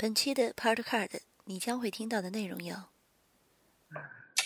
[0.00, 1.10] 本期的 Part Card，
[1.44, 2.74] 你将会听到的内容有：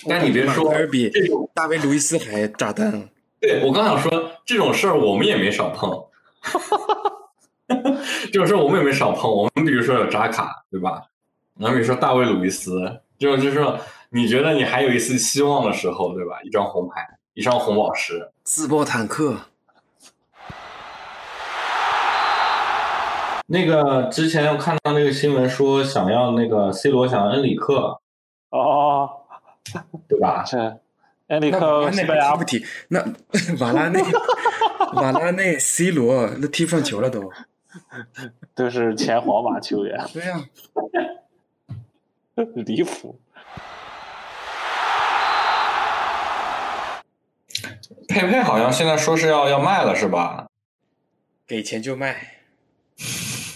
[0.08, 0.74] 但你别说，
[1.12, 3.08] 这种大卫·路易斯还炸弹，
[3.40, 6.06] 对我刚想说这种事儿，我们也没少碰。
[8.32, 9.30] 这种事儿我们也没少碰。
[9.30, 11.04] 我们比如说有扎卡，对吧？
[11.56, 13.78] 然后比如说大卫·鲁伊斯，这种就是说
[14.10, 16.42] 你觉得你还有一丝希望的时候，对吧？
[16.42, 19.38] 一张红牌，一张红宝石，自爆坦克，
[23.46, 28.00] 那个之前我看到那个新闻说想要那个 C 罗想要恩里克，
[28.50, 29.10] 哦，
[30.08, 30.44] 对吧？
[30.44, 30.78] 是
[31.28, 32.64] 恩里克拉内西班牙不提？
[32.88, 33.00] 那
[33.60, 34.00] 瓦拉内、
[34.94, 37.30] 瓦拉内、C 罗那踢不上球了都。
[38.54, 40.44] 都是前皇马球员， 对呀、
[42.54, 43.18] 离谱。
[48.08, 50.46] 佩佩好像现在说是要要卖了，是吧？
[51.46, 52.30] 给钱就卖。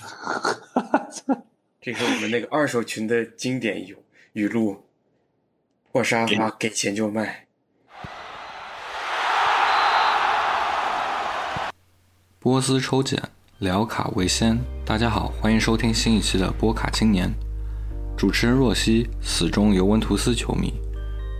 [1.80, 3.96] 这是我们那个二手群的经典语
[4.32, 4.84] 语录：
[5.90, 7.46] 破沙发给钱就卖。
[12.38, 13.22] 波斯抽检，
[13.58, 14.58] 聊卡为先。
[14.84, 17.30] 大家好，欢迎收听新一期的波卡青年。
[18.16, 20.72] 主持人若曦，死忠尤文图斯球迷；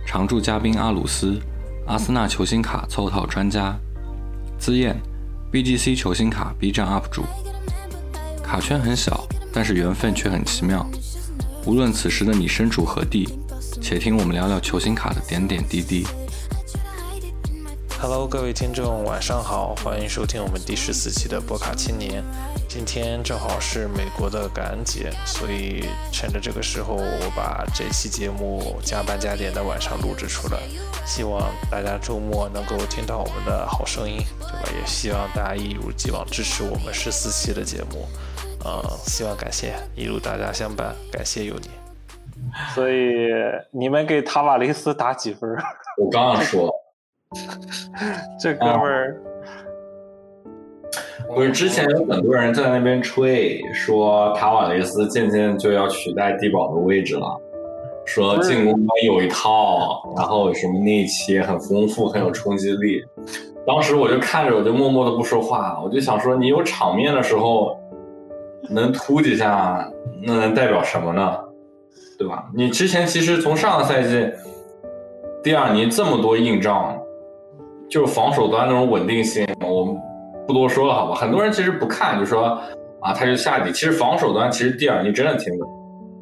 [0.05, 1.39] 常驻嘉宾阿鲁斯，
[1.87, 3.75] 阿森纳球星卡凑套专家；
[4.57, 4.95] 资燕
[5.51, 7.23] ，BGC 球星卡 B 站 UP 主。
[8.49, 10.83] 卡圈很小，但是缘分却很奇妙。
[11.67, 13.29] 无论此时的你身处何地，
[13.79, 16.03] 且听我们聊聊球星卡的点点滴滴。
[18.01, 22.23] Hello，各位听众，晚上好，欢迎收听我们第十四期的波卡青年。
[22.65, 30.61] 今天正好是美国的感恩节，所以趁着这个时候，我把这期节目加班加点的晚上录制出来。
[31.05, 34.69] 希望大家周末能够听到我们的好声音，对吧？
[34.79, 38.07] 也希望大家一如既往支持我们十四期的节目。
[38.63, 41.69] 呃，希望感谢一路大家相伴，感谢有你。
[42.73, 43.27] 所以
[43.71, 45.49] 你们给塔瓦雷斯打几分？
[45.97, 46.73] 我刚刚说，
[48.41, 49.21] 这哥们儿。
[51.35, 57.39] 不是之前有很多人在那边吹说塔瓦雷斯渐渐就要取代蒂堡的位置了，
[58.03, 63.05] 说进攻端有一套，然后什么内切也很丰富，很有冲击力。
[63.67, 67.79] 当时我就看着，我就默默的不说话，我就想说，你有场面的时候
[68.71, 69.87] 能突几下，
[70.23, 71.37] 那能代表什么呢？
[72.17, 72.49] 对吧？
[72.55, 74.27] 你之前其实从上个赛季
[75.43, 76.99] 第二年这么多硬仗，
[77.89, 79.97] 就是防守端那种稳定性，我们。
[80.47, 81.13] 不多说了，好吧？
[81.13, 82.59] 很多人其实不看，就说
[83.01, 83.71] 啊，他就下底。
[83.71, 85.69] 其实防守端其实蒂尔尼真的挺稳，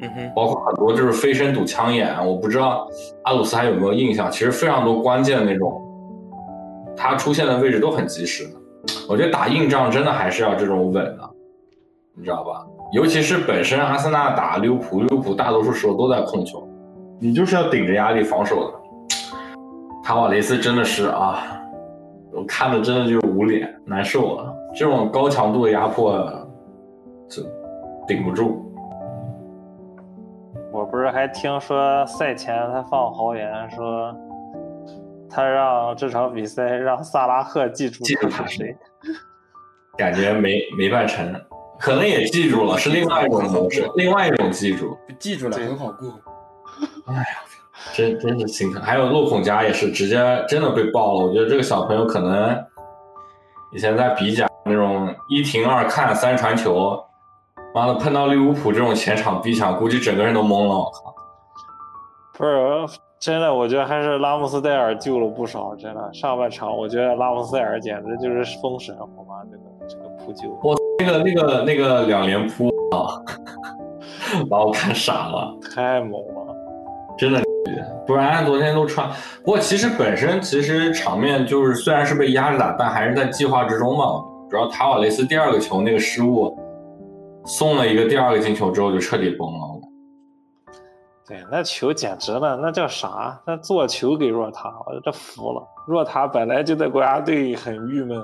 [0.02, 2.14] 嗯哼，包括很多就是飞身堵枪眼。
[2.26, 2.86] 我不知道
[3.24, 4.30] 阿鲁斯还有没有印象？
[4.30, 5.82] 其实非常多关键的那种，
[6.94, 8.50] 他出现的位置都很及时的。
[9.08, 11.30] 我觉得打硬仗真的还是要这种稳的，
[12.14, 12.66] 你知道吧？
[12.92, 16.68] 尤其是本身阿森纳打利物浦，利物浦大多数时候都在控球，
[17.18, 18.74] 你就是要顶着压力防守的。
[20.04, 21.54] 卡瓦雷斯真的是啊。
[22.32, 24.52] 我看的真的就是捂脸，难受啊！
[24.74, 26.18] 这种高强度的压迫，
[27.28, 27.42] 就
[28.06, 28.64] 顶不住。
[30.70, 34.14] 我不是还听说赛前他放豪言说，
[35.28, 38.76] 他让这场比赛让萨拉赫记住记住他是谁，
[39.96, 41.34] 感觉没没办成，
[41.78, 46.20] 可能也记住了，是另外一种模式， 另外一种记住，记住了，很好过。
[47.06, 47.24] 哎呀！
[47.94, 50.16] 真真是心疼，还有洛孔加也是直接
[50.48, 51.26] 真的被爆了。
[51.26, 52.56] 我觉得这个小朋友可能
[53.72, 57.02] 以前在比甲那种一停二看三传球，
[57.74, 60.74] 妈的碰到利物浦这种前场逼抢，估计整个人都懵了。
[60.76, 61.14] 我靠！
[62.34, 65.74] 不是真的，我觉得还是拉姆斯戴尔救了不少。
[65.74, 69.42] 真的，上半场我觉得拉姆斯戴尔简直就是封神，好吗？
[69.50, 73.18] 这个这个扑救，我那个那个那个两连扑啊，
[74.48, 76.54] 把我看傻了，太猛了，
[77.18, 77.47] 真的。
[78.06, 79.08] 不然昨天都穿。
[79.44, 84.04] 不过其实本身其实场面就是虽然是被压着打，但还是在计划之中嘛。
[84.50, 86.58] 主要塔瓦雷斯第二个球那个失误，
[87.44, 89.58] 送了一个第二个进球之后就彻底崩了。
[91.26, 93.38] 对，那球简直了，那叫啥？
[93.46, 95.62] 那做球给若塔，我这服了。
[95.86, 98.18] 若塔本来就在国家队很郁闷。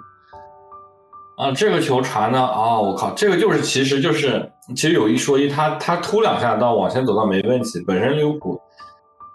[1.36, 8.58] 啊，这个球传的啊，我靠，这个就是其实就是其实有一说一，他他突两下到往前走到没问题，本身利物浦。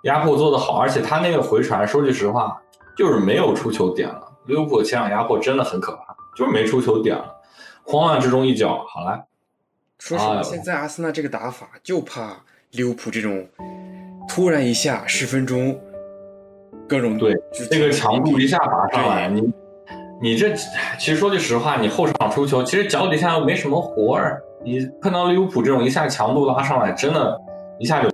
[0.03, 2.61] 压迫做得好，而且他那个回传，说句实话，
[2.97, 4.27] 就是没有出球点了。
[4.45, 7.35] 利物浦前场压迫真的很可怕，就是没出球点了，
[7.83, 9.25] 慌乱之中一脚好了。
[9.99, 12.37] 说实话，现在阿森纳这个打法就怕
[12.71, 13.45] 利物浦这种
[14.27, 15.77] 突然一下十分钟
[16.87, 17.35] 各种对
[17.69, 19.43] 这个强度一下拔上来，你
[20.21, 27.39] 你这其实说句实话，你后场出球，其实脚底下又没什么活儿，你碰到利物浦这种一下强度拉上来，真的，
[27.77, 28.09] 一下就。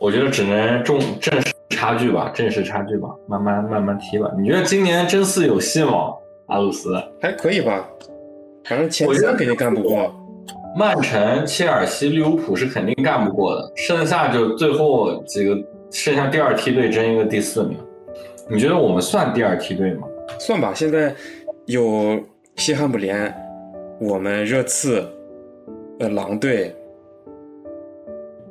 [0.00, 4.30] 我觉得只能重正视差距吧，正视差距吧，慢慢慢慢踢吧。
[4.38, 6.14] 你觉得今年真四有戏吗？
[6.46, 7.86] 阿鲁斯还可以吧，
[8.64, 10.14] 反正前三肯定干不过。
[10.76, 15.56] 曼城、切尔西、利物浦是肯定干不过的，剩下就最后几个，
[15.90, 17.76] 剩下第二梯队争一个第四名。
[18.48, 20.06] 你觉得我们算第二梯队吗？
[20.38, 21.12] 算吧，现在
[21.66, 22.18] 有
[22.56, 23.34] 西汉姆联，
[24.00, 25.04] 我们热刺，
[25.98, 26.74] 呃，狼队。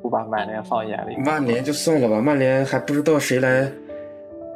[0.07, 1.17] 不把曼联放眼里。
[1.17, 3.69] 曼联就算了吧，曼联还不知道谁来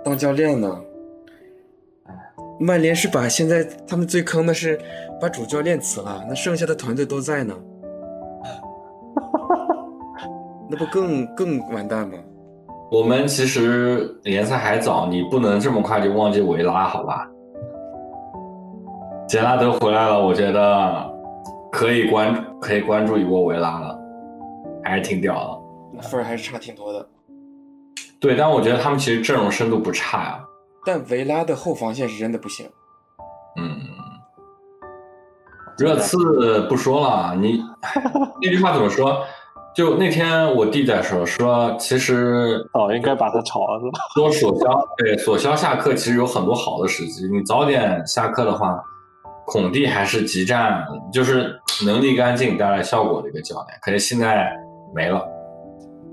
[0.02, 0.82] 当教练呢。
[2.58, 4.80] 曼联是把现在他们最坑的是
[5.20, 7.54] 把主教练辞了，那剩下的团队都在呢，
[10.72, 12.18] 那不更更完蛋吗？
[12.90, 17.28] 我们其实联赛还早，你不能这么快就忘记维拉，好吧？
[19.28, 21.12] 杰拉德回来了，我觉得
[21.74, 24.01] 可以关可以关注一波维拉了，
[24.92, 25.62] 还是挺屌
[25.94, 26.02] 的。
[26.02, 27.08] 分还是差挺多的。
[28.20, 30.44] 对，但我觉得他们其实阵容深度不差呀。
[30.86, 32.68] 但维拉的后防线是真的不行。
[33.58, 33.78] 嗯，
[35.78, 37.64] 热刺不说了，你
[38.44, 39.24] 那句话怎么说？
[39.74, 44.00] 就那天我弟在说，说其实哦，应该把他炒了是吧？
[44.14, 48.78] 说索肖对索肖下课其实有很多好的时机，你早点下课的话，
[49.46, 54.52] 孔蒂还是极战，就是能力干净带来效果的一个教练，可是现在
[54.94, 55.26] 没了，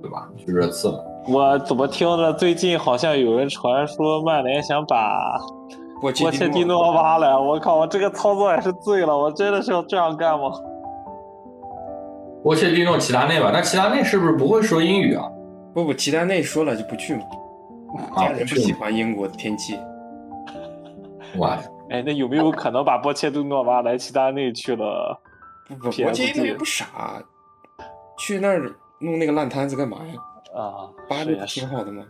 [0.03, 0.29] 对吧？
[0.37, 1.05] 去热刺了。
[1.27, 5.39] 我怎么听着最近好像有人传说曼联想把
[6.01, 7.37] 波切蒂诺挖来？
[7.37, 9.17] 我靠，我这个操作也是醉了！
[9.17, 10.51] 我真的是要这样干吗？
[12.43, 13.51] 波切蒂诺齐达内吧？
[13.53, 15.25] 那齐达内是不是不会说英语啊？
[15.75, 17.23] 不不，齐达内说了就不去嘛。
[18.17, 19.79] 家人不喜欢英国的天气。
[21.39, 21.59] 哇！
[21.91, 25.19] 哎，那有没有可能把波切蒂诺挖来，齐达内去了？
[25.69, 26.87] 不不，波切蒂诺不傻，
[28.19, 30.15] 去那儿弄那个烂摊子干嘛呀？
[30.55, 32.03] 啊，巴黎挺好的吗？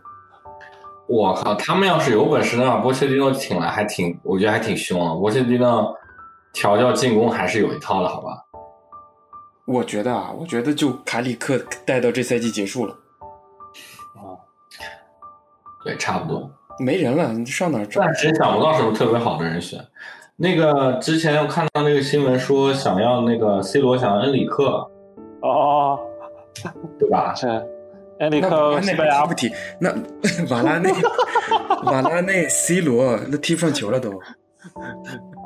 [1.07, 5.13] 我靠，他们要是有本事能把波切蒂诺请来，还挺，我觉得还挺凶啊。
[5.15, 5.95] 波切蒂诺
[6.53, 8.43] 调教进攻还是有一套的，好吧？
[9.65, 12.93] 我觉得啊，我觉得就卡里克带到这赛季结束了。
[14.15, 14.33] 啊，
[15.83, 18.01] 对，差不多，没人了，你上哪找？
[18.01, 19.79] 暂时想不到什么特别好的人选。
[20.35, 24.88] 那个之前我看到那个新闻说，想要那个 C 罗想要恩里克，
[25.41, 25.99] 哦，
[26.97, 27.33] 对吧？
[27.35, 27.47] 是。
[28.19, 29.49] 埃里克西班牙不踢，
[29.79, 29.89] 那
[30.49, 30.91] 瓦拉内、
[31.85, 34.11] 瓦拉内、 C 罗那踢不上球了都，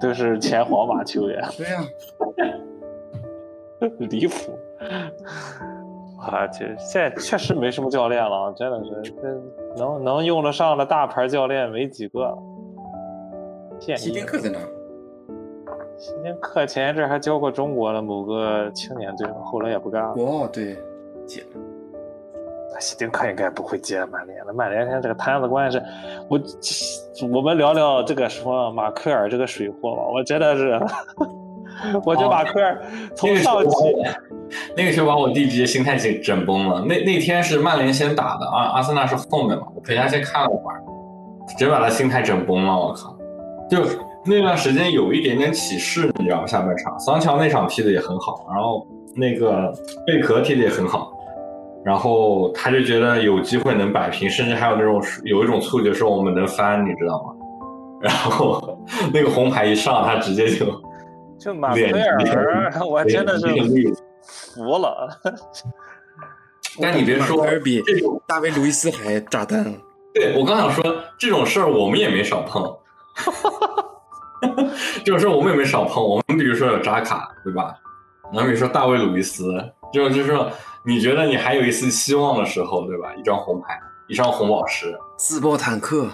[0.01, 1.39] 都是前皇马球员。
[1.55, 1.85] 对呀，
[4.09, 4.33] 离谱！
[6.19, 9.21] 啊，这现在确实没什么教练了，真的是，这
[9.77, 12.35] 能能用得上的大牌教练没几个。
[13.95, 14.57] 希丁克在哪？
[15.97, 20.13] 希丁克前一阵还教过中国的某个青年队，后来也不干了。
[20.17, 20.77] 哦，对，
[21.25, 22.79] 解了。
[22.79, 24.53] 希丁克应该不会接曼联的。
[24.53, 25.87] 曼联现在这个摊子关键是，
[26.27, 26.39] 我
[27.37, 30.01] 我们聊聊这个什么马奎尔这个水货吧。
[30.11, 30.81] 我真的是，
[32.03, 32.81] 我觉得马奎尔
[33.15, 33.95] 从上期
[34.75, 36.81] 那个球把我弟直接心态整整崩了。
[36.81, 39.67] 那那天是曼联先打的啊，阿森纳是后面嘛。
[39.75, 40.81] 我陪他先看了会儿，
[41.47, 42.75] 直接把他心态整崩了。
[42.75, 43.15] 我靠，
[43.69, 43.83] 就
[44.25, 46.47] 那段时间有一点点起势，你知道吗？
[46.47, 49.73] 下半场桑乔那场踢的也很好，然后那个
[50.07, 51.11] 贝壳踢的也很好。
[51.83, 57.33] 然后他就觉得有机会能摆平，甚至还有那种有一种错觉说我们能翻，你知道吗？
[58.01, 58.79] 然后
[59.13, 60.65] 那个红牌一上，他直接就
[61.37, 63.45] 就马奎尔，我真的是
[64.21, 65.09] 服了。
[66.81, 67.83] 但你别说，比
[68.25, 69.63] 大卫·路易斯还炸弹。
[70.13, 70.83] 对我刚想说
[71.19, 72.63] 这种事儿，我们也没少碰。
[75.03, 76.03] 这种事儿我们也没少碰。
[76.03, 77.75] 我们比如说有扎卡，对吧？
[78.31, 79.53] 然后比如说大卫·鲁伊斯，
[79.91, 80.49] 这种就是说。
[80.85, 83.13] 你觉得你还有一丝希望的时候，对吧？
[83.15, 86.09] 一张红牌，一张红宝石，自爆坦克，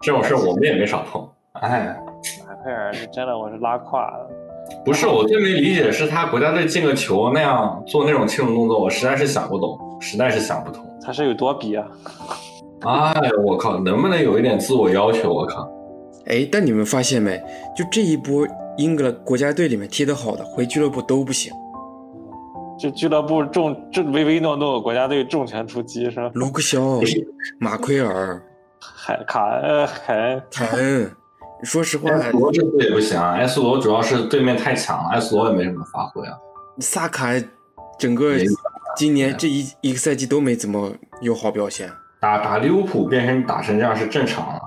[0.00, 1.28] 这种事我们也没少碰。
[1.60, 1.94] 哎，
[2.48, 4.26] 马佩尔是真的，我是拉胯了。
[4.82, 10.82] 不是，我最没理解的是他国家队进个球那样做那种庆祝动作，我实在是想不懂，实在是想不通。
[11.04, 11.86] 他是有多逼啊？
[12.80, 15.30] 哎，我靠，能不能有一点自我要求？
[15.30, 15.70] 我靠！
[16.26, 17.42] 哎，但你们发现没？
[17.76, 21.52] 就这一波英格兰国家队里面踢得好的，回俱乐部都不行。
[22.78, 26.30] 就俱乐部重这唯唯诺诺国家队重拳出击是吧？
[26.34, 27.00] 卢克肖、
[27.58, 28.42] 马奎尔、
[28.78, 31.10] 海卡恩、海恩、凯恩。
[31.62, 33.32] 说实话，埃斯罗这次也不行啊。
[33.32, 36.34] 埃斯罗主要是对面太强了，埃斯罗也没什么发挥啊。
[36.80, 37.32] 萨卡
[37.98, 38.34] 整个
[38.94, 40.92] 今年这一一个赛季都没怎么
[41.22, 41.90] 有好表现。
[42.20, 44.60] 打打利物浦变成打成这样是正常了。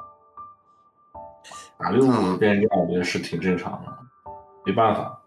[1.81, 3.87] 打利物浦变成这样，我觉得是挺正常的，
[4.65, 5.17] 没办法。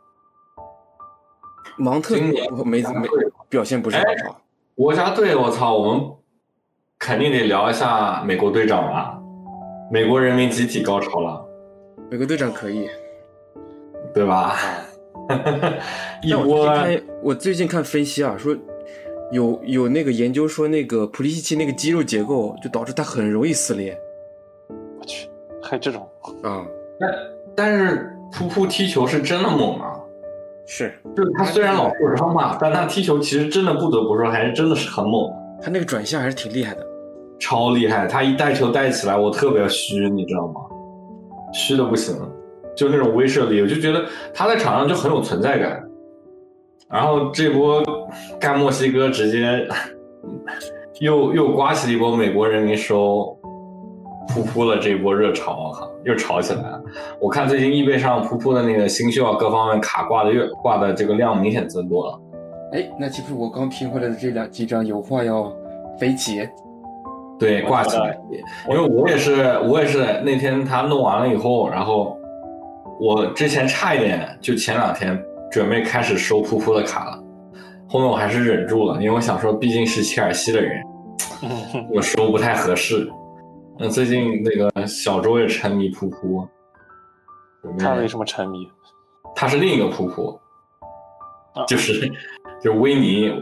[1.78, 3.09] 芒特今年没没
[3.49, 4.38] 表现不是很好。
[4.75, 6.12] 国家队，我操，我们
[6.99, 9.18] 肯定得聊一下美国队长吧。
[9.90, 11.42] 美国人民集体高潮了，
[12.11, 12.90] 美国队长可以，
[14.12, 14.54] 对吧？
[16.23, 18.54] 一但我波最近看我最近看分析啊，说
[19.30, 23.99] 有有那个研究说那个普利西奇那个肌肉结构就导致他很容易撕裂
[25.72, 26.06] 还这种，
[26.42, 26.66] 啊，
[27.56, 29.98] 但是噗噗踢球是真的猛啊！
[30.66, 36.86] 是就是他虽然老受伤嘛，但他踢球其实真的不得不说，还是真的是很猛，他那个转向还是挺厉害的。
[37.40, 38.06] 超厉害。
[38.06, 40.60] 他一带球带起来，我特别虚，你知道吗？
[41.54, 42.14] 虚的不行，
[42.76, 45.82] 就那种威慑力，我就觉得他在场上就很有存在感。
[46.90, 47.82] 然后这波
[48.38, 49.66] 干墨西哥直接
[51.00, 53.34] 又又刮起了一波美国人民收
[54.28, 56.82] 噗噗的这一波热潮，我靠，又炒起来了。
[57.20, 62.20] 我看最近易贝上噗噗的那个新秀啊，各方面卡挂的越挂的这个量明显增多了。
[62.72, 65.52] 哎，那岂不是我刚拼回来的这两几张油画要
[65.98, 66.48] 飞起？
[67.38, 68.16] 对，挂起来，
[68.70, 72.16] 因为我也是，我也是那天他弄完了以后，然后
[73.00, 77.22] 我之前差一点，就前两天准备开始收噗噗的卡了，
[77.88, 80.80] 后面我还是忍住了，因为我想说毕竟是切尔西的人，
[81.92, 83.10] 我收不太合适。
[83.78, 86.46] 那最近那个小周也沉迷噗噗，
[87.78, 88.70] 他为什么沉迷？
[89.34, 90.38] 他是另一个噗噗
[91.54, 92.06] 啊，就是
[92.62, 93.32] 就是维尼，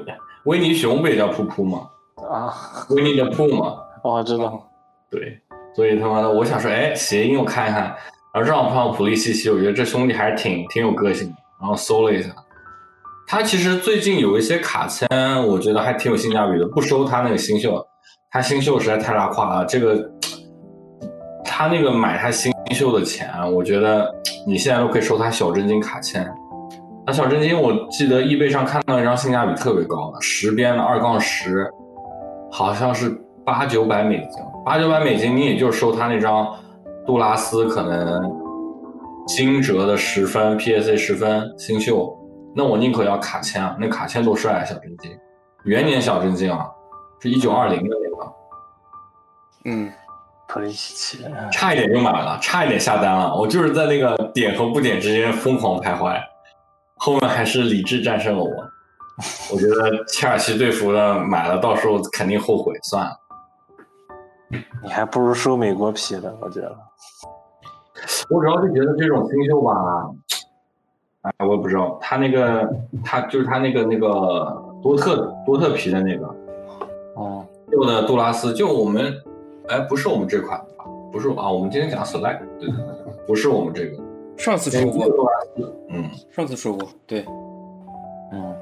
[0.44, 1.90] 维尼熊不也叫噗噗吗？
[2.16, 2.54] 啊，
[2.90, 3.76] 维尼的噗嘛。
[4.02, 4.66] 哦知道，
[5.10, 5.38] 对，
[5.75, 7.82] 所以他妈的，我想说，哎，谐音我看一看，
[8.32, 12.30] 然后正好碰到普利西奇，我觉得这兄弟还是挺挺有个性的，然后搜了一下，
[13.26, 15.06] 他其实最近有一些卡签，
[15.46, 17.87] 我觉得还挺有性价比的，不收他那个新秀，
[18.32, 20.08] 他新秀实在太拉胯了，这个
[21.44, 24.08] 他那个买他新秀的钱，我觉得
[24.46, 26.32] 你现在都可以收他小真金卡签。
[27.04, 31.68] 那小真金，我记得易贝上看到一张性价比特别高的十边的二杠十，
[32.52, 33.10] 好像是
[33.44, 36.54] 八九百美金，八九百美金你也就收他那张
[37.04, 38.22] 杜拉斯可能
[39.26, 42.16] 惊蛰的十分 PSA 十分新秀，
[42.54, 45.10] 那我宁可要卡签啊，那卡签多帅啊，小真金，
[45.64, 46.64] 元年小真金啊，
[47.20, 47.96] 是一九二零的，
[49.64, 49.93] 嗯，
[51.52, 56.21] 差一点就买了，差一点下单了，我就是在那个点和不点之间疯狂徘徊，
[56.97, 58.50] 后面还是理智战胜了我。
[59.52, 63.12] 我觉得切尔西队服的买了，到时候肯定后悔，算了。
[64.83, 66.75] 你还不如收美国皮的，我觉得。
[68.31, 69.73] 我主要是觉得这种新秀吧，
[71.21, 72.67] 哎，我也不知道他那个，
[73.05, 74.09] 他就是他那个那个
[74.83, 76.26] 多特多特皮的那个
[77.14, 79.14] 哦，旧的杜拉斯，就我们，
[79.71, 80.85] 哎，不是我们这款吧？
[81.12, 83.97] 不是啊，我们今天讲 Select，对对对，不是我们这个。
[84.37, 85.07] 上次说过，
[85.91, 87.25] 嗯，上次说过，对，
[88.33, 88.55] 嗯，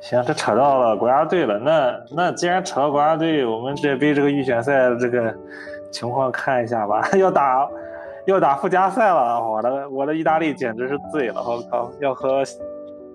[0.00, 1.58] 行，这扯到了国家队了。
[1.58, 5.34] 那那既然扯到国家队，我们这杯这个预选赛的这个
[5.90, 7.06] 情况看一下吧。
[7.18, 7.68] 要打
[8.26, 11.90] 要打附加赛了，我的我的意大利简直是醉了，我靠！
[12.00, 12.42] 要和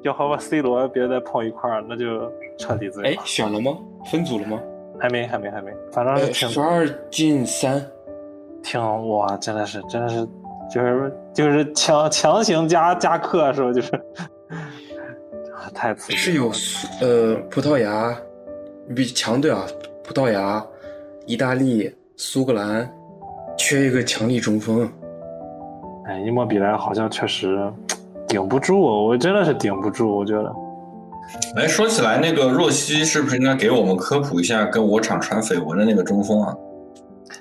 [0.04, 3.78] 要和我 C 罗别再碰一块儿，那就彻底醉哎了。，选了吗？
[4.12, 4.60] 分组了吗？
[5.00, 7.84] 还没还没还没，反正是呃，挺十二进三，
[8.62, 10.27] 挺哇，真的是真的是
[10.70, 13.74] 就是就是强强行加加课是吧？
[13.74, 13.96] 就是
[15.53, 16.20] 啊太刺激了。
[16.20, 16.51] 是有
[17.01, 18.15] 呃葡萄牙，
[18.96, 19.65] 比强队啊，
[20.03, 20.63] 葡萄牙、
[21.25, 22.91] 意大利、苏格兰，
[23.58, 24.88] 缺一个强力中锋。
[26.06, 27.72] 哎，伊莫比莱好像确实
[28.27, 30.53] 顶不住，我真的是顶不住，我觉得。
[31.55, 36.55] 哎，说起来，那个若曦是不是应该给我们科普一下跟我场传绯闻的那个中锋啊？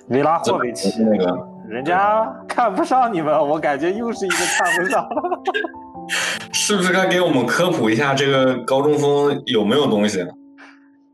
[0.09, 5.07] 维拉霍维奇，那个人家看不上你们，我感觉又是一个看不上。
[6.53, 10.23] 是不是该给我们科普一下这个高中锋有没有东西？
[10.23, 10.29] 啊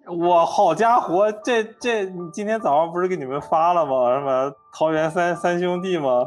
[0.07, 4.15] 我好家伙，这这，你今天早上不是给你们发了吗？
[4.15, 6.27] 什么桃园三三兄弟吗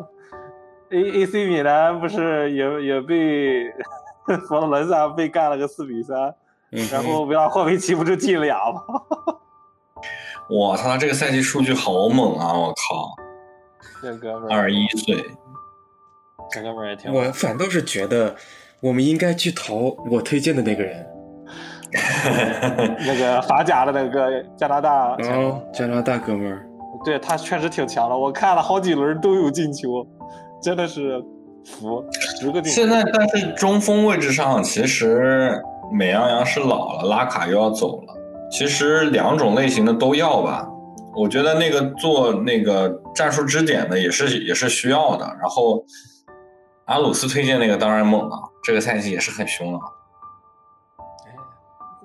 [0.90, 3.64] ？A A C 米兰不是也也被
[4.48, 6.34] 佛罗伦萨被干了个四比三，
[6.92, 8.82] 然后维拉霍维奇不就进俩吗？
[10.50, 12.54] 我操， 他这个赛季数据好猛啊！
[12.54, 13.16] 我靠，
[14.02, 15.16] 这哥们儿，二十一岁，
[16.52, 17.18] 这哥们儿也挺好。
[17.18, 18.36] 我反倒是觉得
[18.82, 21.06] 我们应该去投我推荐的那个人，
[23.06, 26.66] 那个法甲的那个加拿大哦加拿大哥们儿，
[27.04, 30.06] 对他确实挺强的，我看了好几轮都有进球，
[30.62, 31.24] 真的是
[31.68, 32.04] 服，
[32.40, 32.82] 十个进球。
[32.82, 38.16] 现在但是中锋位置上，其实美羊羊是老了，拉卡又要走了，
[38.50, 40.68] 其实两种类型的都要吧。
[41.16, 45.26] 我觉得那个做那个战术支点的也是也是需要的。
[45.40, 45.84] 然后
[46.86, 49.80] 阿鲁斯推荐那个当然猛了，这个赛季也是很凶了。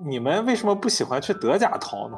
[0.04, 2.16] 你们为什么不喜欢去德甲淘呢？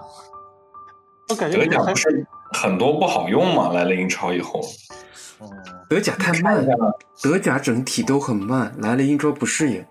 [1.28, 3.72] 我感觉德甲不是很多不好用吗？
[3.72, 4.60] 来了英超以后，
[5.88, 9.84] 德甲太慢了，德甲整体都很慢，来了英超不适应。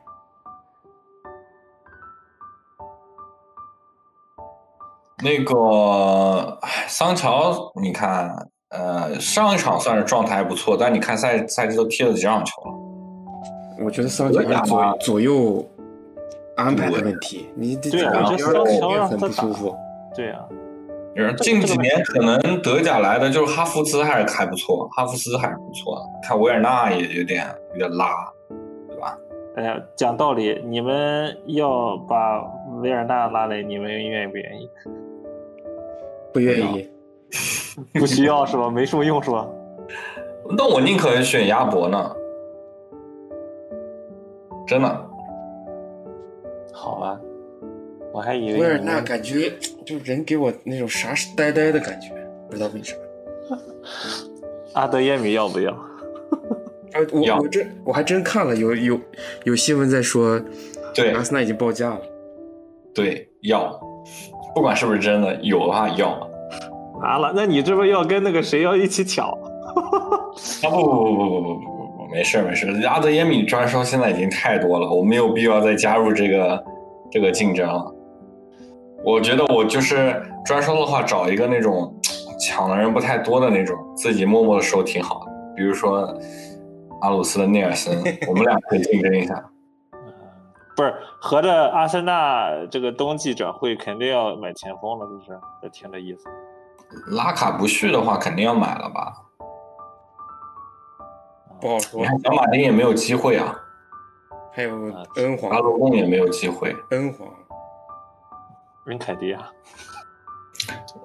[5.24, 8.30] 那个桑乔，你看，
[8.70, 12.72] 呃，上一场算是状态还不错，但你看赛赛季都踢了几场球了，
[13.86, 15.66] 我觉得桑乔是左左右
[16.58, 19.76] 安排的问题，你这对啊我觉得左右桑乔让很他不舒服。
[20.14, 20.62] 对呀、就是
[21.38, 26.28] 近几年可能德甲来的就是哈弗茨还是还不错，哈弗茨还是不错的。
[26.28, 28.32] 看维尔纳也有点有点拉，
[28.90, 29.18] 对吧？
[29.56, 32.42] 哎呀，讲道理，你们要把
[32.82, 34.70] 维尔纳拉来，你们愿意不愿意？
[36.34, 36.90] 不愿意。
[38.00, 38.70] 不需要是吧？
[38.70, 39.48] 没什么用是吧？
[40.58, 42.16] 那我宁可选鸭脖呢，
[44.68, 45.10] 真的。
[46.74, 47.20] 好吧，
[48.14, 49.52] 我还以为维尔纳感觉
[49.84, 52.10] 就人给我那种傻傻呆呆的感觉，
[52.48, 52.96] 不知道为啥。
[54.74, 55.72] 阿德耶米要不要？
[56.94, 59.00] 啊，我要我真我还真看了，有有
[59.46, 60.40] 有新闻在说，
[60.94, 62.00] 对阿森纳已经报价了。
[62.94, 63.80] 对，要，
[64.54, 66.12] 不管是不是真的，有的话要。
[67.02, 69.28] 完了，那你这不要跟那个谁要一起抢？
[70.62, 76.64] 啊不不不不不不不不，没事没事，阿德耶米专收现在已经太多了，我没有必要再加入这个
[77.12, 77.93] 这个竞争了。
[79.06, 81.94] 我觉得我就是专收的话，找一个那种
[82.40, 85.32] 抢的人不太多的那种，自己默默的收挺好的。
[85.56, 86.18] 比如说
[87.02, 89.36] 阿鲁斯的内尔森，我们俩可以竞争一下。
[90.76, 90.92] 不是，
[91.22, 95.40] 合着阿森纳这个冬季转会肯定要买前锋了，是不是？
[95.62, 96.24] 这听这意思。
[97.16, 99.14] 拉卡不续的话，肯定要买了吧？
[101.60, 102.06] 不好说你。
[102.08, 103.54] 看小马丁也没有机会啊，
[104.52, 104.72] 还有
[105.18, 107.28] 恩皇阿，罗贡也没有机会，恩皇，
[108.88, 109.50] 恩凯迪啊，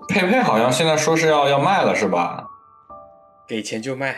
[0.08, 2.44] 佩佩好像现在说是要要卖了是吧？
[3.46, 4.16] 给钱就卖。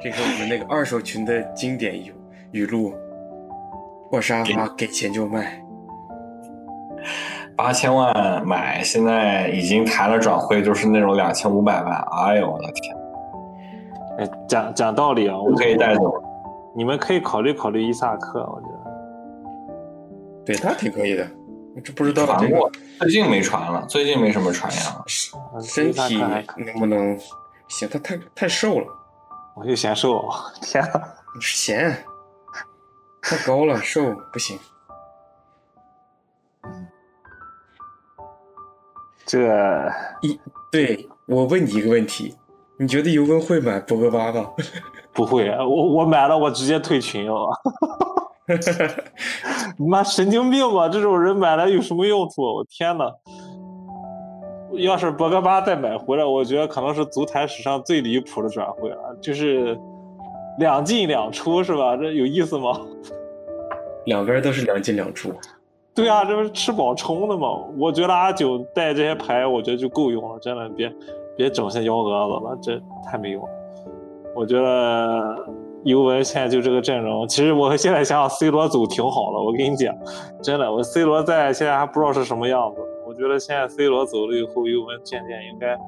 [0.00, 2.14] 这是我们那个二手群的经典语
[2.52, 2.94] 语录：
[4.08, 5.62] 过沙发给钱就卖。
[7.54, 12.02] 八千万买，现在已经谈了转会，就是那种两千五百万。
[12.24, 12.96] 哎呦我的天，
[14.18, 16.14] 哎，讲讲道理啊，我可以带走。
[16.74, 18.79] 你们可以考虑考虑伊萨克，我觉得。
[20.44, 21.30] 对他挺可以的，
[21.84, 25.04] 这不知道这个传过，最近没传了，最近没什么传言了。
[25.62, 26.16] 身体
[26.56, 27.18] 能不能
[27.68, 27.88] 行？
[27.88, 28.86] 他太太瘦了，
[29.54, 30.28] 我就嫌瘦，
[30.60, 31.00] 天呐，
[31.40, 32.04] 嫌，
[33.22, 34.58] 太高了，瘦不行。
[39.24, 40.40] 这一
[40.72, 42.36] 对我问你一个问题，
[42.78, 44.50] 你觉得尤文会买博格巴吗？
[45.12, 47.48] 不会，我我买了，我直接退群了。
[49.76, 50.88] 你 妈神经病吧！
[50.88, 52.42] 这种人买来有什么用处？
[52.42, 53.04] 我天呐！
[54.74, 59.76] 要是博格巴再买回来，我觉得可能是足坛史上最离谱的转会了，就是
[60.58, 61.96] 两进两出，是吧？
[61.96, 62.80] 这有意思吗？
[64.06, 65.32] 两边都是两进两出。
[65.92, 67.48] 对啊，这不是吃饱撑的吗？
[67.76, 70.92] 我觉得阿九带这些牌，我觉得就够用了，真的别
[71.36, 73.48] 别整些幺蛾子了，这太没用了。
[74.36, 75.36] 我觉得
[75.84, 79.38] 尤文现在就这个阵容，其实我现在想想，C 罗走挺好的。
[79.38, 79.94] 我跟你讲，
[80.42, 82.80] 真的，我 C 罗在现在还不知道是什么样子。
[83.06, 85.78] 我觉得现在 C 罗走了以后，尤文渐渐应该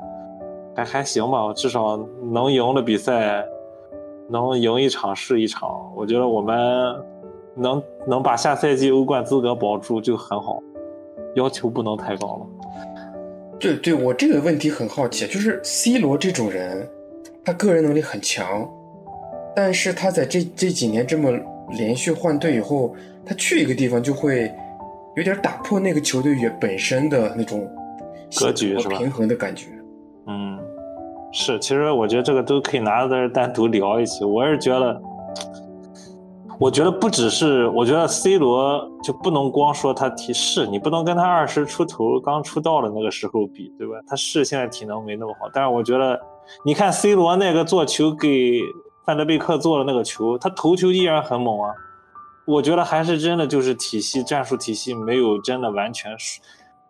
[0.74, 1.96] 还还行吧，至少
[2.32, 3.44] 能赢的比赛
[4.28, 5.70] 能赢一场是一场。
[5.94, 6.96] 我觉得我们
[7.54, 10.58] 能能把下赛季欧冠资格保住就很好，
[11.34, 12.46] 要求不能太高了。
[13.60, 16.88] 对对，我这个问题很好奇，就是 C 罗这种人，
[17.44, 18.68] 他个人能力很强，
[19.54, 21.30] 但是他在这这几年这么
[21.78, 24.52] 连续换队以后，他去一个地方就会
[25.16, 27.68] 有点打破那个球队原本身的那种
[28.38, 29.66] 格局是吧平衡的感觉。
[30.26, 30.58] 嗯，
[31.32, 34.24] 是，其实我觉得这个都可以拿在这儿单独聊一期。
[34.24, 35.02] 我是觉得，
[36.58, 43.94] 我觉得不只是，我觉得 C 罗就不能光说他体是，你不能跟他二十出头刚出道的那个时候比，对吧？
[44.06, 46.18] 他是现在体能没那么好，但是我觉得，
[46.64, 48.60] 你看 C 罗那个做球给
[49.04, 51.74] 范德贝克做了那个球，他头球依然很猛啊。
[52.44, 56.40] 我觉得还是真的就是体系战术体系没有真的完全是，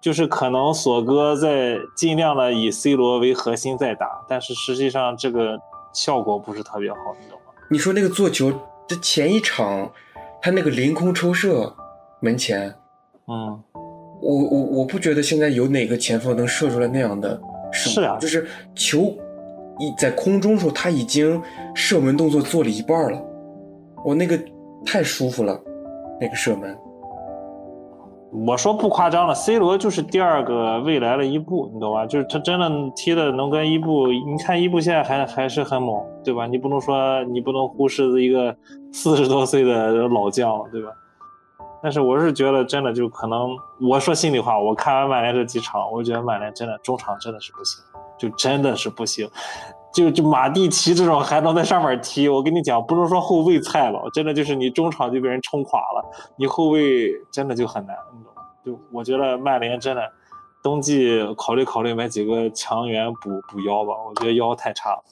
[0.01, 5.59] 就是可能索哥在尽量的以 C 罗为核心在打，但是实际上这个
[5.93, 7.53] 效果不是特别好，你懂吗？
[7.71, 8.51] 你说那个做球，
[8.89, 9.91] 这前一场
[10.41, 11.75] 他那个凌空抽射
[12.21, 12.75] 门前，
[13.29, 13.63] 嗯，
[14.23, 17.39] 我我我不觉得现在有哪个前锋能射出来那样的
[17.73, 19.15] 是啊就是球
[19.83, 21.43] 一在空中的时候，他已经
[21.75, 23.21] 射门动作做了一半了，
[24.05, 24.39] 我那个
[24.87, 25.61] 太舒服了，
[26.21, 26.77] 那个射门。
[28.47, 32.07] 我说不夸张了，C 罗就是第二个未来的伊布，你懂吧？
[32.07, 32.67] 就是他真的
[32.97, 36.47] 踢的能跟伊布，你看伊布现在还还是很猛，对吧？
[36.47, 38.57] 你不能说你不能忽视一个
[38.91, 40.89] 四十多岁的老将，对吧？
[41.83, 47.85] 但是我是觉得真的就可能，我说心里话，我看完曼联这几场，我觉得曼联真的中场真的是不行，
[48.23, 49.29] 就真的是不行。
[49.93, 56.03] 就就马蒂奇这种还能在上面踢，我跟你讲，不能说后卫菜了，真的就是你中场就被人冲垮了，
[56.37, 58.43] 你后卫真的就很难，你懂吗？
[58.65, 60.03] 就我觉得曼联真的
[60.63, 65.03] 冬季考虑考虑买几个强援补补腰吧，我觉得腰太差了，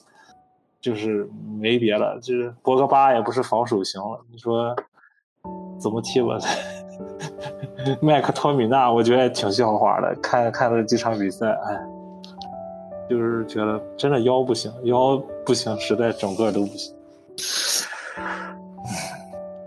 [0.79, 4.73] 就是没别的，就是博格巴也不是防守型了，你说
[5.79, 6.39] 怎么踢吧？
[8.01, 11.90] 麦克托米纳我觉得挺笑话的，看看了几场比赛，哎。
[13.11, 16.95] 就是觉得真的腰不行，腰不行，实在整个都不行。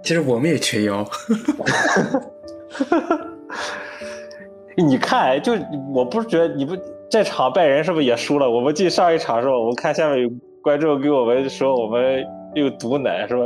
[0.03, 1.07] 其实我们也缺腰。
[4.75, 5.53] 你看，就
[5.93, 6.75] 我不是觉得你不
[7.11, 8.51] 这场拜仁是不是也输了？
[8.51, 10.31] 我们进上一场时候，我们看下面有
[10.63, 13.43] 观众给我们说我们又毒奶是吧？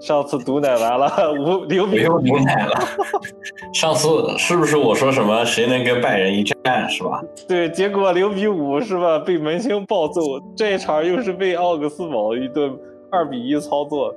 [0.00, 2.74] 上次毒奶完了五零比五毒奶了。
[3.72, 7.22] 上次是不是我说什么谁能跟拜仁一战是吧？
[7.46, 9.18] 对，结果零比五是吧？
[9.18, 10.20] 被门兴暴揍。
[10.56, 12.76] 这一场又是被奥格斯堡一顿
[13.10, 14.14] 二比一操作。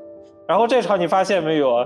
[0.48, 1.86] 然后这场你发现没有？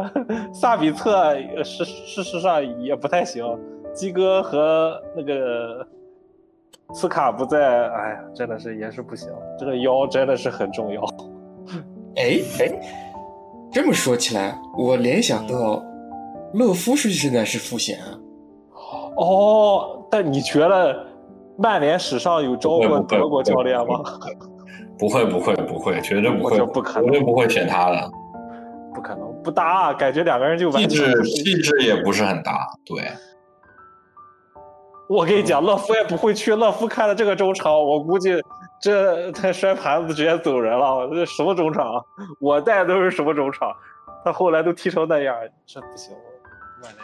[0.53, 3.45] 萨比策事事实上也不太行。
[3.93, 5.85] 鸡哥和那个
[6.93, 9.29] 斯卡不在，哎呀，真的是也是不行。
[9.57, 11.01] 这个腰真的是很重要。
[12.19, 12.79] 哎哎。
[13.71, 15.79] 这么说起来，我联想到
[16.53, 18.17] 勒夫是现在是副选啊。
[19.15, 21.05] 哦，但你觉得
[21.55, 24.01] 曼联史上有招过德国教练吗？
[24.97, 28.11] 不会不会不会，绝对不会，不可能，绝对不会选他的。
[28.91, 32.67] 不可能，不搭，感觉两个人就气质气质也不是很搭。
[32.83, 33.03] 对，
[35.07, 36.55] 我跟你讲，勒夫也不会去。
[36.55, 38.41] 勒夫看了这个中场，我估计。
[38.81, 42.03] 这他摔盘子直接走人了，这什么中场？
[42.39, 43.75] 我带的都是什么中场？
[44.23, 46.13] 他后来都踢成那样，这不行。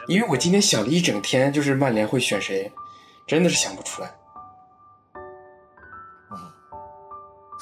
[0.08, 2.72] 因为我今天想了一整天，就是曼联会选谁，
[3.28, 4.10] 真的是想不出来。
[6.32, 6.38] 嗯，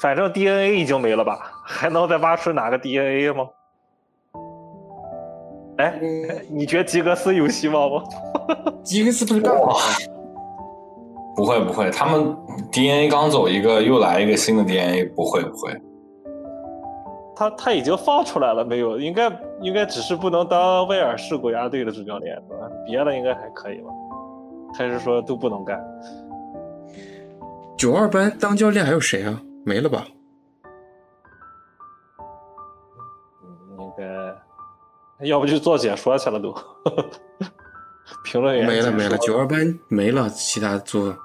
[0.00, 1.50] 反正 DNA 已经没了吧？
[1.64, 3.48] 还能再挖出哪个 DNA 吗？
[5.78, 5.98] 哎，
[6.48, 8.04] 你觉得吉格斯有希望吗？
[8.84, 9.74] 吉格斯不是干嘛？
[11.36, 12.36] 不会不会，他们
[12.70, 15.72] DNA 刚走一个，又来一个新的 DNA，不会不会。
[17.36, 18.98] 他他已经放出来了没有？
[18.98, 19.28] 应该
[19.60, 22.68] 应该只是不能当威尔士国家队的主教练，对吧？
[22.86, 23.88] 别的应该还可以吧？
[24.76, 25.84] 还是说都不能干？
[27.76, 29.40] 九二班当教练还有谁啊？
[29.64, 30.06] 没了吧？
[33.78, 34.04] 应该，
[35.26, 36.54] 要不就做解说去了都。
[38.24, 41.16] 评论员没了没了，九二班没了，其他做。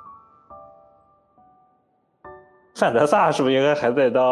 [2.76, 4.24] 范德萨是不是应该还在当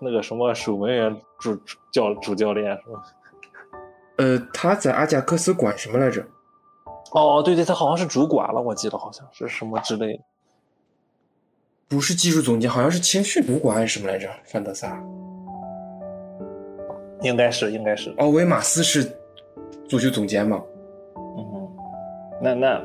[0.00, 1.56] 那个什么守门员主
[1.92, 3.02] 教主教练是吧？
[4.16, 6.24] 呃，他在阿贾克斯管什么来着？
[7.12, 10.22] 哦，对对，他好像是主管了，我记得好像是什么之类的。
[11.88, 14.28] 不是技术总监，好像是青训主管还是什么来着？
[14.46, 15.00] 范德萨，
[17.20, 18.12] 应该是应该是。
[18.18, 19.04] 奥维马斯是
[19.88, 20.60] 足球总监吗？
[22.42, 22.82] 嗯，那那，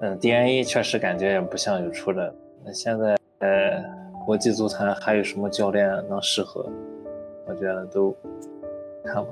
[0.00, 2.34] 嗯，DNA 确实感觉也不像有出的。
[2.64, 3.16] 那现在。
[3.40, 3.80] 呃，
[4.26, 6.68] 国际足坛还有什么教练能适合？
[7.46, 8.12] 我觉得都
[9.04, 9.28] 看吧。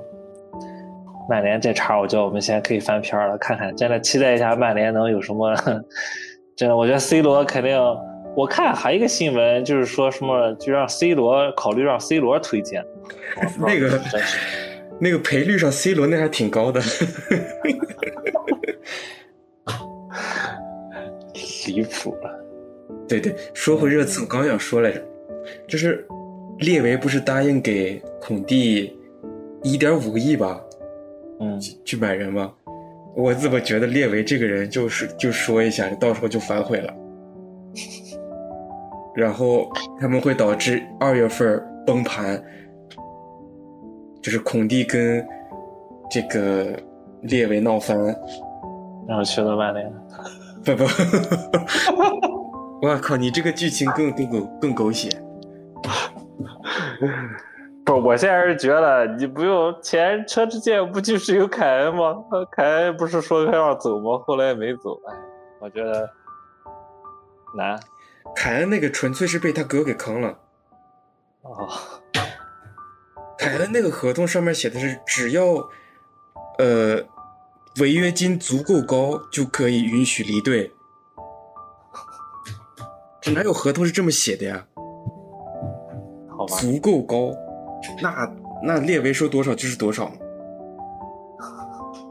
[1.29, 5.53] 曼联这茬，我觉得我们现在可以翻篇了，看看，真的期待一下曼联能有什么。
[6.55, 7.77] 真的，我觉得 C 罗肯定。
[8.33, 12.81] 我看还有一个新闻，就是说什么就让 C 罗考虑让 C 罗推荐。
[13.59, 13.99] 那个
[15.01, 16.79] 那个赔率上，C 罗那还挺高的。
[21.81, 22.45] 离谱了。
[23.07, 25.01] 对对，说回热刺，我刚想说来着，
[25.67, 26.05] 就是
[26.59, 28.97] 列维不是答应给孔蒂
[29.63, 30.61] 一点五个亿吧？
[31.39, 32.51] 嗯，去买人吗？
[33.15, 36.93] 我怎么觉得列维这个人就是就说一下，到时候就反悔了，
[39.15, 42.43] 然后他们会导致二月份崩盘，
[44.21, 45.25] 就是孔蒂跟
[46.09, 46.67] 这个
[47.21, 47.97] 列维闹翻，
[49.07, 49.91] 然后去了曼联，
[50.75, 50.91] 不不。
[52.81, 53.15] 我靠！
[53.17, 55.09] 你这个剧情更更狗更狗血。
[57.85, 62.15] 不，我现在是觉得你不用前车之鉴不就是有凯恩吗？
[62.51, 64.21] 凯恩不是说他要走吗？
[64.25, 64.99] 后来也没走。
[65.07, 65.15] 哎，
[65.61, 66.09] 我觉得
[67.55, 67.79] 难。
[68.35, 70.37] 凯恩那个纯粹是被他哥给坑了。
[71.43, 71.69] 哦。
[73.37, 75.43] 凯恩那个合同上面写的是，只要
[76.57, 77.01] 呃
[77.79, 80.71] 违约金足够高就可以允许离队。
[83.21, 84.65] 这哪有合同是这么写的呀？
[86.29, 87.31] 好吧，足够高，
[88.01, 88.31] 那
[88.63, 90.11] 那列维说多少就是多少。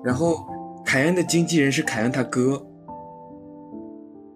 [0.04, 0.46] 然后
[0.84, 2.64] 凯恩的经纪人是凯恩他哥，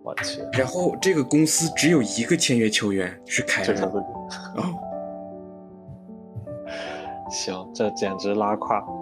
[0.03, 4.75] 我去，然后这个公司只有一个签约球员是凯恩这是不啊、
[7.31, 9.00] 行，这简直拉胯。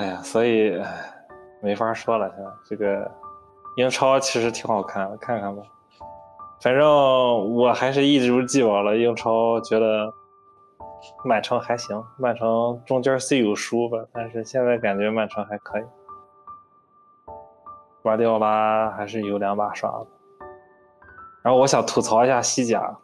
[0.00, 0.82] 哎呀，所以
[1.60, 3.10] 没法说了，现在这个
[3.76, 5.62] 英超其实挺好看的，看看吧。
[6.62, 6.88] 反正
[7.54, 10.10] 我还是一如既往了，英超觉得
[11.22, 15.82] 曼城还行，曼城中间虽有输吧，但是现在感觉曼城还可以。
[18.02, 20.06] 瓜迪奥拉还是有两把刷子。
[21.42, 22.96] 然后我想吐槽一下西甲，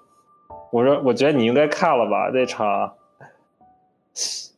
[0.73, 2.95] 我说我觉得你应该看了吧那场，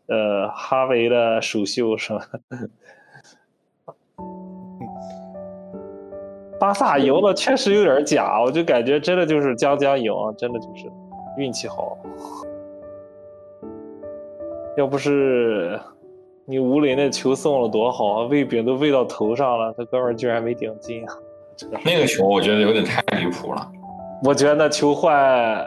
[0.09, 2.29] 呃，哈维的首秀是吧？
[6.59, 10.90] 巴萨赢了确实有点假，我就感觉真的就是将将赢，真的就是
[11.37, 11.97] 运气好。
[14.77, 15.79] 要不是
[16.44, 21.14] 你吴磊那球送了多好啊，喂饼都喂到头上了，他哥们儿居然没顶进啊！
[21.85, 23.71] 那个球我觉得有点太离谱了。
[24.25, 25.64] 我觉得那球换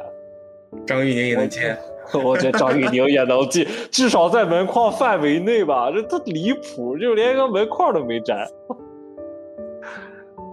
[0.86, 1.78] 张玉宁也能接。
[2.24, 5.92] 我觉得张玉宁也能进， 至少在门框范围内吧。
[5.92, 8.46] 这他离谱，就连一个门框都没沾。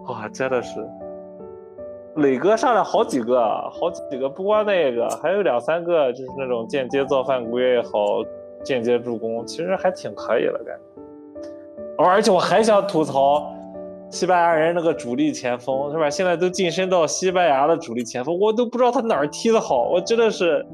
[0.06, 0.80] 哇，真的是，
[2.16, 3.40] 磊哥上来好几个，
[3.70, 8.22] 好几个，不光那个，还有两三个，就是那种间接造犯规也好，
[8.64, 12.02] 间接助攻，其实还挺可以的，感觉。
[12.02, 13.54] 而且我还想吐槽。
[14.10, 16.08] 西班牙人那个主力前锋是吧？
[16.08, 20.64] 现在都晋升到西班牙的主力前锋，我都不知道他哪儿踢得好，我真的是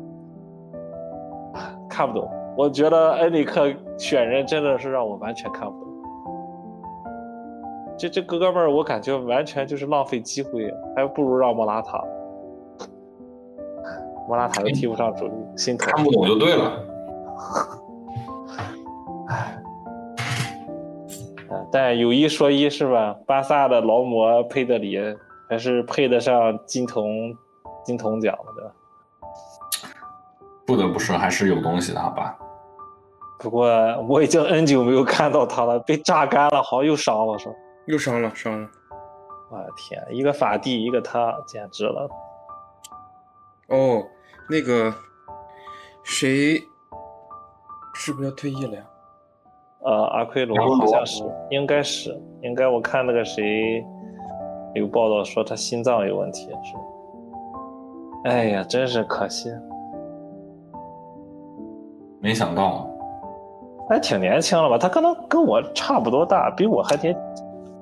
[1.95, 2.29] 看不懂。
[2.57, 5.95] 我觉得恩里克选人真的是让我完全看不懂。
[7.97, 12.03] 这这哥们儿，我感觉完全就是浪费机会，还不如让莫拉塔。
[14.27, 15.93] 莫拉塔又踢不上主力，心疼。
[15.95, 16.85] 看不懂就对了。
[19.29, 19.61] 唉。
[21.71, 23.17] 但有一说一，是吧？
[23.25, 24.99] 巴萨的劳模佩德里
[25.49, 27.33] 还是配得上金童
[27.85, 28.73] 金童奖的？
[30.67, 32.37] 不得不说，还是有东西的，好吧？
[33.39, 33.69] 不过
[34.09, 37.55] 我已经 N 久没有看到他了，被榨干了，好像又伤了，是吧？
[37.87, 38.69] 又伤了，伤了！
[39.51, 42.09] 我的天，一个法蒂，一个他，简直了！
[43.69, 44.03] 哦，
[44.49, 44.95] 那个
[46.03, 46.59] 谁
[47.95, 48.83] 是不是要退役了呀？
[49.85, 53.85] 呃，阿奎罗好像是，应该是，应该我看那个谁
[54.75, 56.75] 有报道说他心脏有问题，是。
[58.31, 59.51] 哎呀，真是可惜。
[62.25, 62.89] 没想到，
[63.87, 64.79] 还挺年轻了吧？
[64.79, 67.15] 他可能跟我差不多大，比我还年，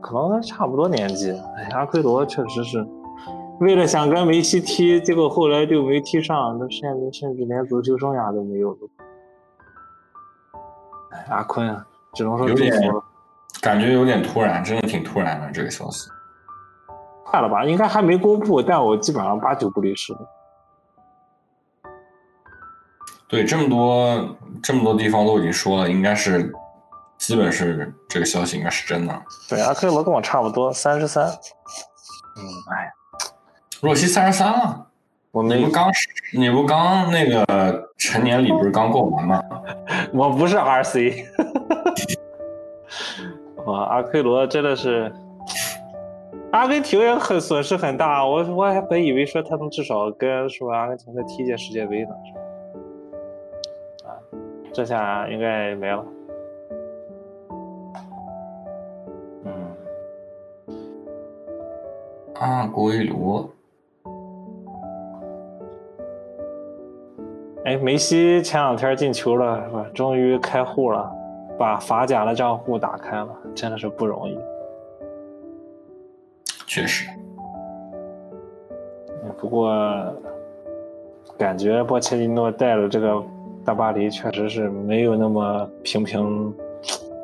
[0.00, 1.30] 可能还差不多年纪。
[1.56, 2.84] 哎，阿奎罗确实是，
[3.60, 8.78] 为了想跟梅西踢，结果后来就没踢上，他现在甚至连足球生涯都没有了。
[11.12, 11.86] 哎，阿坤啊！
[12.12, 12.72] 只能说有点
[13.60, 16.10] 感觉有点突然，真的挺突然的这个消息。
[17.24, 17.64] 快了吧？
[17.64, 20.12] 应该还没公布，但我基本上八九不离十。
[23.32, 26.52] 对，这么多这么多地方都已经说了，应该是
[27.16, 29.22] 基本是这个消息应该是真的。
[29.48, 31.24] 对，阿奎罗跟我差不多，三十三。
[31.24, 32.92] 嗯，哎，
[33.80, 34.86] 若曦三十三了。
[35.30, 35.90] 我没你不刚
[36.34, 39.42] 你不刚那个成年礼不是刚过完吗？
[40.12, 41.24] 我不是 RC。
[43.64, 45.10] 哇，阿奎罗真的是，
[46.52, 48.26] 阿根廷也很损失很大。
[48.26, 52.40] 我我还本以为说他能至少跟是吧阿根廷再踢届世界杯呢，是吧？
[52.40, 52.41] 啊，
[54.72, 56.04] 这下应该没了。
[59.44, 59.52] 嗯，
[62.34, 63.48] 阿圭罗。
[67.64, 69.86] 哎，梅西前两天进球了，是吧？
[69.94, 71.12] 终于开户了，
[71.58, 74.36] 把法甲的账户打开了，真的是不容易。
[76.66, 77.08] 确实。
[79.38, 79.70] 不过，
[81.38, 83.22] 感觉波切蒂诺带的这个
[83.64, 86.52] 大巴黎确实是没有那么平平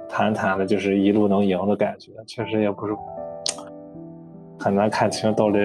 [0.09, 2.95] 坦坦的，就是一路能赢的感觉，确实也不是
[4.59, 5.59] 很难看清到底。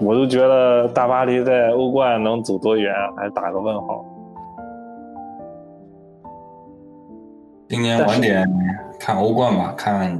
[0.00, 4.04] 我都觉得大巴黎在欧冠能走多远，还打个问号。
[7.68, 8.46] 今年晚点
[8.98, 10.18] 看欧冠吧，看。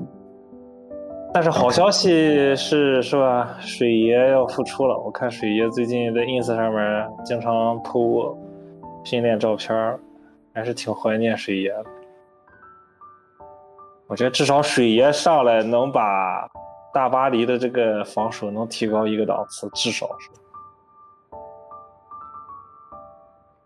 [1.35, 3.57] 但是好消息是，是吧？
[3.59, 4.99] 水爷要复出了。
[4.99, 8.37] 我看水爷最近在 ins 上面经常 po
[9.05, 9.99] 训练照片，
[10.55, 11.85] 还是挺怀念水爷的。
[14.07, 16.47] 我觉得至少水爷上来能把
[16.93, 20.31] 大巴黎的这个防守能提高一个档次，至少是。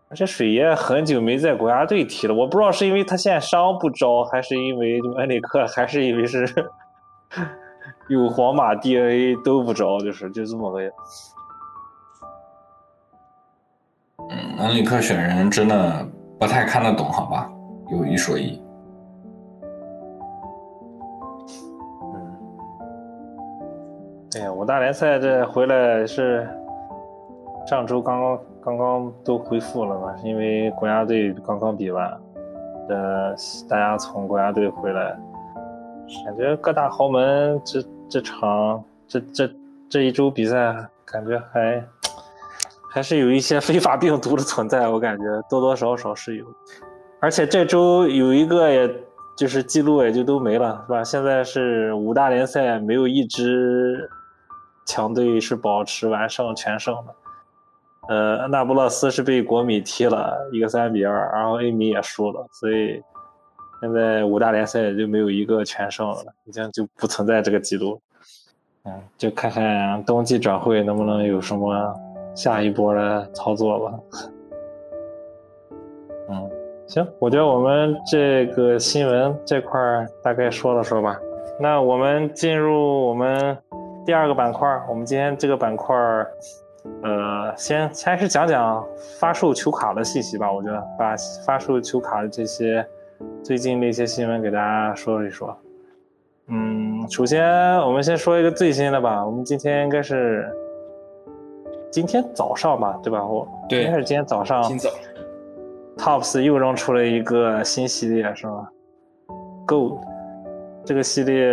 [0.09, 6.47] 而且水爷很久没在国家队踢了，我不知道是因为他现在伤不招，还是因为恩里克，还是因为是
[8.07, 10.79] 有皇马 DNA 都不招，就是就这么个。
[14.29, 16.05] 嗯，恩里克选人真的
[16.39, 17.51] 不太看得懂，好吧，
[17.91, 18.61] 有一说一。
[22.13, 22.37] 嗯，
[24.35, 26.47] 哎呀，五大联赛这回来是
[27.65, 28.39] 上周刚刚。
[28.67, 30.13] 刚刚都恢复了嘛？
[30.25, 32.05] 因为国家队刚刚比完，
[32.89, 33.33] 呃，
[33.69, 35.15] 大家从国家队回来，
[36.25, 39.49] 感觉各大豪门这这场这这
[39.87, 41.81] 这一周比赛，感觉还
[42.97, 46.47] 还是有一些非法病毒的存在，我感觉多多少少是有。
[47.19, 48.91] 而且这周有一个，也
[49.37, 51.03] 就是记录也就都没了，是吧？
[51.03, 54.09] 现在是五大联赛没有一支
[54.87, 58.15] 强队是保持完胜全胜的。
[58.15, 62.99] 呃，那不勒斯是被国米踢了一个三比二，然后 A 米也输了，所以
[63.79, 68.01] 现在五大联赛也就没有一个全胜了，已经就不存在这个记录。
[68.85, 71.93] 嗯，就看看冬季转会能不能有什么
[72.37, 73.99] 下一波的操作吧。
[76.29, 76.49] 嗯，
[76.85, 79.79] 行，我觉得我们这个新闻这块
[80.21, 81.19] 大概说了说吧。
[81.59, 83.57] 那我们进入我们
[84.05, 85.95] 第二个板块，我们今天这个板块。
[87.03, 88.85] 呃，先开始讲讲
[89.19, 90.49] 发售球卡的信息吧。
[90.49, 92.85] 我觉得把发售球卡的这些
[93.43, 95.57] 最近的一些新闻给大家说一说。
[96.47, 99.25] 嗯，首先我们先说一个最新的吧。
[99.25, 100.49] 我们今天应该是
[101.97, 103.25] 今天早上吧，对吧？
[103.25, 104.61] 我对，应该是今天早上。
[104.61, 104.87] 今早
[105.97, 108.69] ，Tops 又扔出了一个新系列，是吧
[109.65, 109.97] ？Gold
[110.85, 111.43] 这个系列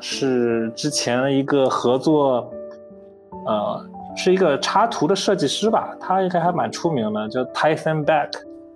[0.00, 2.50] 是之前一个合作，
[3.46, 3.86] 呃。
[4.16, 8.28] 是一个插图的设计师吧，他应该还蛮出名的，叫 Tyson Beck。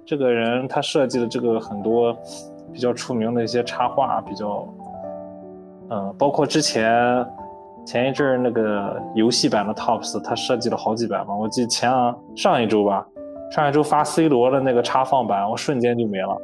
[0.06, 2.16] 这个人他设计的这个很多
[2.72, 4.64] 比较出名的一些插画，比较，
[5.90, 6.94] 嗯，包括之前
[7.84, 11.34] 前一阵儿那个游戏版的 Tops，他设计了好几版嘛。
[11.34, 11.90] 我记得前
[12.36, 13.06] 上一周吧，
[13.50, 16.36] 上一周发 C 罗的那个插放版，我瞬间就没了。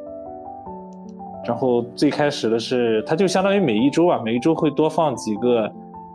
[1.45, 5.71] 然后最开始的是，他就相当于每一周啊，每一周会多放几个。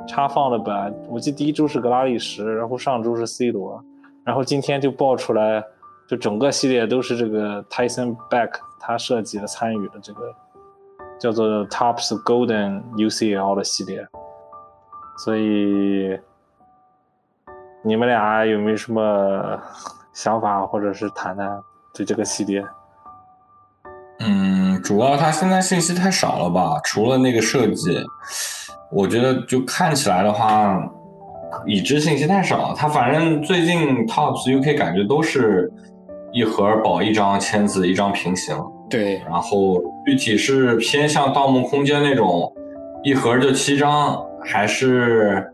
[0.08, 3.82] 插放的版，我记得第一周是格拉利什，然后上周是 C 罗，
[4.22, 5.60] 然后今天就爆出来，
[6.08, 10.32] 就整个系列都是这个 Tyson Beck 他设计的、参与的这个
[11.18, 14.06] 叫做 Tops Golden UCL 的系列。
[15.16, 16.18] 所以
[17.83, 19.59] 你们俩有没有什么
[20.12, 21.61] 想法，或者是谈谈
[21.94, 22.64] 对这个系列？
[24.20, 26.81] 嗯，主要它现在信息太少了吧？
[26.85, 28.05] 除了那个设计。
[28.92, 30.81] 我觉得就看起来的话，
[31.66, 32.72] 已知信息太少。
[32.72, 35.68] 他反正最近 Tops UK 感觉都是
[36.33, 38.57] 一盒保一张签字，一张平行。
[38.88, 42.52] 对，然后具体是偏向《盗梦空间》那种
[43.02, 45.44] 一盒就七张，还是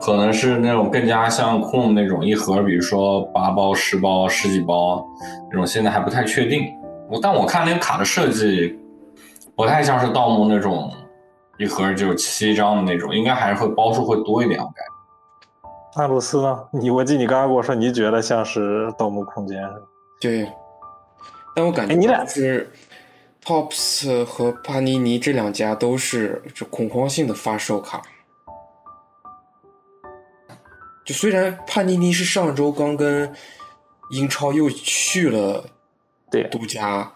[0.00, 5.04] 可能是那种更加像 Chrome 那种一盒，比如说八包、十包、十几包
[5.50, 6.66] 那种，现在还不太确定。
[7.10, 8.78] 我但我看那个卡的设计，
[9.56, 10.92] 不太像是盗墓那种。
[11.56, 16.00] 一盒就七张的那种，应该还是会包数会多一点，我感觉。
[16.00, 16.58] 阿鲁斯呢？
[16.72, 19.62] 你我记得你刚刚跟我说，你觉得像是《盗墓空间》？
[20.20, 20.50] 对。
[21.54, 22.68] 但我感觉你俩是
[23.44, 28.02] ，Tops 和帕尼尼这两家都是这恐慌性的发售卡。
[31.04, 33.32] 就虽然帕尼尼是上周刚跟
[34.10, 35.64] 英超又去了
[36.30, 37.10] 对独家。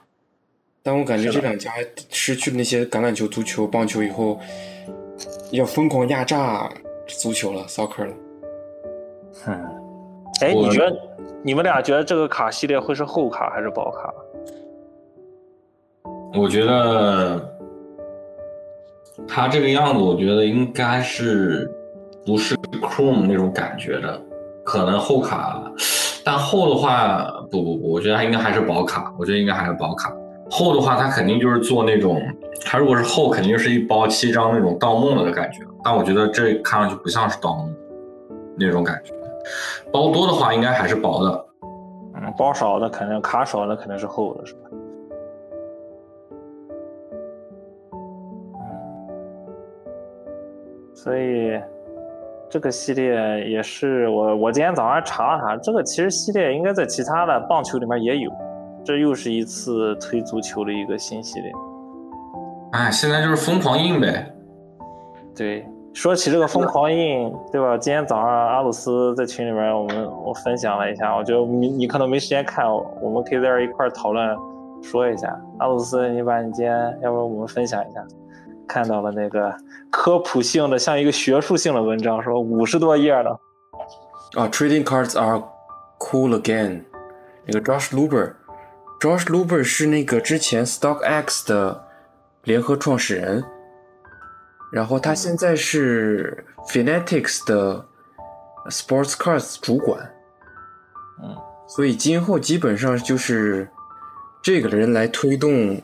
[0.80, 1.70] 但我感觉这两家
[2.08, 4.40] 失去了那些橄榄球、足球、棒球以后，
[5.50, 6.70] 要疯狂压榨
[7.06, 8.14] 足球了，soccer 了。
[9.44, 9.52] 哼，
[10.40, 10.96] 哎，你觉得
[11.42, 14.14] 你们俩觉得这个卡系列会是厚卡还是薄卡？
[16.32, 17.54] 我觉得
[19.26, 21.70] 他这个样子，我觉得应该是
[22.28, 24.20] 不是 Chrome 那种感觉的，
[24.62, 25.62] 可能厚卡，
[26.22, 30.14] 但厚的话，不不不，我觉得它应该还是薄卡，我觉得应该还是薄卡。
[30.50, 32.20] 厚的话，它肯定就是做那种，
[32.66, 35.62] 它如果是厚，肯定是一包七张那种盗梦了的感觉。
[35.82, 37.74] 但我觉得这看上去不像是盗梦
[38.58, 39.14] 那种感觉。
[39.90, 41.46] 包多的话，应该还是薄的。
[42.14, 44.60] 嗯，包少的肯定卡少的肯定是厚的，是吧？
[50.92, 51.58] 所以
[52.50, 58.30] 这个系列也是我我今天早上查了查，这个其实系列应该在其他的棒球里面也有。
[58.84, 61.52] 这又是一次推足球的一个新系列。
[62.72, 64.26] 哎，现在就是疯狂印呗。
[65.36, 67.76] 对，说起这个疯狂印，对吧？
[67.76, 72.66] 今天早上阿鲁斯在群里面，我们我分享了一下，我觉得你你可能没时间看，
[73.02, 74.36] 我们可以在这一块讨论
[74.82, 75.38] 说一下。
[75.58, 78.02] 阿鲁斯，你把你今天要不我们分享一下，
[78.68, 79.52] 看到了那个
[79.90, 83.30] 科普性的，像一个学术性的文章，说五十多页的。
[84.36, 85.42] 啊，Trading cards are
[85.98, 86.82] cool again。
[87.46, 91.88] 那个 Josh Luber，Josh Luber 是那个之前 StockX 的
[92.44, 93.42] 联合创始人，
[94.70, 97.86] 然后他现在是 Fanatics 的
[98.66, 100.10] Sports Cards 主管，
[101.22, 101.34] 嗯，
[101.66, 103.66] 所以今后基本上就是
[104.42, 105.80] 这个人来推动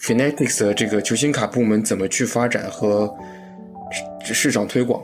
[0.00, 3.12] Fanatics 的这个球星卡部门怎么去发展和
[4.24, 5.02] 市市场推广。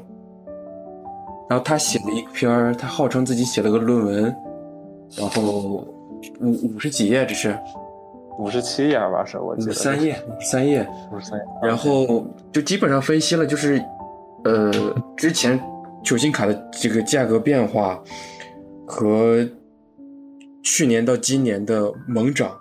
[1.49, 4.37] 然后他写了一篇儿，他号称自己写了个论文，
[5.17, 5.87] 然后
[6.41, 7.55] 五五十几页，这是
[8.39, 9.23] 五十七页吧？
[9.25, 11.45] 是我记得三页，三页，五十三页。
[11.63, 13.85] 然后就基本上分析了，就是
[14.45, 14.73] 呃
[15.15, 15.61] 之前
[16.03, 18.03] 球星卡的这个价格变化
[18.87, 19.47] 和
[20.63, 22.57] 去年到今年的猛涨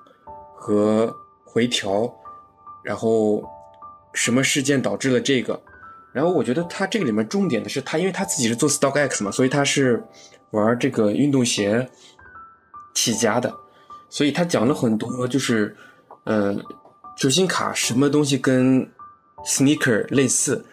[0.54, 1.10] 和
[1.46, 2.14] 回调，
[2.84, 3.44] 然后
[4.14, 5.62] 什么事件导致了这个？
[6.14, 10.04] 然后我觉得他这个里面重点的是他，因为他自己是做 StockX 嘛，所以他是
[10.50, 11.88] 玩这个运动鞋
[12.94, 13.54] 起家的，
[14.10, 15.74] 所以他讲了很多，就是
[16.26, 16.54] 呃，
[17.18, 18.86] 球星卡什么东西跟
[19.46, 20.66] sneaker 类似，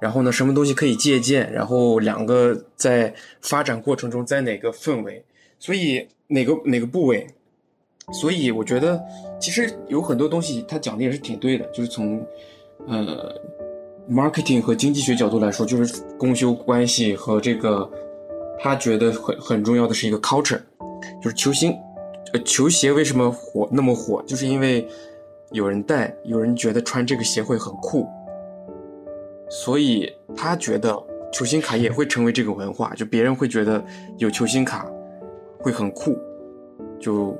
[0.00, 5.22] 然后呢，什么东西可以借鉴，然后两个在发展过程中在哪个氛围，
[5.58, 7.26] 所以哪个哪个部位，
[8.12, 9.02] 所以我觉得
[9.40, 12.24] 其实有很多东西他讲的也是挺对的，就是从
[12.86, 13.34] 呃。
[14.08, 17.90] marketing 和经济学角度来说，就是供求关系和这个，
[18.60, 20.60] 他觉得很很重要的是一个 culture，
[21.20, 21.76] 就是球星，
[22.32, 24.86] 呃，球鞋为什么火那么火，就是因为
[25.50, 28.06] 有人戴，有人觉得穿这个鞋会很酷，
[29.50, 30.96] 所以他觉得
[31.32, 33.84] 球星卡也会成为这个文化，就别人会觉得
[34.18, 34.88] 有球星卡
[35.58, 36.16] 会很酷，
[37.00, 37.36] 就，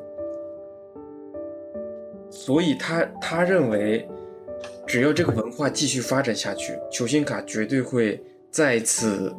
[2.37, 4.07] 所以他他认为。
[4.87, 8.23] 只要这个文化继续发展下去，球星卡绝对会
[8.53, 9.35] 再次，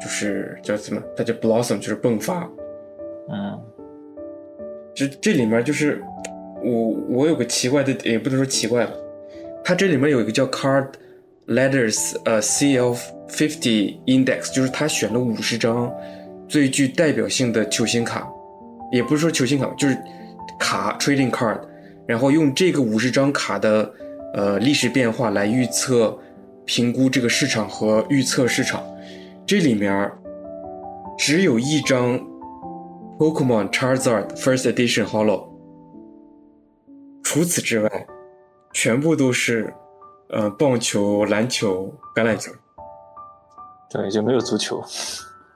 [0.00, 1.00] 就是叫什么？
[1.16, 2.50] 它叫 blossom，就是迸发。
[3.30, 3.60] 嗯，
[4.92, 6.02] 这这里面就是
[6.64, 8.92] 我我有个奇怪的，也不能说奇怪吧，
[9.62, 10.88] 它这里面有一个叫 card
[11.46, 15.94] letters，呃，CL fifty index，就是他选了五十张
[16.48, 18.28] 最具代表性的球星卡，
[18.90, 19.96] 也不是说球星卡，就是
[20.58, 21.60] 卡 trading card，
[22.08, 23.92] 然后用这个五十张卡的。
[24.34, 26.16] 呃，历史变化来预测、
[26.66, 28.84] 评估这个市场和预测市场，
[29.46, 30.12] 这里面
[31.16, 32.20] 只有一张
[33.18, 35.48] Pokemon Charizard First Edition Hollow，
[37.22, 38.06] 除此之外，
[38.74, 39.72] 全部都是
[40.28, 42.52] 呃棒球、篮球、橄榄球，
[43.88, 44.84] 对，就没有足球，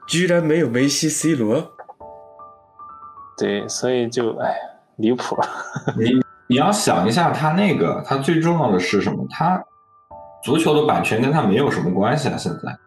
[0.07, 1.71] 居然没有梅西、C 罗，
[3.37, 4.55] 对，所以就哎
[4.97, 5.37] 离谱。
[6.47, 9.25] 你要想一下，他那个，他最重要的是什么？
[9.29, 9.63] 他
[10.43, 12.35] 足球的版权跟他没有什么关系啊！
[12.37, 12.77] 现在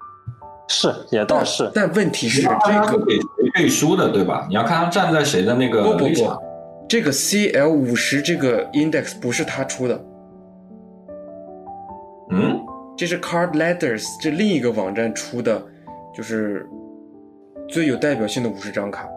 [0.68, 4.46] 是也倒是，但问题是这个给谁背书的，对吧？
[4.48, 6.12] 你要看他站在谁的那个不不不，
[6.88, 10.04] 这个 CL 五十这个 index 不是他出的，
[12.30, 12.60] 嗯，
[12.96, 15.62] 这是 Card Letters 这另一个网站出的，
[16.14, 16.68] 就是
[17.68, 19.08] 最有代表性的五十张卡。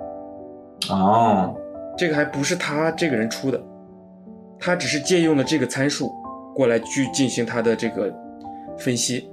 [0.89, 1.53] 哦，
[1.97, 3.61] 这个还不是他这个人出的。
[4.59, 6.11] 他只是借用了这个参数
[6.53, 8.13] 过来去进行他的这个
[8.77, 9.29] 分析，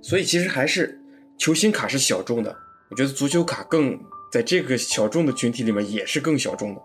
[0.00, 1.00] 所以其实还是
[1.36, 2.54] 球星卡是小众的。
[2.90, 3.98] 我觉得足球卡更
[4.32, 6.80] 在这个小众的群体里面也是更小众的。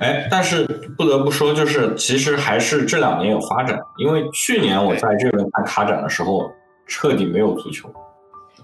[0.00, 0.64] 哎，但是
[0.96, 6.50] 不得不说，就是其实还是这两年有发展，因为去年我在这边看卡展的时候，
[6.86, 7.92] 彻底没有足球。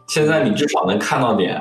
[0.08, 1.60] 现在你至少能看到点，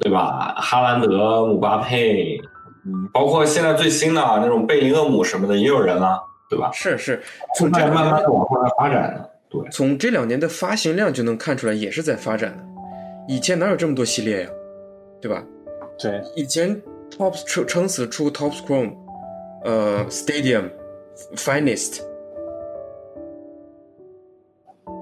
[0.00, 0.54] 对吧？
[0.56, 2.40] 哈兰德、姆巴佩。
[2.88, 6.18] 嗯，包括现在最新的那种贝林厄姆什么的也有人了，
[6.48, 6.70] 对吧？
[6.72, 7.22] 是是，
[7.54, 9.30] 从这慢慢往后来发展的。
[9.50, 12.64] 对，从这两年的发行量就能看出来，也是在发展的。
[13.28, 14.50] 以前哪有这么多系列呀，
[15.20, 15.44] 对吧？
[15.98, 16.80] 对，以前
[17.10, 18.94] Tops 撑撑死出 Tops Chrome，
[19.64, 22.00] 呃，Stadium，Finest，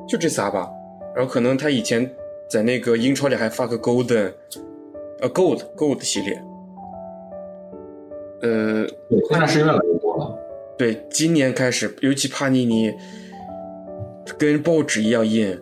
[0.08, 0.68] 就这仨吧。
[1.14, 2.10] 然后可能他以前
[2.50, 4.32] 在那个英超里还发个 Golden，
[5.20, 6.42] 呃，Gold，Gold 系列。
[8.42, 8.86] 呃，
[9.28, 10.38] 现在是越来越多了。
[10.78, 12.92] 对，今年开始，尤其帕尼尼
[14.38, 15.58] 跟报纸一样印，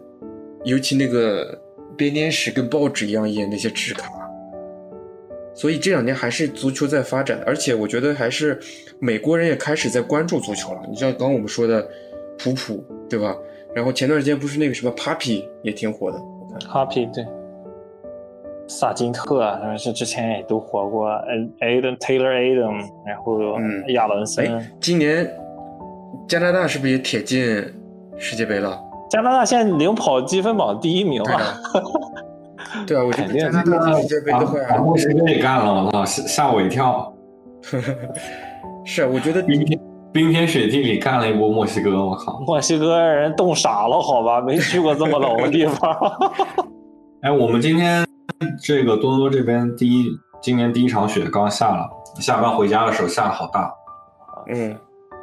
[0.65, 1.59] 尤其那个
[1.97, 4.11] 编年史跟报纸一样印那些纸卡，
[5.55, 8.59] 所以这两年还是足球在发展，而且我觉得还是
[8.99, 10.81] 美国人也开始在关注足球了。
[10.91, 11.89] 你像刚刚我们说的
[12.39, 13.37] 普普，对吧？
[13.75, 17.25] 然后前段时间不是那个什么 Papi 也挺火的，我看 Happy 对，
[18.67, 21.09] 萨金特啊，他们是之前也都火过
[21.61, 24.47] ，Aden Taylor Aden，然后嗯亚伦森。
[24.57, 25.29] 哎，今年
[26.27, 27.45] 加拿大是不是也铁进
[28.17, 28.79] 世界杯了？
[29.11, 31.41] 加拿大现在领跑积分榜第一名对啊！
[32.87, 37.13] 对啊， 我觉肯定得加拿大进世界杯的话，把墨西哥也干了，我操，吓吓我一跳！
[38.85, 39.79] 是啊，我觉得冰天
[40.13, 42.41] 冰天雪地里干了一波墨西哥，我靠！
[42.41, 45.97] 墨西哥人冻傻了，好吧，没去过这么冷的地方。
[47.23, 48.05] 哎，我们今天
[48.63, 51.89] 这个多伦多这边第一今年第一场雪刚下了，
[52.21, 53.73] 下班回家的时候下的好大，
[54.49, 54.79] 嗯，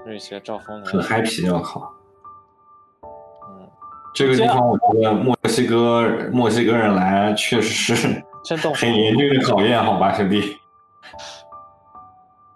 [0.06, 1.94] 瑞雪兆丰很年，happy，我靠！
[3.04, 3.70] 嗯，
[4.14, 8.24] 这个地方我觉得墨西哥墨西哥人来确实是
[8.76, 10.58] 很严峻的考验，好吧，兄弟，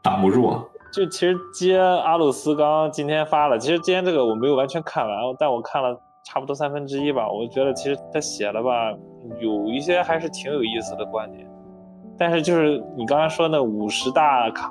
[0.01, 0.59] 挡不住。
[0.91, 7.31] 就其实接阿鲁斯刚刚今天发了，其实今天这个我没有完全看完，但我看了差不多三分之一吧。
[7.31, 8.91] 我觉得其实他写了吧，
[9.39, 11.47] 有一些还是挺有意思的观点。
[12.17, 14.69] 但是就是你刚才说那五十大卡，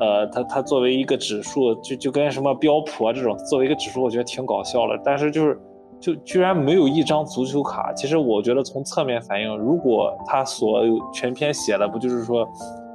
[0.00, 5.00] 呃，它它作为一个指数，就就跟什么标普啊这种作为一个指数，我觉得挺搞笑的。
[5.04, 5.58] 但是就是
[6.00, 7.92] 就居然没有一张足球卡。
[7.92, 12.48] 其实我觉得从侧面反映，如果他所有全篇写的不就是说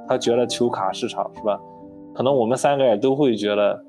[0.08, 1.58] 他觉得球卡市场是吧？
[2.14, 3.80] 可能我们三个也都会觉得，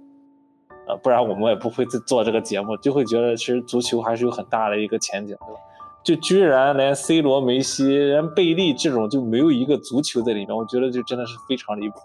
[0.88, 5.60] 呃，不然我们也不会做这个节目，就会觉得其实足球还是有很大的一个前景，对吧？
[6.04, 11.96] 就居然连 C 罗、梅西、连贝利这种就没有一个足球在里面，我觉得就真的是非常离谱。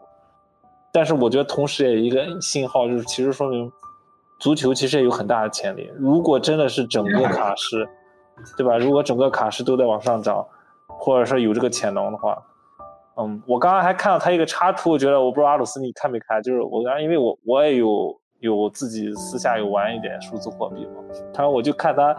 [0.91, 3.71] 但是我觉得同时也有一个信号，就是其实说明
[4.41, 5.89] 足球其实也有很大的潜力。
[5.97, 7.89] 如果真的是整个卡市，
[8.57, 8.77] 对吧？
[8.77, 10.45] 如果整个卡市都在往上涨，
[10.89, 12.37] 或者说有这个潜能的话，
[13.17, 22.15] 嗯，我刚刚还看到他一个插图，我觉得我不知道阿鲁斯你看没看，就是我刚因为我我也有有自己私下有玩一点数字货币嘛，他说我就看他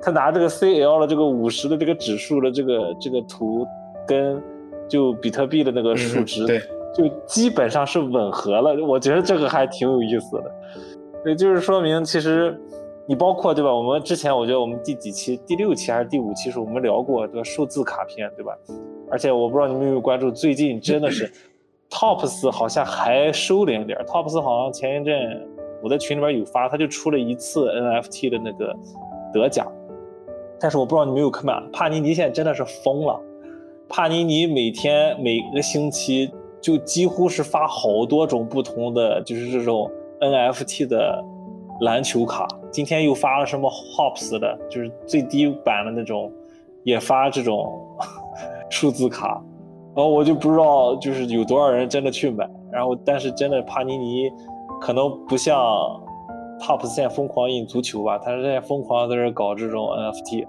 [0.00, 3.66] 他拿这个 CL 的这个五十的这个指数的这个这个图
[4.06, 4.42] 跟
[4.88, 6.62] 就比特币的那个数值，嗯对，
[6.94, 10.50] 就基本上是吻合了，我觉得这个还挺有意思的，
[11.26, 12.58] 也，就是说明其实。
[13.06, 13.70] 你包括对吧？
[13.70, 18.56] 我们之前我觉得我们第几期、第六期还是第五期时候，我们聊过这个数字卡片，对吧？
[19.10, 21.30] 而且我不知道你们有没有关注，最近真的是
[21.90, 23.98] Tops 好像还收敛点。
[24.06, 25.46] Tops 好像前一阵
[25.84, 28.74] 我在群里边有发，他就出了一次 NFT 的那个
[29.34, 29.70] 得奖，
[30.58, 31.44] 但是我不知道你没有看？
[31.70, 33.20] 帕尼尼现在真的是疯了，
[33.86, 41.22] 帕尼尼每天每个星期就几乎是发好多种不同的，就是这种 NFT 的
[41.82, 42.48] 篮球卡。
[42.70, 46.32] 今天又发了什么 Hops 的，就是最低版的那种，
[46.82, 47.70] 也发这种
[48.70, 49.38] 数字卡。
[49.94, 52.48] 然后我就不知道，就是有多少人真的去买。
[52.72, 54.28] 然后，但是真的帕尼尼
[54.84, 55.56] 可能不像
[56.60, 60.46] Tops 现在疯狂印足球吧，他是现在疯狂在这搞这种 NFT。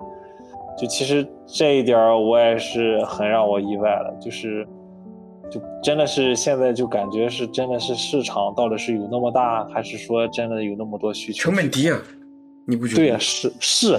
[0.78, 4.68] 就其实这一点儿我也是很让我意外的，就是
[5.50, 11.44] 就真的是现在就感觉是真的是市场到底是有那么大，还是说真的有那么多需求？
[11.44, 11.98] 成本低啊，
[12.68, 12.98] 你不觉得？
[12.98, 13.98] 对呀、是是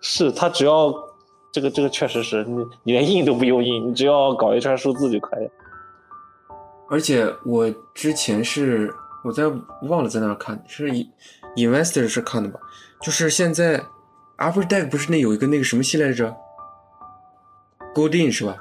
[0.00, 0.92] 是，他只要
[1.52, 5.48] 这个这个确实是你你连印都不用印，你只要搞一串数字就可以。
[6.88, 8.92] 而且我之前是
[9.22, 9.44] 我在
[9.82, 10.88] 忘了在哪儿看，是
[11.56, 12.58] Investor 是看的吧？
[13.02, 13.82] 就是现在
[14.38, 16.34] Upper Deck 不是那有一个那个什么系列来着
[17.94, 18.56] ？Golden 是吧？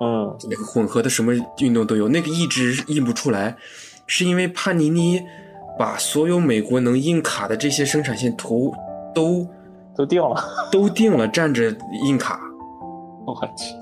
[0.00, 3.56] 嗯，那个混合的什么运动都有，那个一直印不出来，
[4.06, 5.20] 是因为帕尼尼
[5.76, 8.72] 把所有美国能印卡的这些生产线图
[9.12, 9.48] 都
[9.96, 10.68] 都定了。
[10.70, 12.40] 都定了，站着印卡。
[13.26, 13.74] 我去，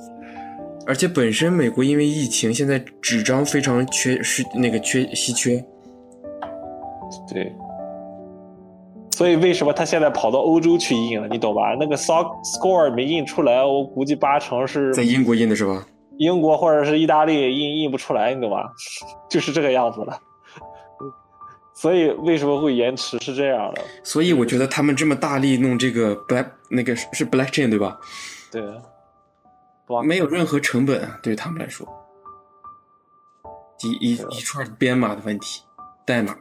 [0.86, 5.62] 而且本身美国因为疫情，现在纸张非常缺，是那个缺稀缺。
[7.32, 7.52] 对。
[9.10, 11.26] 所以为什么他现在跑到欧洲去印了？
[11.28, 11.74] 你懂吧？
[11.80, 15.86] 那个 sock score 没印出来，我估计八成是在英国印的是吧？
[16.18, 18.70] 英国或者是意大利印印不出来，你懂吧？
[19.28, 20.18] 就是这个样子了。
[21.74, 23.82] 所以为什么会延迟是这样的？
[24.02, 27.98] 所以我觉得他们这么大力弄这个 black 那个是 Black Chain 对吧？
[28.50, 28.62] 对，
[30.04, 31.86] 没有任何成本啊，对于他们来说，
[33.84, 35.62] 一一一串编码的问题，
[36.04, 36.34] 代码。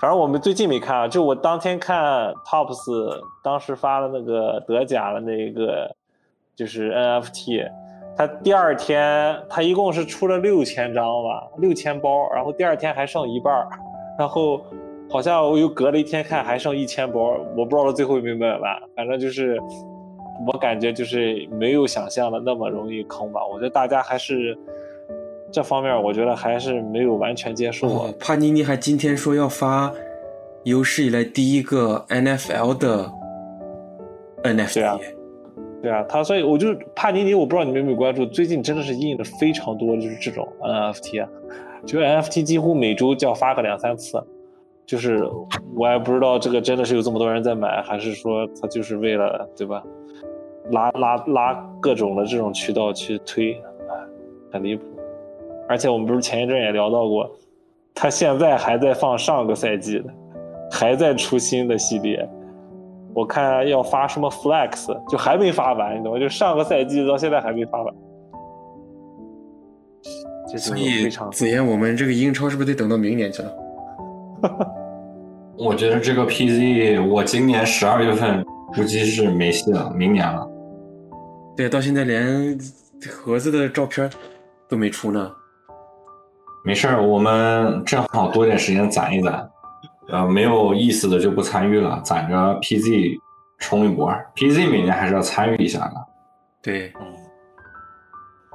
[0.00, 5.92] 反正我们最近没看啊，就我当天看 Tops 当时发了那个德甲的那个
[6.54, 7.68] 就是 NFT，
[8.16, 13.68] 他第二天他一共是出了六千张吧，六千包，然后第二天还剩一半儿，
[14.16, 14.64] 然后
[15.10, 19.60] 好像我又隔了一天看还剩一千包，我不知道最后有没有卖完，反正就是
[20.46, 23.40] 我感觉就是没有想象的那么容易坑吧。
[23.46, 24.56] 我觉得大家还是
[25.50, 29.92] 这方面，我觉得还是没有完全接受哦。，帕尼尼还今天说要发
[30.64, 33.10] 有史以来第一个 NFL 的
[34.42, 34.98] NFT，对啊
[35.80, 41.28] 对啊，他所以我就帕尼尼，我不知道你们有没有关注，最近真的是印的非常多，就是这种 NFT，啊
[41.86, 44.20] 就 NFT 几乎每周就要发个两三次，
[44.84, 45.24] 就是
[45.76, 49.82] 我也不知道这个真的是有这么多人在买，还是说他就是为了对吧，
[50.70, 53.94] 拉拉拉各种的这种渠道去推，哎，
[54.52, 54.84] 很离谱。
[55.68, 57.30] 而且我们不是前一阵也聊到过，
[57.94, 60.04] 他现在还在放上个赛季的，
[60.70, 62.28] 还在出新的系列。
[63.14, 66.20] 我看要发什么 Flex，就还没发完，你懂吗？
[66.20, 67.94] 就上个赛季到现在还没发完，
[70.56, 73.52] 所以非常子言，我们这个英超是不是得等到明年去了？
[75.58, 78.44] 我觉得这个 PZ 我今年十二月份
[78.74, 80.48] 估计是没戏了，明年了。
[81.58, 82.56] 对，到现在连
[83.10, 84.08] 盒子的照片
[84.68, 85.28] 都没出呢。
[86.64, 89.50] 没事儿，我们正好多点时间攒一攒，
[90.06, 93.18] 呃，没有意思的就不参与了，攒着 PZ
[93.58, 94.08] 冲一波。
[94.36, 95.94] PZ 每年还是要参与一下的。
[96.62, 96.92] 对，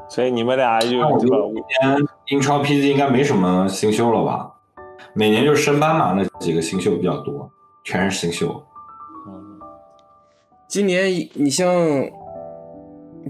[0.09, 1.43] 所以你们俩就我觉得？
[1.45, 4.49] 今年英超 PZ 应该没什么新秀了吧？
[5.13, 7.51] 每年就是升班马那几个新秀比较多，
[7.83, 8.65] 全是新秀。
[9.27, 9.59] 嗯，
[10.69, 11.67] 今年你像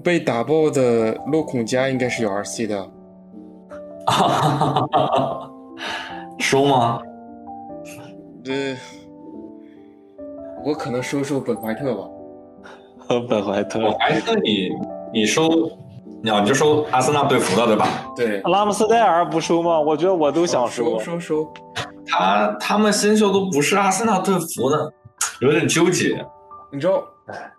[0.01, 2.89] 被打爆的洛孔加应该是有 RC 的，
[6.39, 6.99] 收吗？
[8.45, 8.75] 呃，
[10.65, 12.03] 我可能收收本怀特吧。
[13.29, 14.69] 本怀特、本怀特你
[15.13, 15.49] 你收，
[16.21, 17.87] 你要你就收阿森纳队服的对吧？
[18.15, 19.79] 对，拉姆斯戴尔不收吗？
[19.79, 21.53] 我觉得我都想收收收。
[22.05, 24.91] 他他们新秀都不是阿森纳队服的，
[25.41, 26.25] 有点纠结。
[26.71, 27.03] 你知道，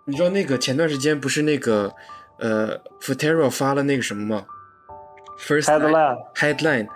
[0.05, 1.91] 你知道那个前段时间不是那个
[2.39, 4.45] 呃 Futero 发了那个什么吗
[5.39, 6.87] ？First Headline headline，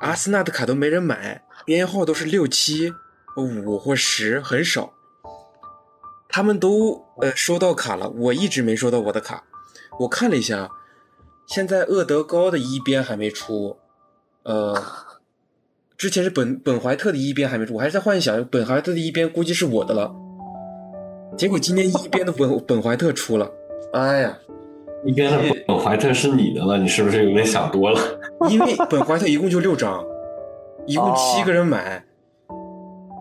[0.00, 2.92] 阿森纳的卡都没人买，编号都是六七、
[3.36, 4.92] 五或十，很少。
[6.28, 9.44] 他们都呃收到卡了，我一直没收到我的卡。
[10.00, 10.70] 我看了一下，
[11.46, 13.76] 现在厄德高的一边还没出，
[14.44, 14.82] 呃，
[15.98, 20.14] 之前是本本怀特的一边还没出，我还是在幻想本怀特的一边估计是我的了。
[21.36, 23.50] 结果今天一边的本本怀特出了，
[23.92, 24.38] 哎呀，
[25.04, 28.00] 一边的本怀特是你的了，你是不是有点想多了？
[28.48, 30.04] 因为本怀特一共就六张，
[30.86, 32.04] 一共七个人买，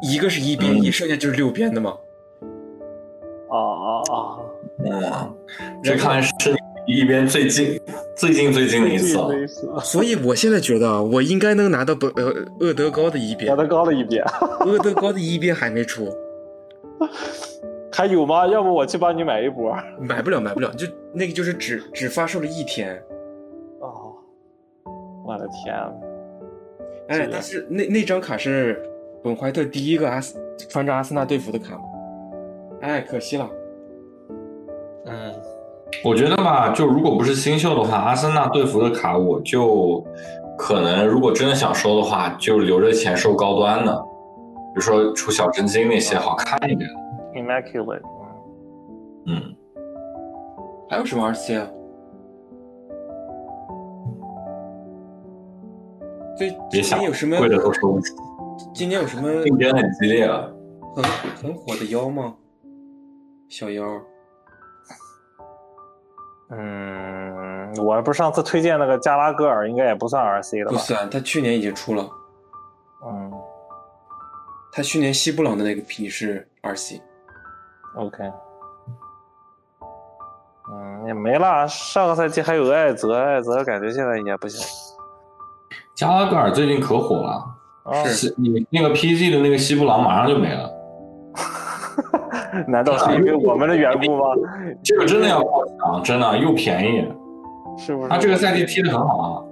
[0.02, 1.94] 一个是一边，嗯一剩下就是六边的嘛。
[3.50, 4.40] 哦哦哦！
[4.86, 5.34] 嗯，
[5.84, 6.32] 这看来是
[6.88, 7.80] 离一边最近
[8.16, 9.80] 最近最近的一次了。
[9.84, 14.24] 所以我现在觉得啊，我应该能拿到本呃厄德高的一边，厄德高的一边，
[14.66, 16.08] 厄德高的一边还没出，
[17.94, 18.48] 还有吗？
[18.48, 19.76] 要不我去帮你买一波？
[20.00, 22.96] 买不了买不了，就那个就是只只发售了一天，
[23.80, 24.14] 哦，
[25.26, 25.92] 我的天啊！
[27.10, 28.82] 哎但是那那张卡是
[29.22, 30.40] 本怀特第一个阿斯
[30.70, 31.84] 穿着阿森纳队服的卡嘛，
[32.82, 33.50] 哎，可惜了。
[35.06, 35.34] 嗯，
[36.06, 40.02] 我觉得吧，就如果不是新秀的话，阿森纳队服的卡我就
[40.58, 43.94] 可能如果真的想收的话，就留着钱收高端的，
[44.74, 46.90] 比如说出小真金那些好看一点。
[47.34, 48.02] Immaculate，
[49.26, 49.56] 嗯，
[50.90, 51.70] 还有什么 RC 啊？
[56.38, 58.14] 最今别想年有什么贵的都收不起，
[58.74, 60.50] 今年有什么竞争很激烈啊。
[60.96, 61.04] 很
[61.36, 62.36] 很火的妖吗？
[63.48, 63.84] 小妖，
[66.50, 70.78] 嗯，我不是上次推荐那个加拉戈尔，应该也不算 RC 了吧？
[70.78, 72.10] 不算，他去年已经出了。
[73.06, 73.32] 嗯
[74.74, 77.02] 他去年西布朗的那个皮是 RC，
[77.96, 78.32] ，OK。
[80.72, 81.68] 嗯，也没了。
[81.68, 84.66] 上个赛季还有艾泽，艾泽感觉现在也不行。
[85.96, 87.46] 加拉格尔最近可火了，
[87.84, 90.70] 啊，是你那个 PG 的那个西布朗马上就没了。
[92.68, 94.24] 难道是因为我们的缘故吗？
[94.84, 97.12] 这个真的要靠抢，真的又便宜。
[97.78, 98.10] 是不是？
[98.10, 99.44] 他这个赛季踢得很好啊。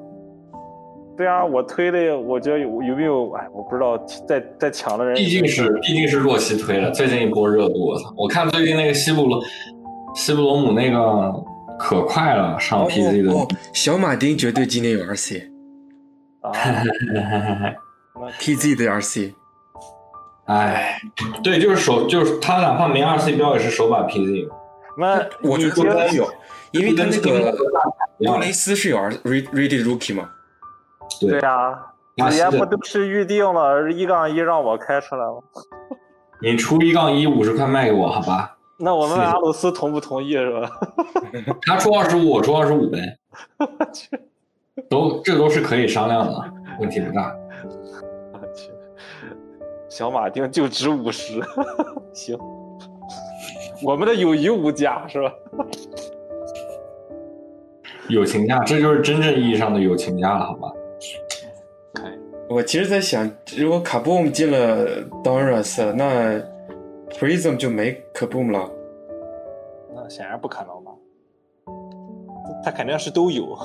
[1.20, 3.30] 对啊，我推的，我觉得有有没有？
[3.34, 8.14] 哎，我不知道，在在抢的人毕竟是毕竟是若曦推的，最近一波热度，我操！
[8.16, 9.44] 我看最近那个西布罗
[10.16, 11.34] 西布罗姆那个
[11.78, 13.34] 可快了，上 PZ 的。
[13.34, 15.50] 哦，小马丁绝对今年有 RC，PZ
[16.40, 16.54] 啊，
[18.78, 19.34] 的 RC，
[20.46, 21.02] 哎，
[21.44, 24.48] 对，就是手就是他哪怕没 RC 标也是手把 PZ。
[24.98, 26.26] 那我觉得有，
[26.72, 27.54] 因为他那个
[28.20, 30.30] 一样多雷斯是有 R rated rookie 嘛，
[31.22, 35.38] 对对啊，巴西的之前不都是预定了一杠一让我开出来吗？
[36.42, 38.56] 你出一杠一五十块卖给我，好吧？
[38.82, 40.72] 那我们阿鲁斯同不同意是吧？
[41.64, 43.18] 他出二十五，我出二十五呗。
[43.58, 44.10] 我去，
[44.90, 47.36] 都这都是可以商量的，问题不大。
[48.34, 48.72] 我去，
[49.90, 51.42] 小马丁就值五十，
[52.14, 52.38] 行，
[53.84, 55.34] 我们的友谊无价是吧？
[58.08, 60.72] 友情价，这就是真正意义上的友情价了，好吧？
[62.50, 66.42] 我其实在想，如果卡布姆进了 Donruss，那
[67.12, 68.68] Prism 就没 Kaboom 了。
[69.94, 70.92] 那显然不可能吧？
[72.64, 73.56] 他肯定是都有，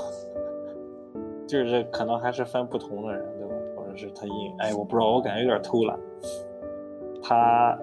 [1.47, 3.55] 就是可能还是分不同的人，对吧？
[3.75, 5.99] 或者是他印，哎，我不知道，我感觉有点偷懒。
[7.23, 7.79] 他，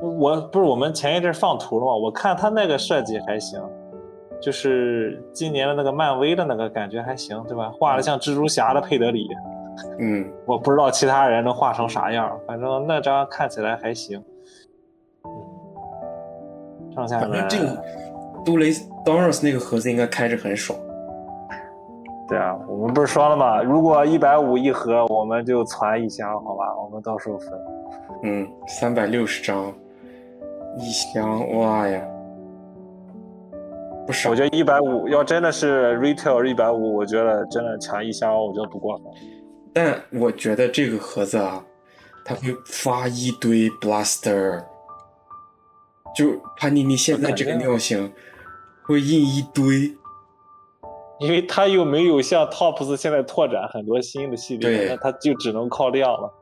[0.00, 1.94] 我不是我们前一阵放图了吗？
[1.94, 3.62] 我看他那个设计还行，
[4.40, 7.70] 就是今年的那个漫威的那个感觉还行，对吧？
[7.78, 9.28] 画的像蜘蛛侠的佩德里，
[9.98, 14.22] 嗯，我不知道其他人能画成啥样，反正那张看起来还行。
[15.24, 15.30] 嗯，
[16.94, 17.82] 剩下的反正这个
[18.44, 18.70] 杜雷
[19.04, 20.78] Donruss 那个盒子应该开着很爽。
[22.28, 23.62] 对啊，我们不是说了吗？
[23.62, 26.76] 如果一百五一盒，我们就攒一箱，好吧？
[26.76, 27.58] 我们到时候分。
[28.22, 29.72] 嗯，三百六十张
[30.76, 32.06] 一箱，哇呀，
[34.06, 34.36] 不少我。
[34.36, 39.06] 觉得一百五要真的是 retail 一百五，我觉得真的抢一箱，我觉得不过分。
[39.72, 41.64] 但我觉得这个盒子啊，
[42.24, 44.64] 它会发一堆 blaster，
[46.16, 48.12] 就潘妮妮现在这个尿性
[48.84, 49.94] 会印一堆。
[51.20, 56.32] 因为它又没有像 Tops 现在拓展很多新的系列，那它就只能靠量了。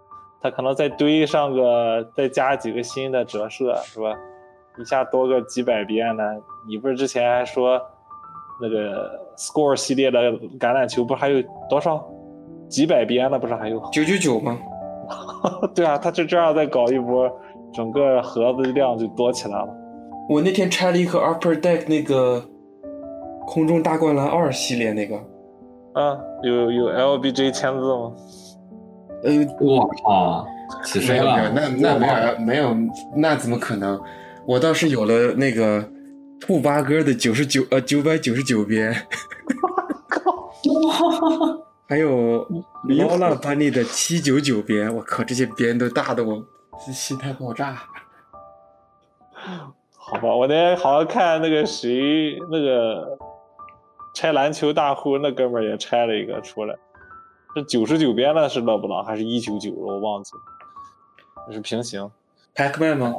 [0.42, 4.14] 它可能再堆上个，再加几个新的折射，是吧？
[4.78, 6.22] 一下多个几百遍呢。
[6.68, 7.80] 你不是之前还说
[8.60, 10.18] 那个 Score 系列的
[10.58, 12.06] 橄榄球不是还有多少
[12.68, 13.38] 几百边那？
[13.38, 13.80] 不是还有？
[13.92, 14.58] 九九九吗？
[15.74, 17.30] 对啊，他就这样再搞一波，
[17.72, 19.68] 整个盒子量就多起来了。
[20.28, 22.44] 我那天拆了一盒 Upper Deck 那个
[23.46, 25.16] 空中大灌篮二系列那个，
[25.94, 28.12] 啊，有有 LBJ 签字吗？
[29.22, 30.44] 呃，我靠，
[30.84, 31.50] 起飞没有没有，了！
[31.54, 32.76] 那那没有没有，
[33.14, 34.00] 那怎么可能？
[34.46, 35.88] 我倒是有了那个
[36.40, 38.92] 兔八哥的九十九呃九百九十九边，
[41.88, 42.46] 还有
[42.98, 46.42] 劳拉班尼的七九九边，我靠，这些边都大的我
[46.92, 47.78] 心态爆炸。
[49.96, 53.18] 好吧，我那天好像看那个谁，那个
[54.14, 56.74] 拆篮球大户那哥们儿也拆了一个出来，
[57.54, 59.70] 是九十九边的是勒布朗还是一九九？
[59.72, 60.32] 我忘记
[61.46, 62.10] 了，是平行。
[62.54, 63.14] Pacman 吗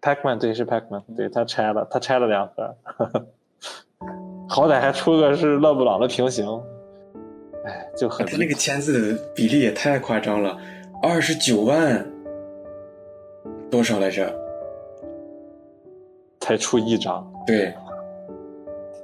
[0.00, 2.76] ？Pacman 对是 Pacman，对他拆了，他拆了两盒，
[4.48, 6.62] 好歹还出个是勒布朗的平行，
[7.64, 10.56] 哎，就很他那个签字的比例也太夸张了，
[11.02, 12.06] 二十九万
[13.70, 14.32] 多少来着？
[16.40, 17.72] 才出一张，对，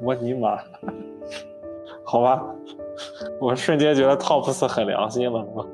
[0.03, 0.59] 我尼玛，
[2.05, 2.45] 好吧，
[3.41, 5.67] 我瞬间觉得 Tops 很良心了，我？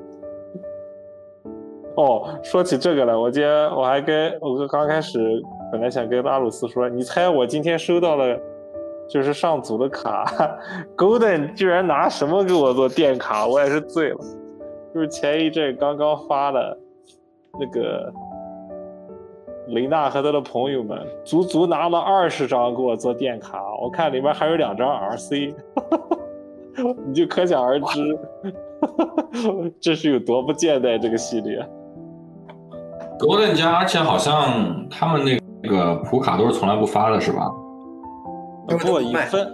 [1.97, 5.19] 哦，说起这个来，我今天我还跟我刚开始
[5.73, 8.39] 本来想跟拉鲁斯说，你猜我今天收到了，
[9.09, 10.25] 就是上组的卡
[10.95, 14.19] ，Golden 居然拿什么给我做电卡，我也是醉了，
[14.93, 16.77] 就是前一阵刚刚发的
[17.59, 18.13] 那个。
[19.71, 25.53] 雷纳和他的朋友们足足拿了二十张给我做电卡，我看里面还有两张 RC，
[27.05, 28.17] 你就可想而知，
[29.81, 31.59] 这是有多不贱待这个系列。
[33.19, 35.21] Golden 家，而且好像他们
[35.61, 37.51] 那个普卡都是从来不发的，是吧？
[38.67, 39.47] 不过一分，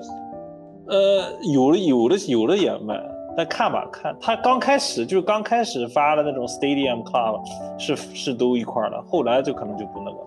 [0.87, 2.99] 呃，有的有的有的也卖，
[3.37, 7.41] 但看吧看，他刚开始就是刚开始发的那种 Stadium Club
[7.79, 10.17] 是是都一块儿的，后来就可能就不那个，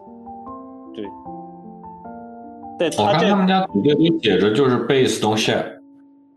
[0.94, 1.04] 对。
[2.78, 5.64] 对我看他这他们家组队都写着就是 base don't share，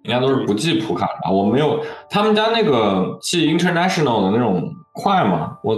[0.04, 1.30] 应该都是不寄普卡的。
[1.30, 5.76] 我没有，他们家那个寄 international 的那种快嘛，我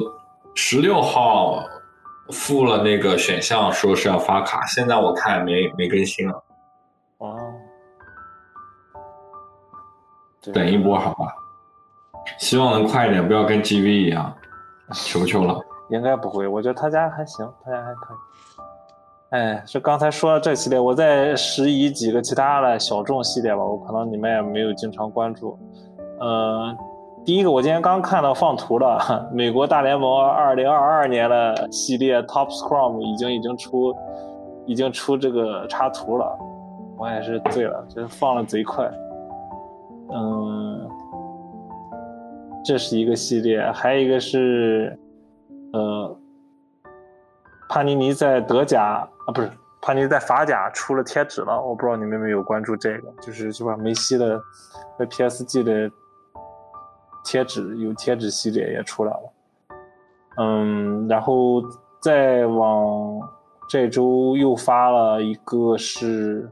[0.53, 1.63] 十六号
[2.29, 6.43] 付了那个选项，说是要发卡，现在我看没没更新了，
[10.53, 11.35] 等一波好吧。
[12.37, 14.33] 希望能快一点，不要跟 GV 一样，
[14.93, 15.59] 求求了。
[15.89, 18.17] 应该不会，我觉得他家还行，他家还可以。
[19.31, 25.57] 哎，这刚才说这系列，我再拾遗几个其他的小众系列吧，我可能你们也没有经常关注。
[26.19, 26.75] 呃，
[27.25, 33.95] 第一个我今天刚看到放图了，美国大联盟 二零二二年的系列 Top Scrum 已经已经出，
[34.65, 36.37] 已经出这个插图了，
[36.97, 38.89] 我也是醉了，这放的贼快。
[40.13, 40.89] 嗯，
[42.65, 44.97] 这是一个系列，还有一个是。
[45.73, 46.17] 呃，
[47.69, 49.49] 帕尼尼在德甲啊，不是
[49.81, 54.37] 帕尼尼在法甲出了贴纸了，我不知道你们有没有关注这个，就是就把梅西的
[54.99, 55.89] 在 PSG 的
[57.23, 59.33] 贴纸有贴纸系列也出来了，
[60.39, 61.63] 嗯，然后
[62.01, 63.21] 再往
[63.69, 66.51] 这周又发了一个是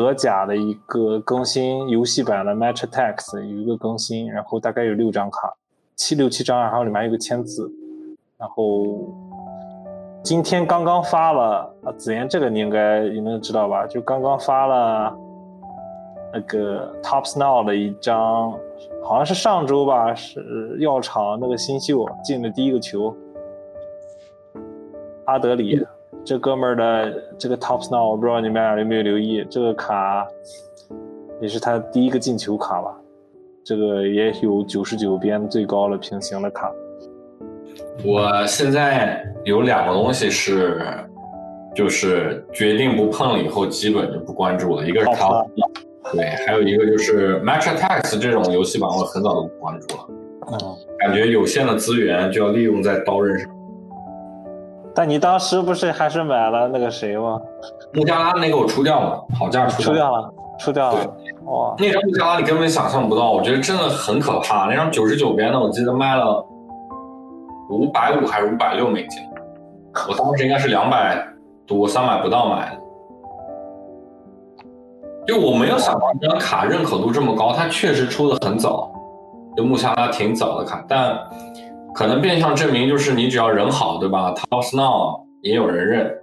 [0.00, 5.52] 德甲的一个更新，游戏版的 matcha text 有一个更新，然后大概有六张卡，
[5.94, 7.70] 七六七张，然后里面有个签字，
[8.38, 8.86] 然后。
[10.22, 13.86] 今天刚刚发了啊，子妍，这个你应该应该知道吧？
[13.86, 15.16] 就刚刚发了
[16.30, 18.52] 那个 Top Snow 的一张，
[19.02, 23.16] 好像是上周吧，是药厂那个新秀进的第一个球，
[25.24, 25.82] 阿德里，
[26.24, 30.26] 这哥们儿的这个 Top Snow，我不知道你们俩有没有留意，这个卡
[31.40, 32.94] 也是他第一个进球卡吧？
[33.64, 36.70] 这个也有九十九边最高的平行的卡。
[38.04, 40.82] 我现在有两个东西是，
[41.74, 44.86] 就是决定不碰了以后，基本就不关注了。
[44.86, 45.48] 一个是 Top，
[46.12, 50.06] 对，还有一个就是 Match Attacks 这种游戏版，我很早都不关注了。
[50.52, 50.58] 嗯，
[50.98, 53.49] 感觉有限的资源就要利用在刀刃上。
[55.00, 57.40] 但你当时不是还是买了那个谁吗？
[57.94, 60.98] 穆加拉那个我出掉了，好价出掉了，出掉了。
[61.46, 64.66] 哇，那张穆加拉你根本想象不到，我觉得真的很可怕。
[64.66, 66.44] 那张九十九边的，我记得卖了。
[67.70, 69.22] 五百五还是五百六美金？
[70.06, 71.26] 我当时应该是两百
[71.66, 72.80] 多、三百不到买的。
[75.26, 78.92] 就我没有想到这张卡认可度这么高，它确实出的很早，
[79.56, 81.18] 就穆加拉挺早的卡，但
[81.94, 86.14] 可能变相证明就是你只要人好，对吧？Top Snow 也有人认。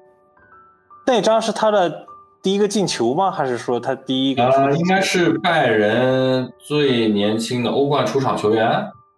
[1.05, 2.05] 那张是他的
[2.41, 3.32] 第一个进球吗？
[3.32, 4.45] 还是说他第一个？
[4.45, 8.68] 呃，应该是拜仁最年轻的欧冠出场球员。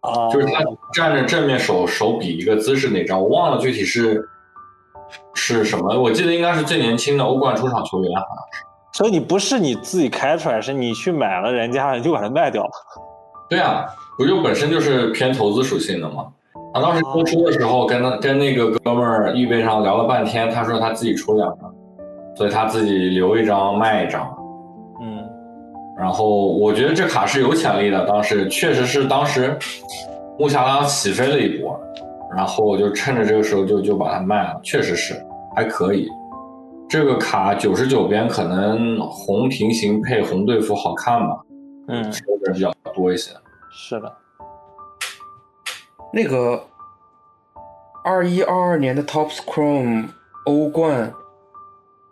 [0.02, 4.24] 啊，就是他站着正面手手比一个姿势那张，我忘了具体是
[5.34, 8.66] 是什么，我记得应该是最年轻的欧冠出场球员，好像是。
[8.94, 12.72] 所以你不是你自己开出来，是你去买了人家，你就把它卖掉了。
[13.50, 13.86] 对啊，
[14.18, 16.28] 不就本身就是偏投资属性的吗？
[16.74, 21.74] 他当时播出的时候，跟他跟那个哥们儿预备上聊了半天，他说他自己出两张，
[22.36, 24.36] 所以他自己留一张卖一张。
[25.02, 25.28] 嗯
[25.98, 29.58] 然后我觉得这卡是有潜力的，当时确实是当时
[30.38, 31.78] 木下拉起飞了一波，
[32.34, 35.14] 然后我就趁着这个时候就就把它卖了，确实是
[35.56, 36.08] 还可以。
[36.88, 41.38] 这个卡九十九边可能红平行配红队服好看吧，
[41.90, 43.32] 嗯，抽的人比较多一些。
[43.70, 44.12] 是的，
[46.12, 46.66] 那个
[48.04, 50.10] 二一二二年的 TopS Chrome
[50.46, 51.14] 欧冠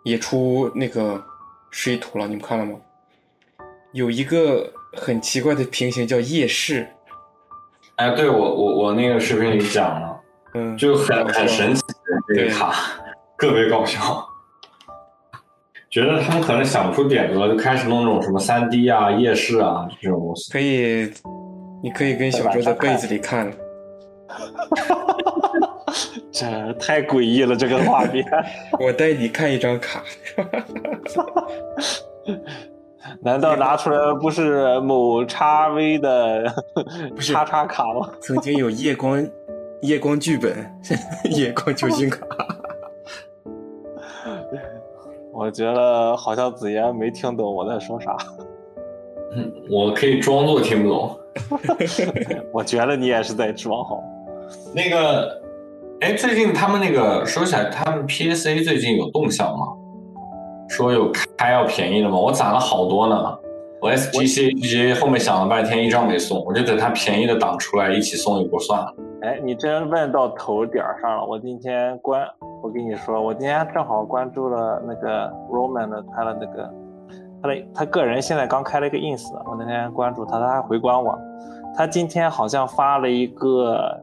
[0.04, 1.24] 也出那个
[1.70, 2.74] 示意图了，你们看了吗？
[3.92, 6.86] 有一个很奇怪的平行叫夜视，
[7.96, 10.20] 哎，对我我我那个视频里讲了，
[10.54, 11.82] 嗯，就很很神奇
[12.34, 12.72] 这个卡，
[13.38, 14.24] 特别搞笑。
[15.90, 20.52] 觉得他们可能想不出点子了，就开始弄那种什么三 D 啊、夜视啊这种东西。
[20.52, 21.10] 可以，
[21.82, 23.50] 你可以跟小周在被子里看。
[26.30, 28.24] 这太诡异了，这个画面。
[28.78, 30.02] 我带你看一张卡。
[33.22, 36.44] 难道拿出来不是某叉 V 的
[37.18, 38.10] 叉叉卡吗？
[38.20, 39.26] 曾经有夜光
[39.80, 40.54] 夜光剧本，
[41.30, 42.20] 夜光球星卡。
[45.32, 48.16] 我觉得好像子言没听懂我在说啥。
[49.70, 51.18] 我可以装作听不懂。
[52.52, 54.02] 我觉得你也是在装好。
[54.74, 55.40] 那个，
[56.00, 59.66] 哎，最近他们那个说起来，他们 PSA 最近有动向吗？
[60.68, 62.18] 说有开要便宜的吗？
[62.18, 63.38] 我攒了好多呢。
[63.80, 68.92] 我 SGC GG 后面想了半天，一张没送，我就等它便宜的档出来一起送一波算了。
[69.22, 71.24] 哎，你真问到头点上了。
[71.24, 72.20] 我今天关，
[72.60, 76.70] 我跟你说，我今天正好关注了那个 Roman 的他的那个
[77.40, 81.16] 他的他个人现在刚开了一个 ins，我那天关注他，他还回关我。
[81.76, 83.96] 他今天好像发了一个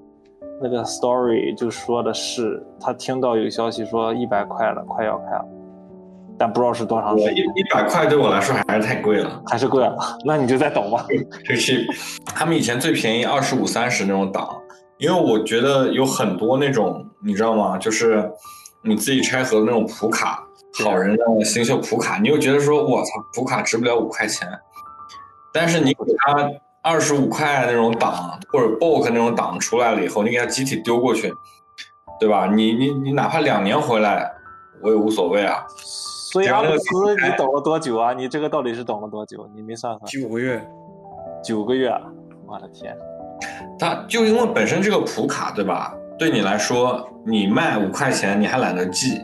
[0.61, 5.45] 那个 story，就说的是他听到有消息说一百块了，快要开了。
[6.37, 7.35] 但不知道是多长时间。
[7.35, 9.95] 一一百块对我来说还是太贵了，还是贵了。
[10.25, 11.05] 那你就再等吧。
[11.47, 11.85] 就是
[12.25, 14.49] 他们以前最便宜二十五三十那种档，
[14.97, 17.77] 因为我觉得有很多那种，你知道吗？
[17.77, 18.29] 就是
[18.81, 20.43] 你自己拆盒的那种普卡，
[20.83, 24.47] 好人的新秀普卡，你又觉得说，我操，普卡值不了五块钱。
[25.53, 26.49] 但是你给他
[26.85, 31.33] 二十五块那种档，或者 bulk 那种档出来了以后，你给它集体丢过去，
[32.19, 32.45] 对吧？
[32.45, 34.31] 你你你哪怕两年回来，
[34.83, 35.65] 我也无所谓啊。
[36.31, 38.13] 所以阿布斯，你等了多久啊？
[38.13, 39.49] 你这个到底是等了多久？
[39.55, 40.05] 你没算算。
[40.05, 40.63] 九个月，
[41.43, 41.89] 九个月，
[42.45, 42.95] 我的天！
[43.79, 45.95] 他就因为本身这个普卡，对吧？
[46.19, 49.21] 对你来说，你卖五块钱你还懒得记，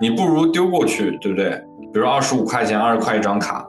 [0.00, 1.50] 你不如丢过去，对不对？
[1.92, 3.67] 比如二十五块钱、二十块一张卡，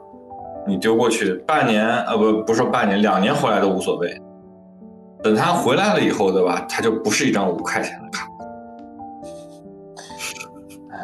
[0.69, 4.15] 你丢过去，半年呃不不说半年，两年回来都无所谓。
[5.21, 6.65] 等他回来了以后，对吧？
[6.69, 8.27] 他就不是一张五块钱的卡，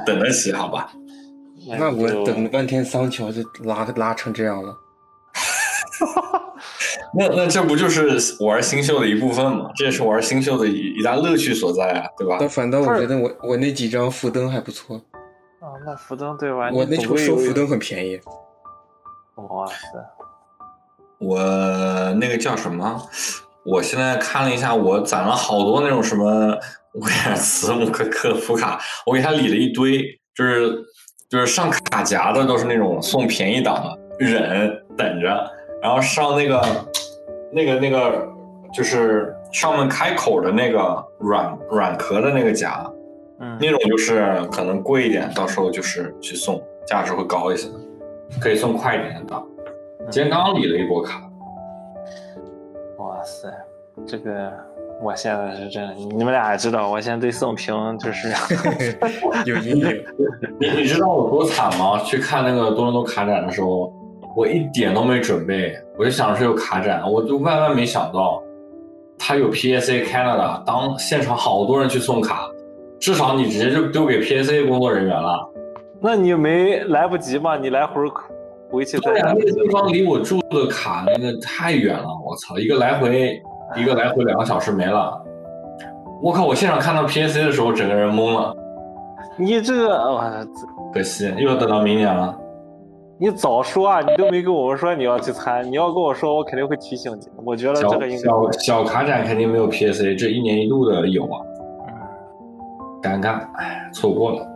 [0.06, 0.90] 等得起好吧？
[1.68, 4.78] 那我等了半天，桑乔就拉拉成这样了。
[7.18, 9.72] 那那这不就是玩新秀的一部分吗？
[9.76, 12.38] 这也是玩新秀的一一大乐趣所在啊，对吧？
[12.40, 14.96] 但反倒我觉得我我那几张福登还不错。
[15.60, 16.70] 啊，那福登对吧？
[16.72, 18.20] 我那时候收福登很便宜。
[19.36, 19.76] 哇塞！
[21.20, 21.40] 我
[22.20, 23.02] 那个叫什么？
[23.66, 26.58] 我现在看了一下，我攒了好多那种什么
[26.94, 30.86] 威尔茨、姆克克、福卡，我给他理了一堆，就是
[31.30, 36.64] 就是上卡夹的都是那种送便宜档的，忍等着，然后上那个
[37.52, 38.28] 那个那个
[38.74, 42.86] 就是上面开口的那个软软壳的那个夹，
[43.40, 47.68] 嗯，那种就是可能贵一点，到时候就是去送，价值会高一些，
[48.40, 49.46] 可以送快一点的档。
[50.10, 51.22] 今天刚刚理了一波卡。
[53.00, 53.48] 哇塞，
[54.06, 54.52] 这个
[55.02, 58.30] 我现在是真的，你们俩也知道，我现在对宋平就是
[59.46, 60.04] 有阴影。
[60.60, 62.00] 你 你知道我多惨吗？
[62.04, 63.92] 去看那个多伦多卡展的时候，
[64.36, 68.42] 我一点都没准备，我就想是有卡展，我就万万没想到，
[69.18, 72.50] 他有 PSA Canada，当现场好多人去送卡，
[73.00, 75.50] 至少你直接就丢给 PSA 工作人员了。
[76.02, 77.58] 那你没来不及吗？
[77.58, 78.02] 你来回
[78.70, 83.42] 回去再对呀，那个地方离我住的卡那个太远了，我操，一个来回
[83.76, 85.22] 一个来回两个小时没了。
[86.22, 86.46] 我靠！
[86.46, 88.56] 我现场看到 PSC 的时候，整个人懵了。
[89.38, 90.24] 你这个，我
[90.94, 92.36] 可惜又要等到明年了。
[93.18, 94.02] 你早说啊！
[94.02, 97.28] 你都没跟我们说你要去参，你要跟我说，我肯定会提醒你。
[97.44, 101.42] 我觉得这个应该小小卡展肯定没有 P S C 这一年一度的有啊。
[101.88, 101.94] 嗯，
[103.02, 104.48] 尴尬，哎，错过了。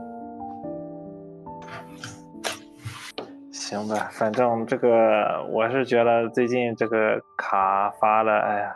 [3.70, 8.76] 行吧，反正这个我是觉得最近这个卡发的，哎呀，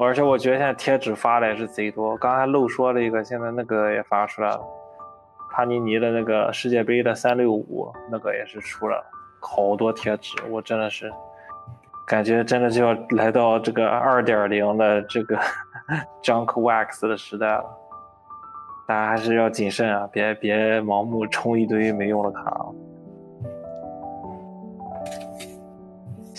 [0.00, 2.16] 而且我觉得现在贴纸发的也是贼多。
[2.16, 4.60] 刚才漏说了一个，现在那个也发出来了，
[5.52, 9.04] 帕尼尼的那个世界杯的三六五那个也是出了，
[9.38, 11.12] 好多贴纸，我真的是
[12.04, 15.38] 感觉真的就要来到这个二点零的这个
[16.24, 17.64] junk wax 的时代了。
[18.88, 22.66] 大家还是要谨慎啊，别别盲目充一堆没用的卡。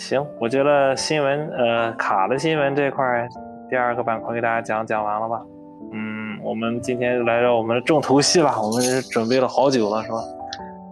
[0.06, 3.28] 行，我觉得新闻呃卡的新闻这块
[3.68, 5.42] 第二个板块给大家讲讲完了吧？
[5.92, 10.18] 嗯，我们今天来到我们的重头戏吧，我们是准备了好久了，是吧？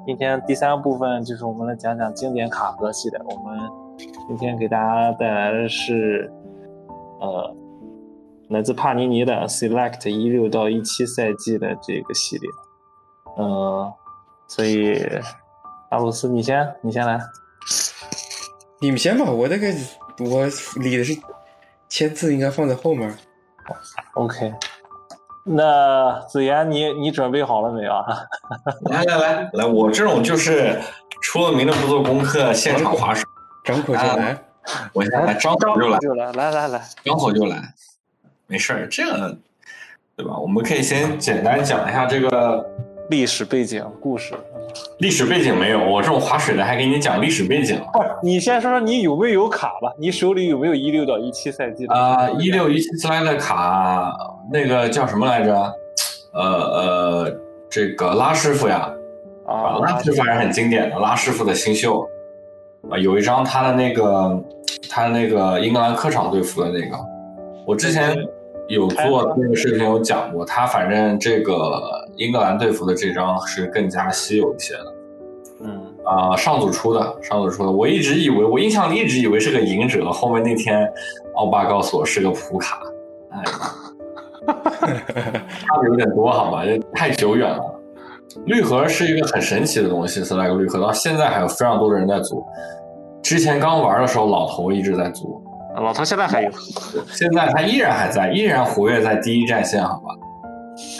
[0.05, 3.21] 今天第三部分就是我们来讲讲经典卡盒系列。
[3.25, 3.57] 我们
[4.27, 6.29] 今天给大家带来的是
[7.21, 7.57] 呃
[8.49, 12.51] 来自帕尼尼的 Select 一六到一七赛季的这个系列。
[13.37, 13.93] 呃，
[14.49, 15.01] 所以
[15.91, 17.21] 阿鲁斯，你先，你先来。
[18.85, 19.66] 你们先吧，我这个
[20.18, 20.45] 我
[20.76, 21.16] 理的是
[21.89, 23.11] 签字应该放在后面。
[24.12, 24.53] OK，
[25.43, 28.05] 那子妍，你你准备好了没有啊？
[28.93, 30.78] 来来来来，我这种就是
[31.22, 33.24] 出了名的不做功课，现场划水，
[33.64, 34.39] 张口就来。
[34.93, 37.57] 我现在张口就来，就来，来来来，张口就来，
[38.47, 39.35] 没事儿，这个
[40.14, 40.37] 对吧？
[40.37, 42.62] 我们可以先简单讲一下这个
[43.11, 44.34] 历史背景故事。
[44.98, 47.80] 历史背景没有，我这种划水的还给你讲历史背景。
[48.22, 49.92] 你先说说你有没有卡吧？
[49.98, 51.94] 你手里有没有一六到一七赛季的？
[51.94, 54.12] 啊，一六一七赛季的卡，
[54.50, 55.52] 那个叫什么来着？
[56.32, 57.36] 呃呃，
[57.70, 58.90] 这个拉师傅呀，
[59.46, 62.05] 啊，拉师傅还是很经典的，拉师傅的新秀
[62.90, 64.42] 啊，有一张他的那个
[64.90, 66.96] 他的那个英格兰客场队服的那个，
[67.64, 68.16] 我之前
[68.68, 74.95] 有做那个视频有讲过，他反正这个英格兰队服的这张是更加稀有一些的。
[75.61, 77.71] 嗯，啊、上组出的，上组出的。
[77.71, 80.91] 我一直以为，我印象里一直以为是个赢者，后面那天
[81.37, 82.81] 奥巴告诉我是个普卡，
[83.31, 83.43] 哎，
[84.47, 87.62] 差的有点多，好吧，这太久远了。
[88.47, 92.45] 绿盒是一个很神奇的东西，斯莱克绿盒到现在还有非常多的人在组。
[93.23, 95.41] 之前刚玩的时候，老头一直在组，
[95.77, 96.51] 老头现在还有。
[97.07, 100.15] 现在他依然还在，依然活跃在第一战线，好吧，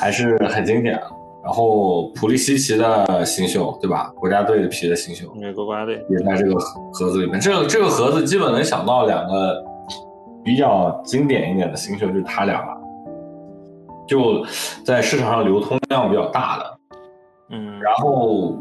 [0.01, 1.01] 还是很经典。
[1.43, 4.11] 然后普利西奇的新秀，对吧？
[4.17, 6.55] 国家队的皮的新秀，美国国家队也在这个
[6.91, 7.39] 盒子里面。
[7.39, 9.63] 这个这个盒子基本能想到两个
[10.43, 12.75] 比较经典一点的新秀，就是他俩了，
[14.09, 14.43] 就
[14.87, 16.79] 在市场上流通量比较大的。
[17.51, 18.57] 嗯，然后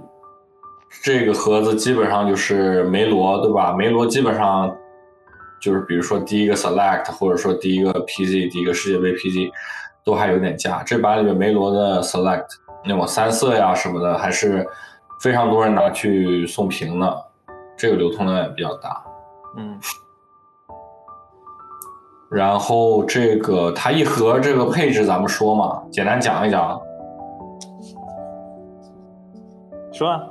[1.02, 3.72] 这个盒子基本上就是梅罗，对吧？
[3.72, 4.70] 梅罗基本上
[5.62, 9.50] 就是比如说第一个 Select，或者说第一个 PG，第一个世界杯 PG，
[10.04, 10.84] 都还有点价。
[10.86, 12.46] 这版里面梅罗的 Select
[12.86, 14.68] 那种三色呀什么的，还是
[15.22, 17.26] 非常多人拿去送评的，
[17.78, 19.04] 这个流通量也比较大。
[19.58, 19.80] 嗯，
[22.30, 26.82] 然后这个它一盒这个配置咱们说嘛，简单讲一讲。
[29.92, 30.24] 说啊，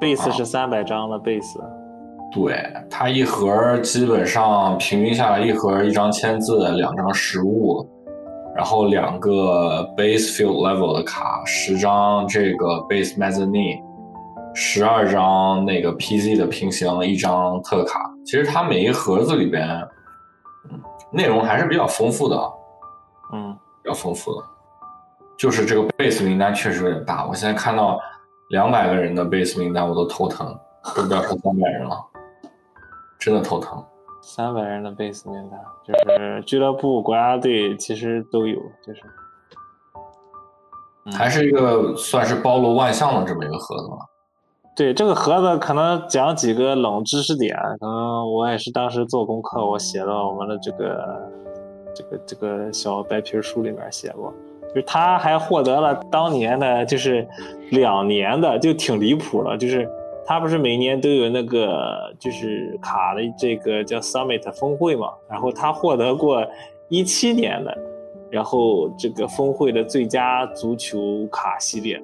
[0.00, 1.60] 贝斯是三百张的贝斯，
[2.32, 7.86] 对，它一盒基本上平均下来，一盒一张签字，两张实物，
[8.54, 13.82] 然后两个 base field level 的卡，十张这个 base mezzanine，
[14.54, 18.10] 十二张那个 PZ 的平行，一张特卡。
[18.24, 19.68] 其实它每一盒子里边，
[20.70, 20.80] 嗯，
[21.10, 22.52] 内容还是比较丰富的，
[23.32, 24.46] 嗯，比较丰富的。
[25.36, 27.98] 就是这个 base 名单确实有点大，我现在看到
[28.50, 30.56] 两百个人的 base 名单我都头疼，
[30.94, 31.96] 都不要说三百人了，
[33.18, 33.84] 真的头疼。
[34.26, 39.02] 三百人的贝斯名单，就是俱乐部、国家队其实都有，就是
[41.04, 43.98] 嗯还是一个算是包罗万象的这么一个盒子吧。
[44.74, 51.30] 对这个盒子可能讲几个冷知识点，可能我也是当时做功课，我写到我们的这个
[51.94, 54.32] 这个这个小白皮书里面写过，
[54.70, 57.28] 就是他还获得了当年的，就是
[57.70, 59.86] 两年的，就挺离谱了，就是
[60.26, 66.44] 他不是每年都有那个就是卡的这个叫 Summit 峰会嘛，然后他获得过
[66.88, 67.76] 一七年的，
[68.30, 72.02] 然后这个峰会的最佳足球卡系列。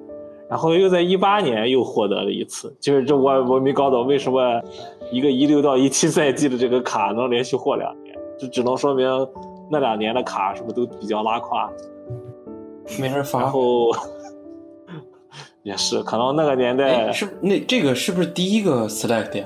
[0.49, 4.61] 然后又在一八年又获得了一次，就是这我我没搞懂为什么
[5.09, 9.07] 一个一六到一七赛季的这个卡能连续获两年，这只能说明
[9.69, 11.71] 那两年的卡是不是都比较拉胯？
[12.99, 13.39] 没人发。
[13.39, 13.91] 然后
[15.63, 19.45] 也是可能那个年代哎，是那这个是不是第一个 select 呀？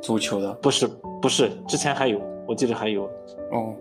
[0.00, 0.88] 足球的不是
[1.20, 3.04] 不是之前还有，我记得还有，
[3.50, 3.74] 哦，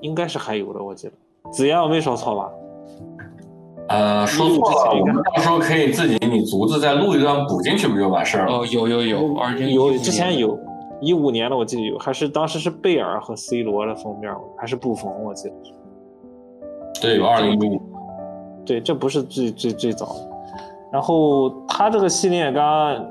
[0.00, 2.50] 应该是还有的，我记得子妍我没说错吧？
[3.88, 8.58] 呃，说错了，我们到时候可以自己你竹子再录一段补进去，不就完事儿了？
[8.58, 10.56] 哦，有有有，二零有之前有
[11.00, 15.54] 一五年的我记得有，还是当时是贝尔和 C 罗的封面，还是布冯我记得。
[17.02, 17.82] 对，有二零一五。
[18.64, 20.30] 对，这不是最最最早的。
[20.92, 23.06] 然后他这个系列，刚刚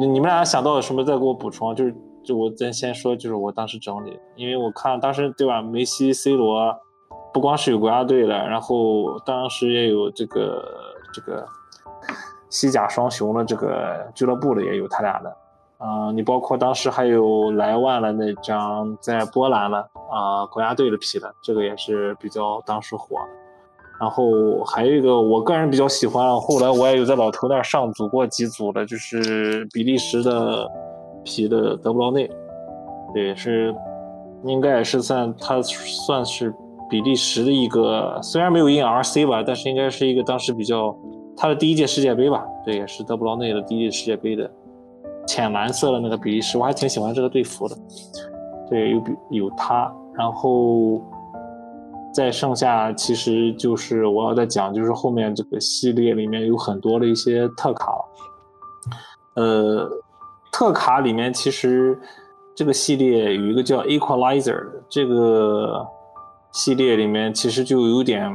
[0.00, 1.74] 你们俩想到有什么再给我补充？
[1.74, 6.74] 就是就我咱先说，就是我当时整理，因为我看当时对吧，梅西、C 罗
[7.32, 10.62] 不光是有国家队的，然后当时也有这个
[11.12, 11.44] 这个
[12.50, 15.36] 西甲双雄的这个俱乐部的也有他俩的。
[15.78, 19.78] 啊、你包括当时还有莱万的那张在波兰的
[20.12, 23.41] 啊、国家队的皮的，这个也是比较当时火的。
[24.00, 30.68] 然后还有一个我个人比较喜欢，后来我也有在老头那儿上组过几组的，就是比利时的
[31.22, 32.28] 皮的德布劳内，
[33.14, 33.72] 对，是
[34.44, 36.52] 应该也是算他算是
[36.90, 40.92] 比利时的一个，虽然没有印 RC 吧，但是应该是一个当时比较
[41.36, 44.50] 他的第一届世界杯吧，对，也是德布劳内的第一届世界杯的
[45.28, 47.76] 浅蓝色的那个比利时，我还挺喜欢这个队服的，
[48.68, 51.00] 对，有比有他，然后。
[52.14, 57.92] 再剩下其实就是我要再讲，就是后面这个系列里面有很多的一些特卡，
[59.34, 59.88] 呃，
[60.50, 61.98] 特卡里面其实
[62.54, 65.86] 这个系列有一个叫 Equalizer 这个
[66.52, 68.30] 系列里面其实就有点，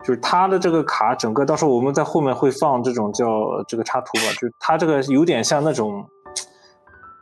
[0.00, 3.24] 就是它的这个卡整个到时候我们在后面会放这种叫
[3.66, 6.04] 这个插图吧，就是它这个有点像那种。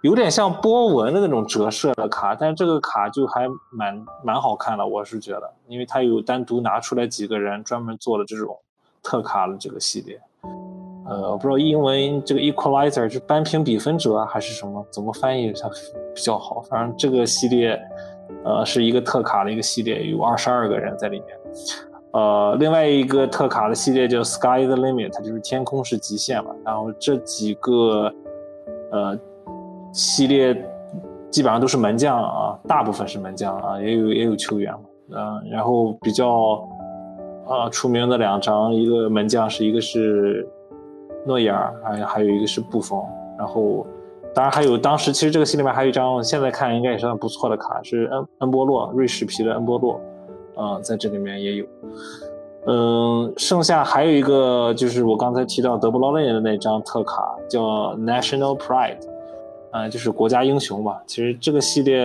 [0.02, 8.56] 有点像波纹的那种折射的卡，但是这个卡就还蛮蛮好看的，我是觉得，因为它有单独拿出来几个人专门做了这种
[9.02, 10.20] 特卡的这个系列。
[11.08, 15.68] 呃，我不知道英文这个 equalizer 是扳平比分者还是什么，怎么翻译它
[16.14, 16.60] 比较好？
[16.60, 17.80] 反正这个系列，
[18.44, 21.36] 呃，是一个特卡的一个系列，有二十二个人在里面。
[22.12, 26.54] 呃，另外一个特卡的系列叫 Sky the Limit，它就是天空是极限嘛。
[26.64, 28.12] 然后这几个，
[28.92, 29.18] 呃。
[29.92, 30.54] 系列
[31.30, 36.66] 基本上都是门将啊，大部分是门将啊，也有也有球员嘛，嗯，然后比较
[37.46, 40.48] 啊出名的两张，一个门将是一个是
[41.26, 43.04] 诺伊尔，还还有一个是布冯，
[43.36, 43.86] 然后
[44.34, 50.00] 当然还有当时其实这个系列里面还有一张，现在看应该也算不错的卡，是恩恩波洛，瑞士皮的恩波洛，
[50.56, 51.66] 啊，在这里面也有，
[52.66, 59.17] 嗯，剩下还有一个就是我刚才提到德布劳内的那张特卡，叫 National Pride。
[59.70, 61.02] 啊、呃，就是国家英雄吧。
[61.06, 62.02] 其实这个系列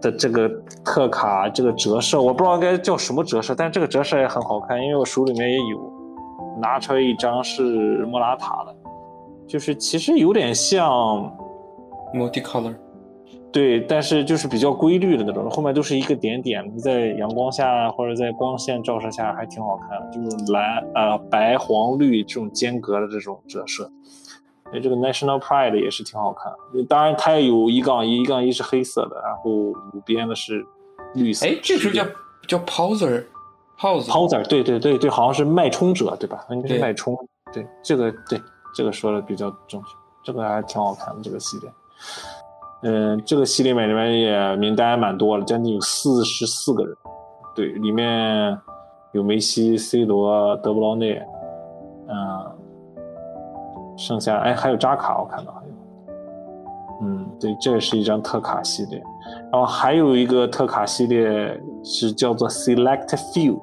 [0.00, 0.48] 的这个
[0.84, 5.92] 特卡这个折射，我不知道该叫什么折射，但这个折射也很好看，因为我手里面也有，
[6.60, 7.62] 拿出来一张是
[8.06, 8.74] 莫拉塔的，
[9.46, 11.32] 就是其实有点像
[12.14, 12.74] multicolor，
[13.52, 23.90] 对，但是就是比较规律的那种，后面都是一个点点，在阳光下或者在光线照射下还挺好看的，就是蓝呃白黄绿这种间隔的这种折射。
[24.72, 26.52] 哎，这个 National Pride 也是挺好看，
[26.88, 30.66] 当然它也有一杠一，一杠一是黑色的，然后五边的是
[31.14, 31.46] 绿色。
[31.46, 32.04] 哎，这是叫
[32.48, 36.44] 叫 Poser，Poser，Poser，对对对对，好像是脉冲者对吧？
[36.50, 37.16] 应该是脉冲，
[37.52, 38.40] 对这个对
[38.74, 39.88] 这个说的比较正确，
[40.24, 41.70] 这个还挺好看的这个系列。
[42.84, 46.96] 嗯，这个系列里面也名单蛮多了，将近有四十四个人。
[47.54, 48.58] 对，里面
[49.12, 51.22] 有梅西、C 罗、德布劳内，
[52.08, 52.52] 嗯，
[54.04, 55.72] 剩下哎还有扎卡，我看到还有。
[57.02, 59.00] 嗯，对，这是一张特卡系列，
[59.52, 63.60] 然后还有一个特卡系列是叫做 Select Few，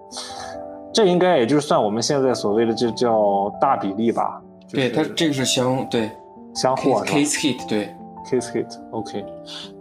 [0.94, 4.42] 这应该也就是算我们现在所谓的这叫大比例吧？
[4.72, 6.10] 对，它这个是相对
[6.54, 7.94] 相互 case hit 对。
[8.26, 9.26] Case hit，OK，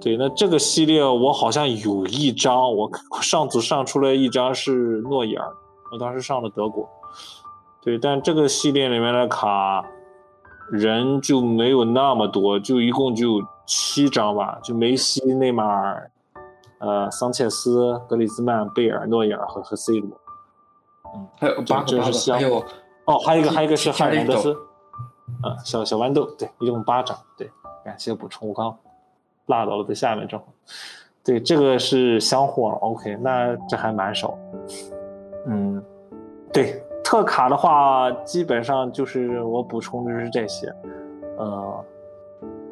[0.01, 2.91] 对，那这个系列我好像有一张，我
[3.21, 5.47] 上组上出来一张是诺伊尔，
[5.93, 6.89] 我当时上的德国，
[7.83, 9.85] 对，但这个系列里面的卡
[10.71, 16.11] 人就没有那么多，就一共就七张吧，就梅西、内马尔、
[16.79, 20.11] 呃，桑切斯、格里兹曼、贝尔、诺伊尔和和 C 罗，
[21.15, 22.65] 嗯，还有八个，还有
[23.05, 24.55] 哦，还有一个，还有一个是海南德斯，
[25.45, 27.51] 嗯，小小豌豆，对，一共八张，对。
[27.85, 28.67] 感谢补充，我刚
[29.47, 30.45] 落到了在下面，正好。
[31.25, 34.37] 对，这个是香货，OK，那这还蛮少。
[35.47, 35.83] 嗯，
[36.53, 40.67] 对，特卡的话，基本上就是我补充的是这些。
[41.39, 41.85] 呃，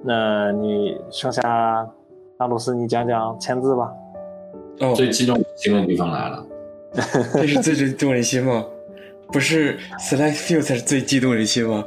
[0.04, 1.88] 那你剩下
[2.36, 3.90] 阿鲁斯，你讲讲签字吧。
[4.80, 6.46] 哦，最激动人心的地方来了。
[7.32, 8.62] 这是最最动人心吗？
[9.32, 11.82] 不是 select few 才是最激动人心吗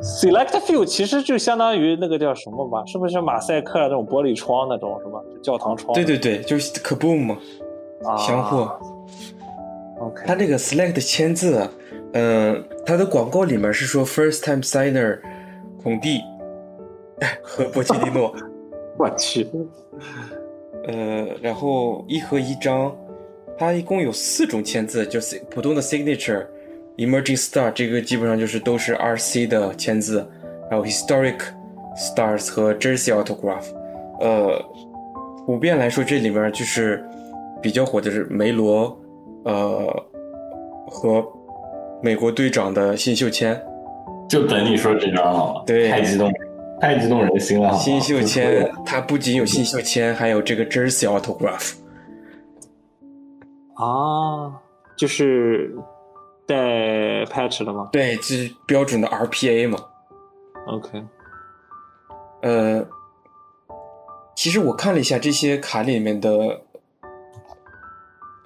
[0.00, 2.82] ？select few 其实就相当于那个叫什么吧？
[2.86, 5.92] 是不是马赛克那种玻璃窗那种什么教堂窗？
[5.92, 7.36] 对对对，就是 kaboom 嘛，
[8.06, 8.66] 啊相互。
[10.04, 11.68] OK，他这个 select 签字，
[12.12, 15.18] 嗯，他的广告里面是说 first time signer
[15.82, 16.20] 孔蒂
[17.42, 18.34] 和波切蒂诺。
[18.98, 19.46] 我去。
[20.86, 22.94] 呃，然后一盒一张。
[23.56, 26.44] 它一共有四种签字，就是普通的 signature、
[26.96, 30.28] emerging star，这个基本上就是都是 RC 的签字，
[30.68, 31.36] 还有 historic
[31.96, 33.66] stars 和 jersey autograph。
[34.18, 34.60] 呃，
[35.46, 37.00] 普遍来说，这里面就是
[37.62, 38.98] 比较火的是梅罗，
[39.44, 40.04] 呃，
[40.88, 41.24] 和
[42.02, 43.60] 美国队长的新秀签。
[44.28, 46.32] 就等你说这张了，对，太激动，
[46.80, 47.72] 太激动人心了。
[47.74, 51.74] 新秀 签，它不仅有新秀签，还有这个 jersey autograph。
[53.74, 54.60] 啊，
[54.96, 55.76] 就是
[56.46, 56.56] 带
[57.26, 57.90] patch 的吗？
[57.92, 59.78] 对，是标准的 RPA 嘛。
[60.66, 61.04] OK，
[62.40, 62.86] 呃，
[64.34, 66.62] 其实我看了一下这些卡里面的，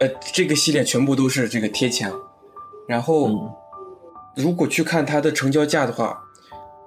[0.00, 2.12] 呃，这个系列全部都是这个贴墙，
[2.86, 3.30] 然后
[4.36, 6.18] 如果去看它的成交价的话，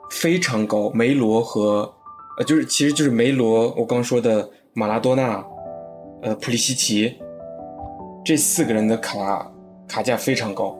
[0.09, 0.89] 非常高。
[0.91, 1.93] 梅罗和
[2.37, 5.43] 呃，就是其实就是梅罗，我刚说的马拉多纳，
[6.21, 7.17] 呃，普利西奇。
[8.23, 9.51] 这四个人的卡
[9.87, 10.77] 卡价非常高，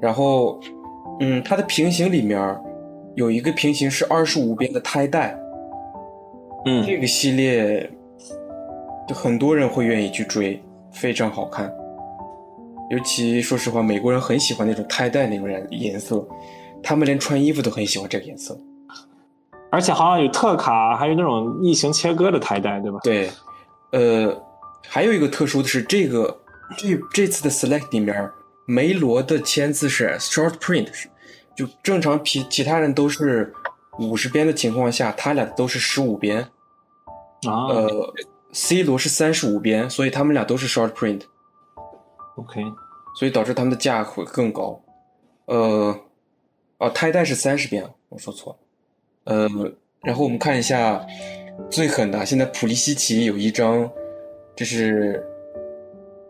[0.00, 0.58] 然后，
[1.20, 2.58] 嗯，它的平行里面
[3.14, 5.38] 有一个平行是二十五边的胎带，
[6.64, 7.88] 嗯，这个系列
[9.06, 10.58] 就很多人会愿意去追，
[10.96, 11.72] 非常好看。
[12.90, 16.26] 尤其说实话，美国人很喜欢那种太带那种颜颜色，
[16.82, 18.58] 他们连穿衣服都很喜欢这个颜色。
[19.70, 22.98] 而且好像有特卡，还有那种异形切割的胎带，对吧？
[23.02, 23.30] 对，
[23.92, 24.42] 呃，
[24.88, 26.36] 还有一个特殊的是这个。
[26.76, 28.28] 这这次的 select 里面，
[28.66, 30.88] 梅罗的签字是 short print，
[31.56, 33.54] 就正常其其他人都是
[34.00, 36.40] 五十边的情况下，他俩都是十五边。
[37.46, 38.14] 啊，呃
[38.56, 41.20] ，C 罗是三十五边，所以他们俩都是 short print。
[42.36, 42.62] OK，
[43.14, 44.82] 所以导致他们的价会更高。
[45.44, 45.94] 呃，
[46.78, 48.58] 哦，胎带是三十边，我说错了。
[49.24, 49.46] 呃，
[50.00, 51.06] 然后我们看一下
[51.68, 53.90] 最狠的，现在普利西奇有一张，
[54.56, 55.22] 这是。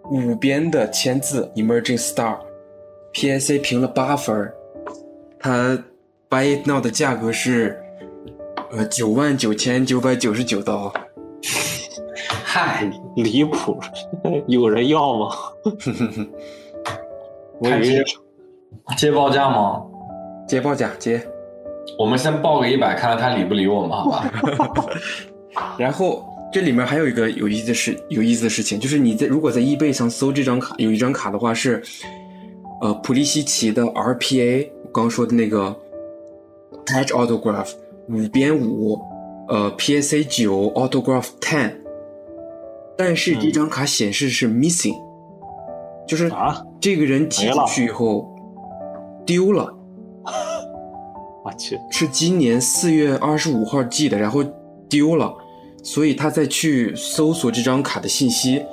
[0.08, 4.54] 五边的签字，Emerging Star，PSA 评了八分
[5.36, 5.76] 他
[6.30, 7.76] Buy It Now 的价格是
[8.70, 10.94] 呃九万九千九百九十九刀，
[12.56, 13.78] 嗨， 离谱
[14.24, 15.28] 了，有人要吗？
[17.60, 18.04] 我以为
[18.96, 19.82] 接报价吗？
[20.48, 21.20] 接报价接，
[21.98, 24.30] 我们先报个一百，看看他理不理我们，好吧？
[25.76, 26.24] 然后。
[26.52, 31.82] 这里面还有一个有意思的事，有意思的事情，就是你在如果在 eBay 上搜这张卡，有一张卡的话是，
[32.80, 35.74] 呃，普利西奇的 RPA，我刚说的那个
[36.86, 37.72] Patch Autograph
[38.08, 38.98] 五边五，
[39.48, 41.72] 呃 PSA 九 Autograph Ten，
[42.96, 44.96] 但是这张卡显示是 missing，、
[46.06, 46.64] 就是啊？
[46.80, 48.34] 这个人寄出去以后
[49.26, 49.72] 丢了，
[51.44, 54.42] 我去，是今年四月二十五号寄的，然后
[54.88, 55.34] 丢了，
[55.82, 58.64] 所以他再去搜索这张卡的信息，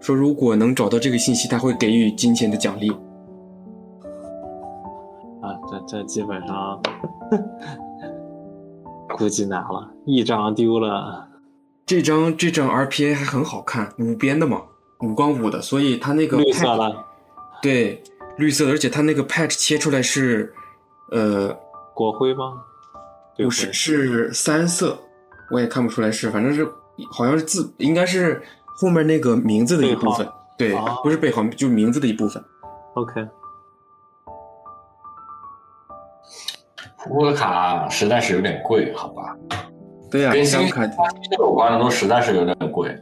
[0.00, 2.90] 说如果能找到这个信息，他会给予金钱的奖励。
[5.40, 6.80] 啊，这这基本上
[9.18, 11.26] 估计难了，一张丢了，
[11.84, 14.62] 这张这张 RPA 还很好看，五边的嘛，
[15.00, 17.04] 五光五的，所以它那个绿色的
[17.60, 18.02] 对，
[18.36, 20.54] 绿色的，而且它那个 patch 切出来是，
[21.10, 21.54] 呃，
[21.94, 22.62] 国徽吗？
[23.36, 24.96] 不是，是三色，
[25.50, 26.64] 我也看不出来是，反正是
[27.10, 28.40] 好像是字，应该是
[28.76, 32.42] 后面那个名字的一部分，对，哦不是背号，就名字的一部分。
[32.94, 33.26] OK，
[36.98, 39.36] 复古的卡实在是有点贵，好吧？
[40.12, 41.04] 对呀、跟新这张卡
[41.38, 42.94] 有关的都实在是有点贵。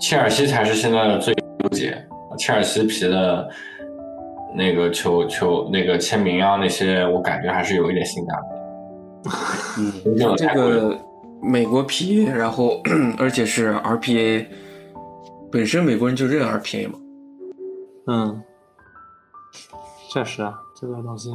[0.00, 2.06] 切尔西才是现在的最纠结，
[2.38, 3.48] 切尔西皮的
[4.54, 9.30] 那个球球那个签名啊那些，我感觉还是有一点性价比。
[9.78, 10.96] 嗯，这个
[11.42, 12.80] 美国皮，然后
[13.18, 14.46] 而且是 RPA，
[15.50, 16.98] 本身美国人就认 RPA 嘛。
[18.06, 18.42] 嗯，
[20.12, 21.32] 确实啊，这个东西，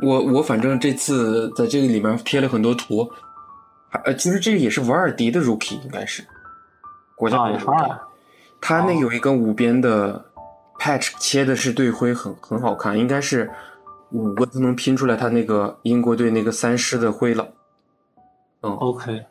[0.00, 3.10] 我我反正这次在这个里面贴了很多图，
[4.04, 6.24] 呃，其实这个也是瓦尔迪的 rookie，应该是
[7.16, 7.66] 国家啊，队也是，
[8.60, 10.24] 他那有一个五边的
[10.78, 13.50] patch 切的是队徽，很很好看，应该是
[14.10, 17.48] 五个都能拼出来他那个英国队那个三狮的徽了。
[18.62, 19.24] 嗯，OK，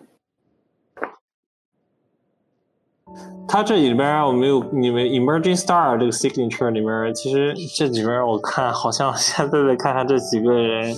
[3.47, 10.93] 它这里边我没有你们 Emerging Star 这个 signature 里面，其实这里边我看好像现在再看看这几个人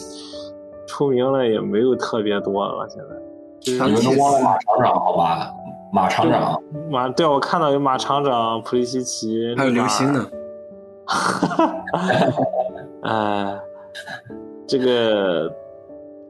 [0.88, 3.16] 出名了也没有特别多了，现在
[3.60, 5.52] 就是你们都忘了马厂长好吧？
[5.92, 10.26] 马厂长，马对我看到有马厂长、普利西奇，还有刘星呢。
[13.04, 13.60] 哎，
[14.68, 15.52] 这个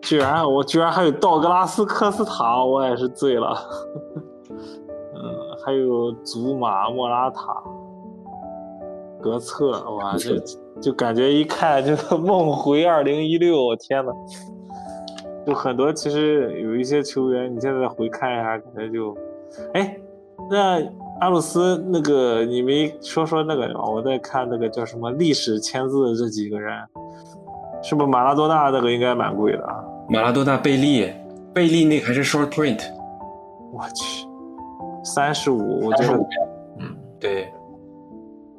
[0.01, 3.57] 居然我居然还有道格拉斯科斯塔，我也是醉了。
[5.69, 7.41] 嗯，还有祖马莫拉塔、
[9.21, 10.35] 格策，哇，这
[10.81, 14.11] 就感觉一看就 梦回二零一六，我天呐，
[15.45, 19.15] 就很多其实有一些球员，你现在回看一下，感觉就，
[19.73, 19.95] 哎，
[20.49, 20.81] 那
[21.21, 23.83] 阿鲁斯那个，你没说说那个吗？
[23.85, 26.73] 我在看那个叫什么历史签字的这几个人，
[27.83, 29.83] 是不是马拉多纳那个应该蛮贵的啊？
[30.09, 31.13] 马拉多纳、贝利，
[31.53, 32.81] 贝利那个还是 short print。
[33.71, 34.25] 我去，
[35.03, 36.13] 三十五，我觉得
[36.79, 37.51] 嗯对，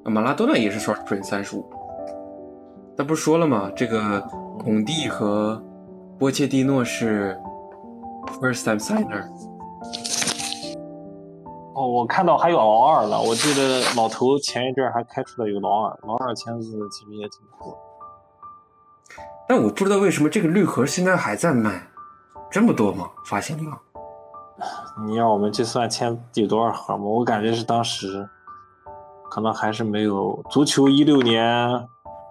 [0.05, 1.65] 马拉多纳也是 short print 三十五。
[2.97, 3.71] 他不是说了吗？
[3.75, 4.21] 这个
[4.59, 5.63] 孔蒂和
[6.19, 7.39] 波切蒂诺是
[8.41, 9.25] first time signer。
[11.75, 17.75] 哦，我看到还有老二了，我记得老头前一阵还开出了一个老二，老二签字其实也挺酷。
[19.49, 21.83] 但我不知道为什么这个绿盒现在还在卖，
[22.51, 23.09] 这么多吗？
[23.25, 23.81] 发行量？
[25.07, 27.05] 你要我们去算签第多少盒吗？
[27.05, 28.29] 我感觉是当时
[29.31, 31.89] 可能还是没有足球一六年，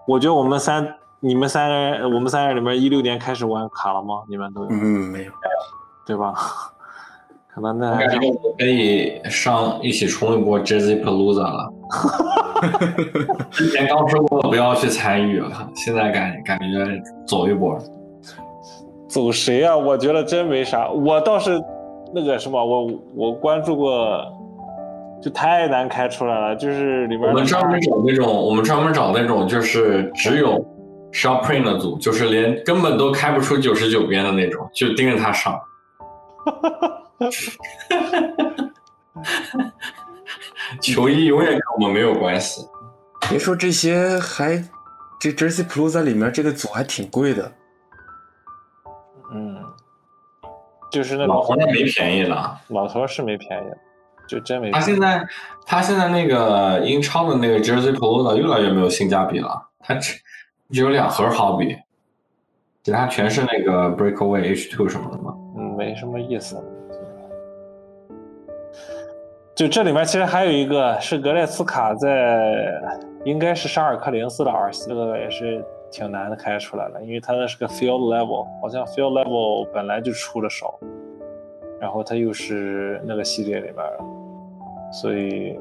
[0.07, 4.22] 我觉得我们三你们三个人，我们三个人里面一六年开始玩卡了吗？
[4.27, 5.31] 你们都有、嗯，没有。
[6.06, 6.34] 对吧？
[7.53, 11.73] 可能那还是感觉我可以上一起冲一波 Jersey Palooza 了。
[13.52, 15.44] 之前刚说过不要去参与，
[15.76, 17.77] 现在感感觉走一波。
[19.07, 19.76] 走谁啊？
[19.76, 21.60] 我觉得真没啥，我倒是
[22.14, 24.23] 那个什么，我我关注过，
[25.22, 30.64] 就太难开出来了，就是里面我们专门找那种，我们专门找那种就是只有
[31.11, 35.60] shop print 的组，就是连根本都开不出九十九边的那种，就盯着他上。
[40.81, 42.65] 球衣永远跟我们没有关系。
[43.30, 44.64] 别说这些，还
[45.19, 47.52] 这 Jersey Palooza 里面这个组还挺贵的。
[50.89, 53.77] 就是那老头那没便宜了，老头是没便宜的，
[54.27, 54.79] 就真没他。
[54.79, 55.27] 现在
[55.65, 60.19] 他现在那个英超的那个 Jersey Palooza 越来越没有性价比了，他只
[60.71, 61.77] 只有两盒好比，
[62.83, 65.33] 其他全是那个 Breakaway H Two 什么的嘛。
[65.57, 66.61] 嗯，没什么意思。
[69.55, 72.71] 就这里面其实还有一个是格列茨卡在，
[73.25, 75.61] 应该是沙尔克零四的耳这个也是
[75.91, 80.79] 挺难的开出来了，因为它那是个 field level，好像 field level 本来就出的少，
[81.79, 83.99] 然后它又是那个系列里面的，
[84.91, 85.59] 所以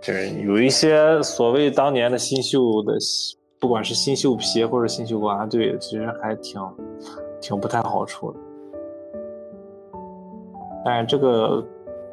[0.00, 2.96] 就是有一些所谓当年的新秀的
[3.58, 6.60] 不管是新秀皮或者新秀国家队，其实还挺
[7.40, 8.38] 挺不太好出的。
[10.82, 11.62] 但是这个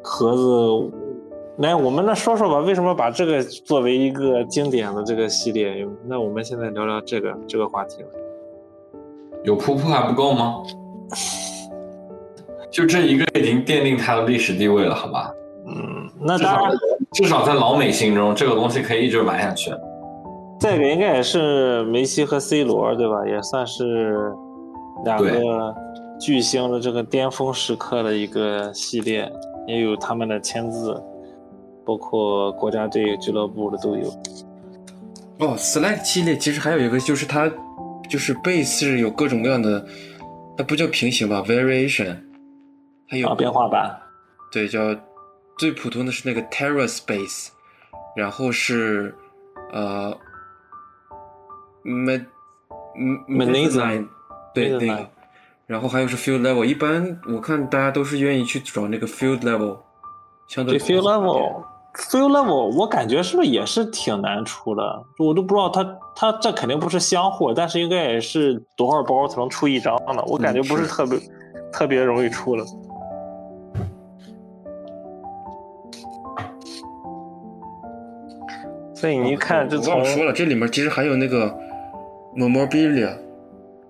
[0.02, 0.92] 盒子，
[1.58, 5.86] 来我们那说说吧，为什么把这个作为一个经典的这个系列？
[6.06, 8.08] 那我们现在聊聊这个这个话题了。
[9.42, 10.62] 有瀑布还不够吗？
[12.70, 15.32] 就这一个已经奠定它的历史地位了，好吧？
[15.66, 16.78] 嗯，那至少当然，
[17.12, 19.72] 至少在老美心中，这个东西可以一直玩下去。
[20.60, 23.26] 这个应该也是梅西和 C 罗对吧？
[23.26, 24.32] 也算是
[25.04, 25.74] 两个
[26.20, 29.28] 巨星的这个巅峰时刻的一个系列，
[29.66, 31.00] 也有他们的签字，
[31.88, 34.10] 包括国家队、俱乐部的都有。
[35.38, 37.50] 哦，Select 系列其实还有一个就是它
[38.10, 39.86] 就是贝是有各种各样的，
[40.54, 42.18] 它不叫平行吧，variation，
[43.08, 43.98] 它有啊，变化版。
[44.52, 44.94] 对，叫
[45.56, 47.48] 最普通的是那个 Terra Space，
[48.14, 49.14] 然后是
[49.72, 50.14] 呃
[51.82, 52.26] Med
[53.26, 54.08] Mezzanine
[54.52, 55.08] 对那个，
[55.66, 59.78] 然后还有是 Field Level，一般我看大家都是愿意去找那个 Field Level，
[60.48, 61.64] 相对对 field level。
[61.98, 64.82] Field level，我感觉是不是也是挺难出的？
[65.18, 65.84] 我都不知道它
[66.14, 70.22] 它这肯定不是箱货，但是应该也是多少包才能出一张呢？
[70.26, 71.18] 我感觉不是特别、
[71.72, 72.64] 特别容易出的。
[78.94, 81.56] 所以你一看，这我从忘了说了，这里面其实还有那个
[82.36, 83.16] Memorabilia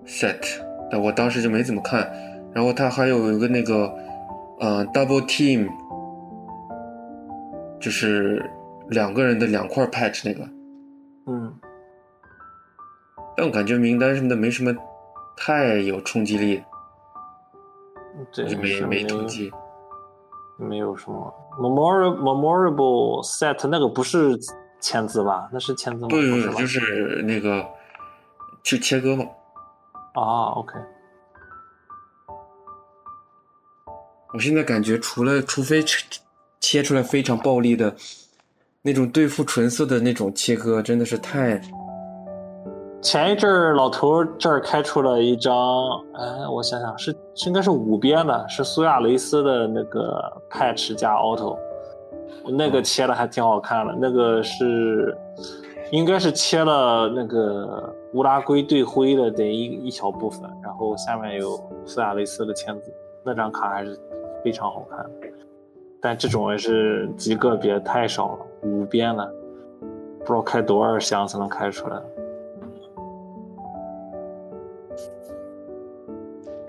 [0.05, 0.59] Set，
[0.91, 2.11] 但我当时就没怎么看。
[2.53, 3.91] 然后它还有一个那个
[4.59, 5.67] 呃 Double Team，
[7.79, 8.43] 就是
[8.89, 10.43] 两个人的两块 patch 那个，
[11.27, 11.53] 嗯，
[13.37, 14.75] 但我感觉名单什么的没什么
[15.37, 16.63] 太有冲击力，
[18.31, 19.51] 这就没是没统计。
[20.61, 24.37] 没有什么 memorable memorable set 那个不是
[24.81, 25.49] 签字吧？
[25.53, 26.09] 那是签字吗？
[26.09, 27.65] 不不是，就是那个
[28.61, 29.23] 去切割嘛。
[30.15, 30.73] 啊，OK，
[34.33, 35.81] 我现在感觉，除了除非
[36.59, 37.93] 切切出来非常暴力的
[38.81, 41.59] 那种对付纯色的那种切割，真的是太
[43.01, 45.53] 前一阵儿老头儿这儿开出了一张，
[46.13, 51.57] 哎，我想想是是应该是五边的，是苏亚雷斯的那个 patch 加 auto，
[52.45, 55.17] 那个切的还挺好看的，那个是
[55.91, 63.97] 应该是切了那个乌拉圭队徽的这一一小部分，然后下面有苏亚雷斯的签字，那张卡还是
[64.43, 65.09] 非常好看的，
[66.01, 69.29] 但这种也是极个别，太少了，五边了，
[70.19, 71.97] 不知道开多少箱才能开出来。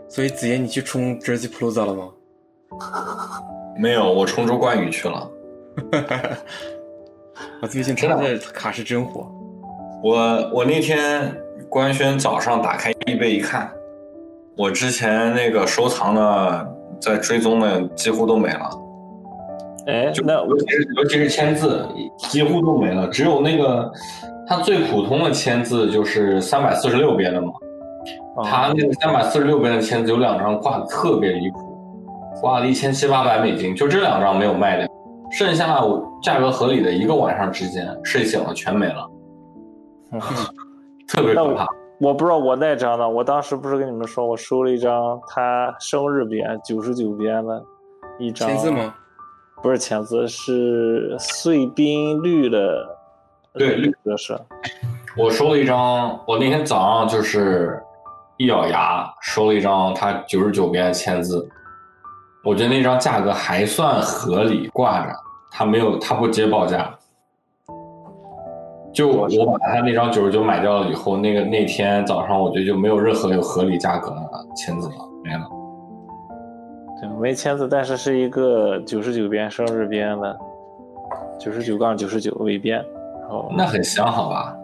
[0.09, 2.09] 所以子妍，你去冲 Jersey Plaza 了吗？
[3.79, 5.31] 没有，我冲周冠宇去了。
[7.63, 9.31] 我最近真的卡是真火。
[10.03, 11.33] 我我那天
[11.69, 13.71] 官宣早上打开易贝一看，
[14.57, 18.69] 我之前那个收藏的在追踪的几乎都没了，
[19.91, 21.85] 哎，就那尤其是尤其是签字
[22.17, 23.91] 几乎都没了，只有那个
[24.47, 27.49] 它最普通的签字就是三百四十六边的嘛，
[28.37, 31.59] 啊它那个三百四十六边的签字有两张挂的特别离谱，
[32.41, 34.87] 挂了一千七八百美金，就这两张没有卖掉，
[35.33, 35.81] 剩下
[36.23, 39.11] 价格合理的一个晚上之间睡醒了全没了，
[41.09, 41.67] 特别可怕。
[42.01, 47.63] 我不知道我那张呢，我当时不是跟你们说，我收了一张他生日边九十九边的
[48.19, 48.71] 一张签字？
[48.71, 48.95] 吗？
[49.63, 52.59] 不是签字，是碎冰绿的，
[53.55, 54.39] 对绿色是。
[55.17, 57.83] 我收了一张，我那天早上就是
[58.39, 61.47] 一咬牙收了一张他九十九边的签字，
[62.43, 65.13] 我觉得那张价格还算合理，挂着，
[65.51, 66.97] 他没有，他不接报价。
[68.93, 75.60] 就我把他那张九十九买掉了以后，那个那天早上我觉得就没有任何有合理价格的签字了，没了。
[77.01, 80.37] 对，没签字，但是是一个九十九边生日边的，
[81.39, 82.85] 九十九杠九十九尾边。
[83.21, 84.55] 然后那很香，好吧？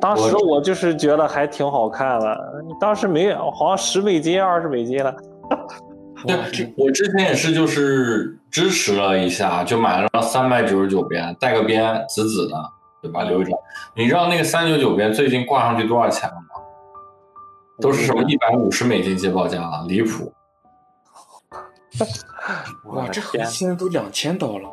[0.00, 5.14] 当时我就是觉得还挺好看的，当时没好像十美金、二十美金了。
[6.26, 12.54] 对，我之前也是，就是支持了一下，就买了张三百九十九边，带个边紫紫的，
[13.02, 13.24] 对吧？
[13.24, 13.52] 留一张。
[13.94, 16.62] 你知道那个三九九边最近挂上去多少钱了吗？
[17.80, 20.32] 都是什么一百五十美金接报价了，离谱。
[22.84, 24.68] 哇，这盒现在都两千刀了。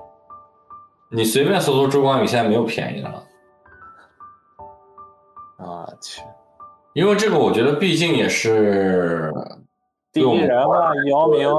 [1.12, 3.24] 你随便搜搜周冠宇，现在没有便宜的了。
[5.58, 6.22] 啊去！
[6.94, 9.34] 因为这个，我觉得毕竟也是
[10.12, 11.50] 第一人嘛，姚明，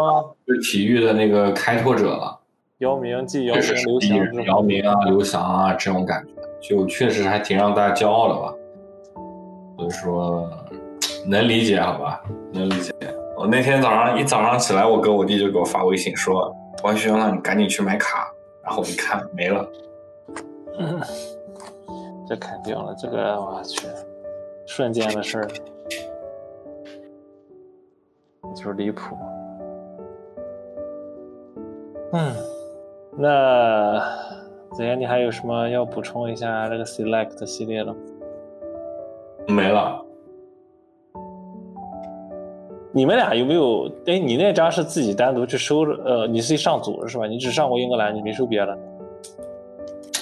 [0.45, 2.39] 对体育的那个开拓者了。
[2.79, 6.25] 姚明继姚明、刘翔，姚，明啊、刘翔啊这种感
[6.61, 8.55] 觉，就确实还挺让大家骄傲的吧。
[9.79, 10.51] 所以说
[11.27, 12.23] 能理解，好吧，
[12.53, 12.93] 能理解。
[13.37, 16.51] 我那天早上一早上起来，我哥我弟就给我发微信说
[16.83, 18.33] ：“王轩让你赶紧去买卡。”
[18.65, 19.69] 然后我一看没了，
[20.79, 21.01] 嗯，
[22.27, 23.87] 这肯定了，这个我去，
[24.67, 25.49] 瞬间的事儿，
[28.55, 29.17] 就是离谱。
[32.13, 32.33] 嗯，
[33.13, 34.01] 那
[34.73, 37.99] 子言，你还有什么要补充一下这个 Select 系列的吗？
[39.47, 40.06] 没了。
[42.97, 43.87] 你们俩有没有？
[44.07, 46.03] 哎，你那张是自己单独去收的？
[46.03, 47.27] 呃，你是上组是吧？
[47.27, 48.73] 你只上过英格兰，你没收别的？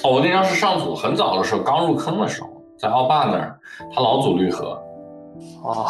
[0.02, 3.56] 哦，我那张是上组，很早的时候，刚入坑的时候，在奥霸那儿，
[3.94, 4.72] 他老组绿盒。
[5.62, 5.86] 啊，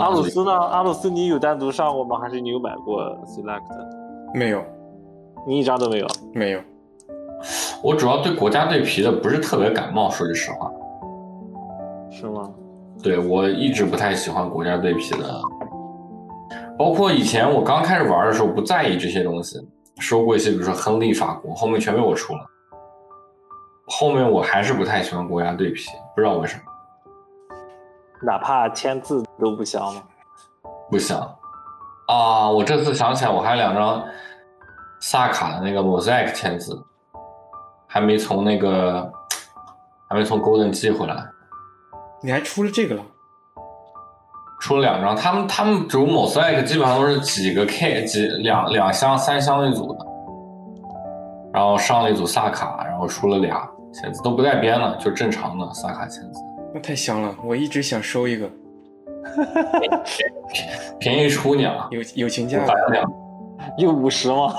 [0.00, 0.50] 阿鲁斯呢？
[0.50, 2.18] 阿鲁斯，你有单独上过吗？
[2.18, 3.60] 还是你有买过 Select？
[4.32, 4.62] 没有，
[5.46, 6.06] 你一张都没有？
[6.32, 6.60] 没有。
[7.82, 10.72] 我主要对国家队皮的不是特别感冒，说句实话。
[12.10, 12.50] 是吗？
[13.02, 15.40] 对我一直不太喜欢国家队皮的，
[16.78, 19.58] 包括以前我刚开始玩的时候不在意这些东西，
[19.98, 22.46] 收过一些，比如说亨利法国，后面全被我出了。
[23.86, 26.62] 后面我还是不太喜欢国家队皮，不知道为什么。
[28.22, 30.02] 哪怕签字都不香吗？
[30.90, 31.18] 不香。
[32.06, 34.04] 啊，我这次想起来，我还有两张
[35.00, 36.78] 萨卡的那个 mosaic 签字，
[37.86, 39.10] 还没从那个，
[40.06, 41.26] 还没从 golden 寄回来。
[42.22, 43.02] 你还出了这个了？
[44.60, 50.06] 出了两张，他们他们主某 sec 基本上都是几个 K 几两两箱三箱一组的，
[51.50, 56.40] 然后上了一组萨卡，然后出了俩签字，都不带编的，就正常的萨卡签字。
[56.74, 58.50] 那太香了，我一直想收一个。
[60.98, 62.62] 便宜出你了，友友情价，
[63.78, 64.52] 又五十吗？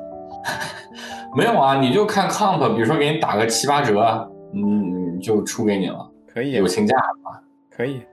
[1.34, 6.09] 没有啊，你就看 comp，比如说给你打个七八折，嗯，就出给你了。
[6.32, 7.42] 可以友情价吧，
[7.76, 8.06] 可以，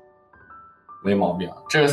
[1.04, 1.52] 没毛病。
[1.70, 1.88] 这个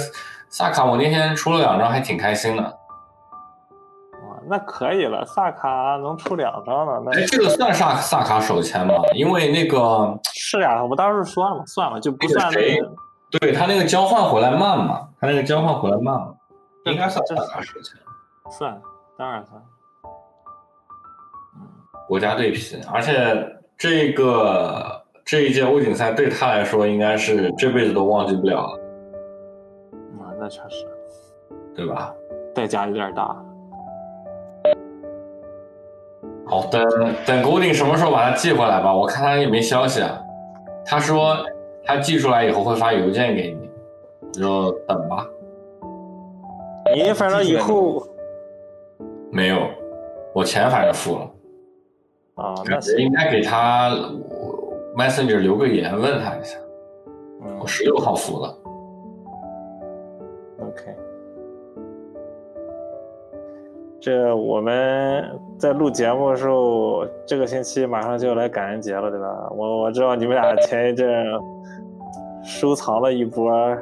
[0.49, 2.63] 萨卡我那天出了两张，还挺开心的。
[2.63, 7.13] 哇，那可以了，萨卡能出两张了。
[7.13, 8.95] 哎，这个算萨萨卡手签吗？
[9.15, 12.91] 因为那个是呀，我当时说了嘛，算了，就不算那个。
[13.39, 16.35] 对他那个交换回来慢嘛，他那个交换回来慢嘛，
[16.85, 18.01] 应该算萨卡手签。
[18.51, 18.81] 算，
[19.19, 19.61] 当然算。
[21.57, 21.69] 嗯，
[22.09, 23.47] 国家队皮，而且
[23.77, 25.04] 这个。
[25.25, 28.79] 这一届欧锦赛对他来说应该是这辈子都忘记不了了。
[30.21, 30.87] 啊，那确实，
[31.75, 32.15] 对吧？
[32.55, 33.35] 代价有点大。
[36.47, 36.85] 好，等
[37.27, 38.95] 等，固定什么时候把它寄回来吧？
[38.95, 40.21] 我看他也没消息啊。
[40.85, 41.39] 他说
[41.83, 43.71] 他寄出来以后会发邮件给你，
[44.21, 45.27] 你就等吧。
[46.95, 48.07] 你反正以后
[49.33, 49.57] 没有，
[50.35, 51.31] 我钱反正付了。
[52.35, 53.91] 啊，那应该给他。
[54.97, 56.57] Messenger 留个言问他一下，
[57.61, 58.57] 我十六号付了。
[60.61, 60.97] OK，
[64.01, 69.51] 这我们在录节目的时候，这个星期马上就要来感恩节了，对吧？
[69.51, 71.27] 我我知道你们俩前一阵
[72.45, 73.77] 收藏了一波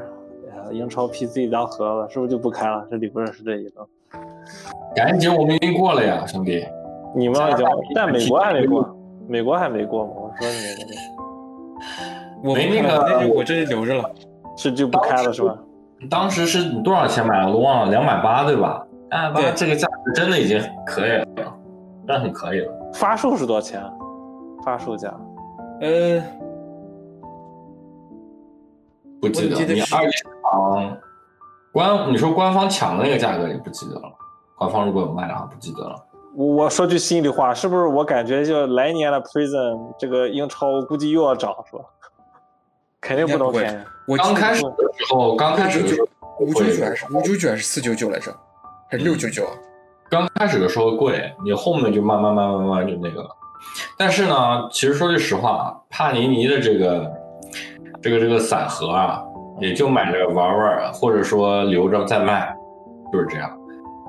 [0.71, 2.87] 英超 PC 当盒子，是不是就不开了？
[2.91, 3.87] 这里边是这一个。
[4.95, 6.67] 感恩节我们已经过了呀，兄弟。
[7.15, 8.97] 你们已经，但美国还没过。
[9.29, 10.13] 美国还没过吗？
[10.17, 10.55] 我说你
[12.43, 14.11] 那个，没那个，我这里留着了，
[14.57, 15.57] 是就不开了是吧？
[16.11, 17.47] 当时是多少钱买的？
[17.47, 18.85] 我都忘了，两百八对吧？
[19.11, 21.27] 两百八，这个价格真的已经可以了，
[22.07, 22.73] 真很可以了。
[22.95, 23.83] 发售是多少钱？
[24.65, 25.13] 发售价？
[25.81, 26.23] 呃，
[29.21, 29.75] 不记得。
[29.75, 30.97] 你二厂
[31.73, 34.03] 官，你说官方抢的那个价格也不记得了。
[34.59, 35.97] 官方如果有卖的话，不记得了。
[36.35, 41.85] 我说句心里话，是不是我感觉就来年的 Prison 这个英超估计又要涨，是吧？
[43.01, 43.77] 肯定不能便宜。
[44.07, 46.09] 我刚开始的时候，刚开始的时候
[46.47, 48.35] 五九九还是五九九还是四九九来着？
[48.89, 49.47] 还是六九九？
[50.09, 53.29] 刚开始的时候贵，你后面就慢慢慢慢慢慢就那个了。
[53.99, 57.13] 但是呢，其实说句实话，帕尼尼的这个
[58.01, 59.23] 这个这个散盒啊，
[59.61, 62.55] 也就买着玩玩，或者说留着再卖，
[63.13, 63.51] 就是这样。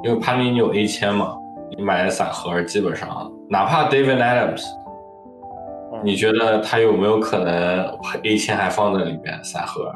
[0.04, 1.38] 因为帕尼尼有 A 签嘛。
[1.78, 4.64] 你买的散盒基本上，哪怕 David Adams，
[6.04, 7.86] 你觉得他有没有可能
[8.24, 9.92] A 签还放在里面散盒？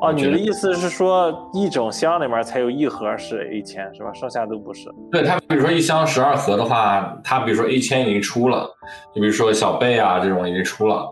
[0.00, 4.12] 哦，你的意思是说一整箱里面才有一盒是 A 签是吧？
[4.12, 4.88] 剩下都不是。
[5.10, 8.68] 对他，比如说一箱十二盒的话，他比如说 A 签已经出了，
[9.14, 11.06] 就比如说小贝啊这种已经出了，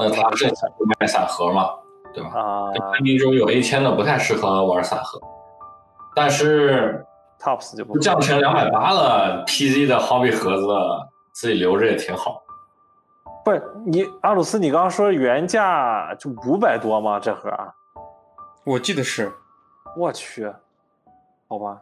[0.00, 1.68] 那他剩下就卖散盒嘛，
[2.14, 2.30] 对吧？
[2.34, 2.70] 啊，
[3.04, 5.20] 那种有 A 签的不太适合玩散盒，
[6.14, 7.04] 但是。
[7.40, 10.66] Tops 就不降成两百八了，PZ 的 Hobby 盒子
[11.32, 12.42] 自己留着也挺好。
[13.42, 17.18] 不是你阿鲁斯，你刚刚说原价就五百多吗？
[17.18, 17.50] 这盒？
[18.64, 19.32] 我记得是。
[19.96, 20.52] 我去，
[21.48, 21.80] 好吧。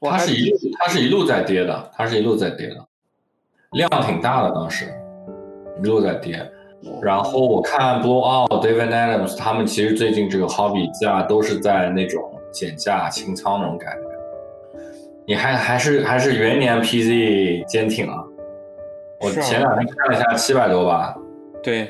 [0.00, 2.84] 它是一路，它是一路在跌的，它是一路在跌的，
[3.70, 4.92] 量挺大的，当时
[5.78, 6.50] 一路在跌。
[7.00, 14.09] 然后我看 Blow Out、David Adams 他们其实最近这个 Hobby 价都是在那种减价清仓那种感觉。
[15.26, 18.24] 你还还是还是元年 PZ 坚挺啊！
[19.20, 21.16] 我前两天看了一下，七百多吧。
[21.62, 21.88] 对。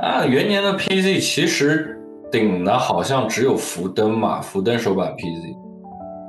[0.00, 5.54] 啊，元年的 PZ 其实顶的好像只有福登嘛，福登手版 PZ。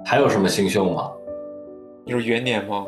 [0.05, 1.09] 还有什么新秀吗？
[2.05, 2.85] 有元年吗？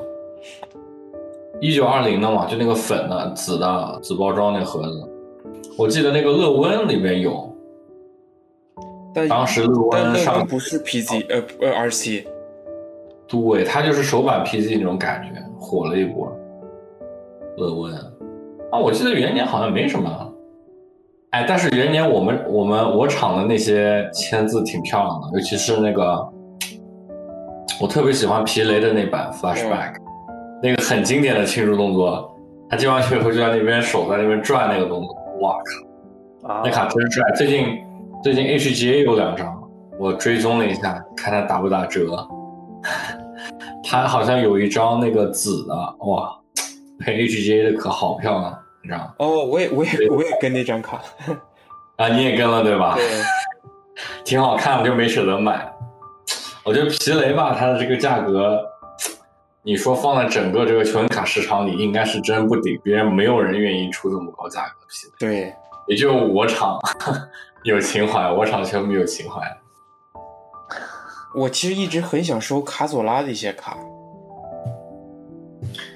[1.61, 5.11] 一九二零的嘛，就那个粉的、紫的、紫包装那盒子。
[5.77, 7.55] 我记得那个乐温里面有。
[9.15, 12.25] 但当时乐温上不是 PZ，呃呃 RC。
[13.27, 16.31] 对，它就是手版 PZ 那种感觉，火了一波。
[17.57, 17.95] 乐温
[18.71, 20.33] 啊，我记得元年好像没什么。
[21.31, 26.27] 哎，但是元年我们我们我厂的那些签字挺漂亮的，尤其是那个，
[27.81, 29.95] 我特别喜欢皮雷的那版 Flashback，
[30.61, 32.29] 那个很经典的庆祝动作，
[32.69, 35.57] 他接完球以后就在那边手在那边转那个动作，哇
[36.43, 37.23] 靠，那卡真帅！
[37.35, 37.79] 最近
[38.26, 39.56] 最近 HGA 有两张，
[39.99, 42.27] 我追踪了一下，看它打不打折。
[43.85, 45.76] 它好像有一张那个紫的，
[46.07, 46.35] 哇，
[46.99, 48.60] 配 HGA 的可好漂亮。
[48.81, 50.99] 你知道哦，我也我也我也跟那张卡，
[51.97, 52.95] 啊，你也跟了对吧？
[52.95, 53.06] 对，
[54.26, 55.72] 挺好看的，就没舍得买。
[56.64, 58.60] 我觉得皮雷吧，它的这个价格，
[59.61, 65.14] 你说放在整个这个球星卡市场里，应该是真不顶，别人没有人愿意出这么高价格的皮雷。
[65.19, 65.53] 对，
[65.85, 66.80] 也就我厂
[67.65, 69.41] 有情怀，我场球迷有情怀。
[71.35, 73.75] 我其实一直很想收卡佐拉的一些卡。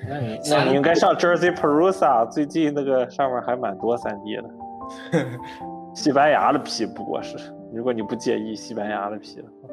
[0.10, 4.44] 那你那你应该上 Jersey Perusa，最近那个上面还蛮多三 D 的，
[5.94, 7.38] 西班牙的皮不过是，
[7.72, 9.70] 如果你不介意西班牙的皮的话，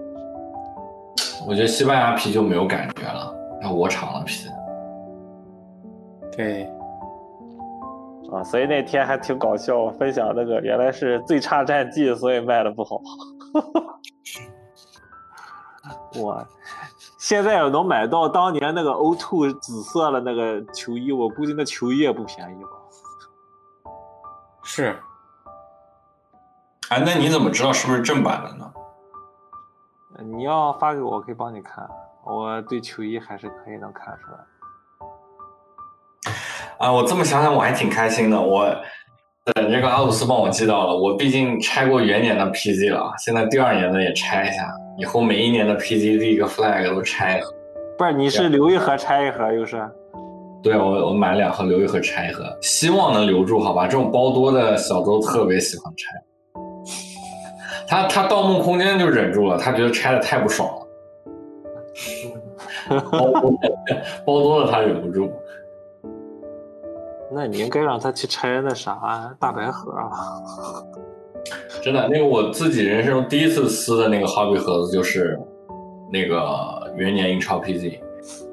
[1.48, 4.50] 我觉得西班牙皮就没有感觉了，那我厂的皮。
[6.36, 6.70] 对，
[8.32, 13.00] 啊，所以那天还挺搞笑，分享那个原来是最差战绩，所以卖的不好。
[16.20, 16.46] 我。
[17.18, 22.70] 现在要能买到当年那个 O2 紫色的那个球衣，我估计那球衣也不便宜吧？
[24.62, 24.96] 是。
[26.90, 28.72] 哎，那你怎么知道是不是正版的呢？
[30.18, 31.88] 你要发给我，我可以帮你看。
[32.22, 34.38] 我对球衣还是可以能看出来。
[36.78, 38.40] 啊，我这么想想，我还挺开心的。
[38.40, 38.66] 我
[39.54, 44.68] 等这个阿鲁斯帮我寄到了，我毕竟拆过元年的 PZ 了，现在第二年的也拆一下。
[44.98, 47.46] 以后每一年的 PG 立一个 flag 都拆了，
[47.98, 48.12] 不是？
[48.14, 49.82] 你是留一盒拆一盒，又是？
[50.62, 53.86] 对我我买两盒留一盒拆一盒，希望能留住，好吧？
[53.86, 56.10] 这种包多的小周特别喜欢拆，
[57.86, 60.68] 他他盗梦空间就忍住了，他觉得拆的太不爽
[62.90, 63.52] 了， 包多
[64.24, 65.30] 包多了他忍不住。
[67.36, 70.10] 那你应该让他去拆那啥大白盒啊。
[71.84, 75.38] 真的，那个我自己人生中第一次撕的那个 Hobby 盒子就是
[76.10, 78.00] 那个元年英超 PZ，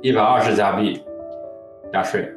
[0.01, 1.01] 一百二十加币
[1.91, 2.29] 加税，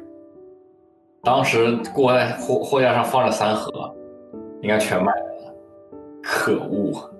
[1.21, 3.93] 当时过在货货架上放着三盒，
[4.61, 5.53] 应该全卖了，
[6.23, 7.11] 可恶！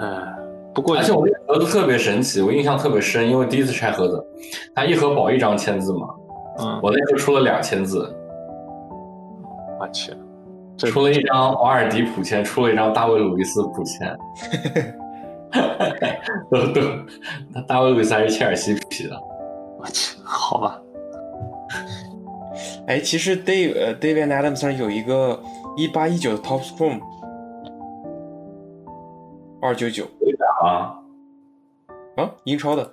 [0.00, 0.34] 哎，
[0.72, 4.24] 不过而且我这盒子特别神奇，我印象特别深，因为第一次拆盒子，
[4.74, 6.08] 它一盒保一张签字嘛，
[6.58, 8.14] 嗯，我那时候出了两千字，
[9.80, 10.12] 我去。
[10.76, 14.18] 出了一张瓦尔迪普签，出了一张大卫鲁伊斯普签，
[16.50, 16.80] 都都，
[17.52, 19.16] 那大卫鲁伊斯还是切尔西皮的，
[19.78, 20.80] 我去，好吧。
[22.88, 25.40] 哎，其实 Dave 呃 David Adams 上有一个
[25.76, 27.00] 一八一九的 Top Scrum，
[29.62, 30.04] 二九九，
[30.62, 30.98] 啊
[32.16, 32.90] 啊，英超的，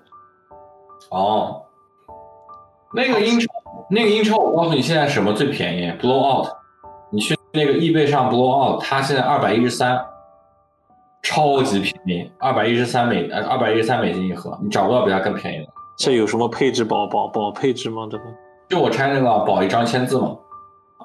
[1.10, 1.64] 哦，
[2.94, 3.48] 那个英超，
[3.90, 6.48] 那个英超，我告诉你，现在什么最便宜？Blow Out，
[7.12, 7.36] 你去。
[7.54, 10.02] 那个易贝上 blow out，它现在二百一十三，
[11.22, 15.68] 超级便宜，二百一十三美呃二百一十三美金一盒，你找不到比它更便宜的。
[15.98, 18.08] 这有什么配置保保保配置吗？
[18.10, 18.24] 这个？
[18.70, 20.30] 就我拆那个保一张签字嘛。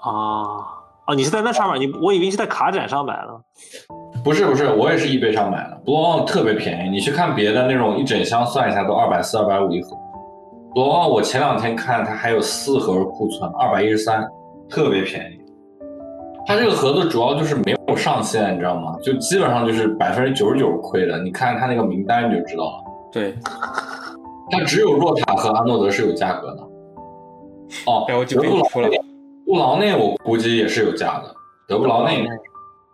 [0.01, 0.63] 啊
[1.07, 1.15] 啊！
[1.17, 1.81] 你是在那上面？
[1.81, 3.41] 你我以为你是在卡展上买的。
[4.23, 5.83] 不是不是，我也是易贝上买的。
[5.85, 9.97] blow out 特别便宜，你去看别的那种一整箱算一下都二百四二百五一盒。
[10.77, 14.23] Blow out 我前两天看它还有四盒库存，二百一十三，
[14.69, 15.41] 特别便宜。
[16.47, 18.95] 它这个盒子主要就是没有上限，你知道吗？
[19.03, 21.19] 就基本上就是百分之九十九亏的。
[21.23, 22.85] 你看它那个名单你就知道了。
[23.11, 23.35] 对，
[24.51, 26.63] 它只有若塔和阿诺德是有价格的。
[27.87, 29.01] 哦，然后就被德布劳内，
[29.47, 31.35] 布劳内我估计也是有价的，
[31.67, 32.23] 德布劳内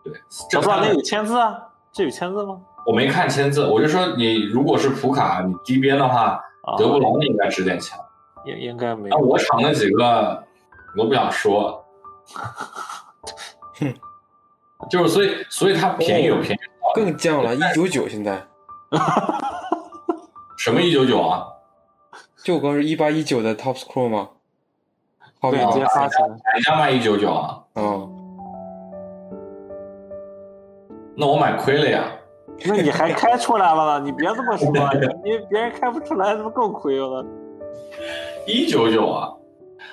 [0.05, 0.13] 对，
[0.53, 1.59] 德布劳内有签字啊？
[1.93, 2.61] 这有签字吗？
[2.87, 7.97] 我没看签字，我就说你如果是普卡，你低边的话，啊，德布劳内应该值点钱。
[8.45, 9.25] 应应该没那有。
[9.25, 10.43] 我场那几个，
[10.97, 11.85] 我不想说，
[13.79, 13.95] 哼
[14.91, 16.61] 就是所以所以它便宜有便宜，
[16.95, 18.45] 更降了，一九九现在。
[20.59, 21.47] 什么一九九啊？
[22.45, 24.31] 就我刚是一八一九的 Top Scroll 吗？
[25.41, 26.29] 好比对，直接发起来。
[26.29, 28.09] 人家卖一九九啊，嗯，
[31.17, 32.05] 那我买亏了呀。
[32.67, 34.05] 那你还开出来了呢？
[34.05, 34.69] 你别这么说，
[35.25, 37.25] 你别人开不出来，怎么更亏了？
[38.47, 39.33] 一九九啊！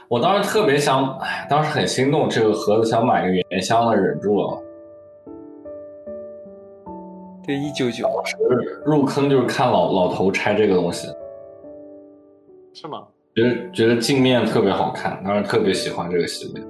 [0.07, 4.63] 我当时特别想，哎，当时很心动，这个盒子想买个原箱的，忍住了。
[7.45, 8.07] 对，一九九。
[8.25, 8.37] 是
[8.85, 11.07] 入坑就是看老老头拆这个东西，
[12.73, 13.03] 是吗？
[13.35, 16.63] 觉得觉得镜面特别好看，当时特别喜欢这个系列。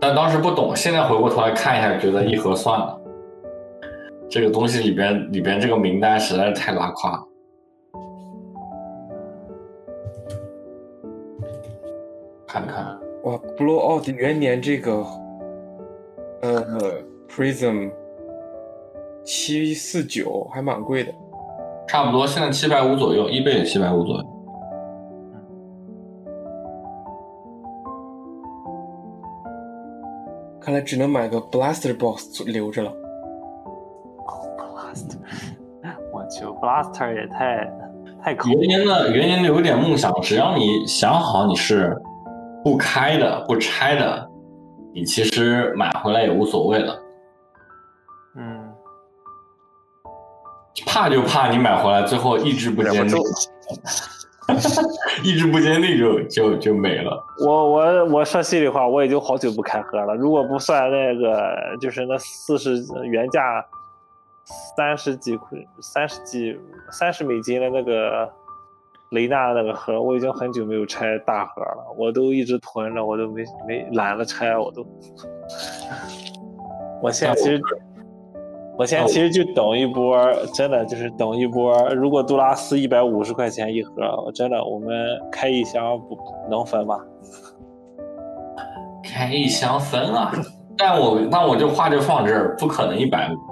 [0.00, 2.99] 但当时不懂，现在回过头来看一下，觉得一盒算了。
[4.30, 7.26] 这个东西里边里边这个名单实在是太拉胯了。
[12.46, 15.04] 看看，哇，Blowout 元年这个，
[16.42, 17.90] 呃，Prism
[19.24, 21.12] 七四九还蛮贵的。
[21.88, 24.24] 差不多现在七百五左右，一倍也七百五左右。
[30.60, 32.92] 看来只能买个 Blaster Box 留着了。
[36.12, 37.70] 我去，Blaster 也太
[38.22, 41.96] 太抠元年的元年的有点梦想，只要你想好你是
[42.62, 44.28] 不开的、不拆的，
[44.94, 46.98] 你其实买回来也无所谓了。
[48.36, 48.72] 嗯，
[50.86, 53.18] 怕就怕你买回来最后意志不坚定
[55.22, 57.24] 意志不坚定就就就没了。
[57.46, 60.14] 我我我说心里话，我也就好久不开盒了。
[60.14, 63.40] 如果不算那个，就是那四十原价
[64.44, 66.58] 三十几块、三十几、
[66.90, 68.28] 三十美金的那个
[69.10, 71.94] 雷纳那个盒，我已经很久没有拆大盒了。
[71.96, 74.84] 我都一直囤着，我都没没懒得拆，我都。
[77.02, 77.60] 我现在其实，
[78.76, 80.16] 我现在其实就等一波，
[80.54, 81.74] 真的就是等一波。
[81.94, 83.92] 如果杜拉斯一百五十块钱一盒，
[84.24, 86.18] 我真的我们开一箱不
[86.50, 86.98] 能分吧？
[89.02, 90.30] 开一箱分啊！
[90.76, 93.49] 但我那我就话就放这儿，不可能一百五。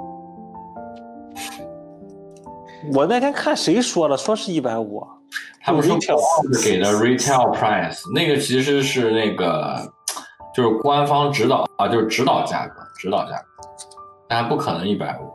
[2.95, 5.07] 我那天看谁说了，说是一百五，
[5.63, 5.97] 他们说
[6.63, 9.77] 给的 retail price，那个其实是那个
[10.55, 13.45] 就是官方指导啊，就是指导价格，指导价格，
[14.29, 15.31] 但不可能一百五。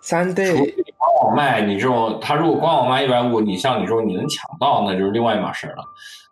[0.00, 5.82] 三除非 day 你官网卖，你这种他如果官网卖一百五，你像你这种你能抢到，那就是另外一码事儿了。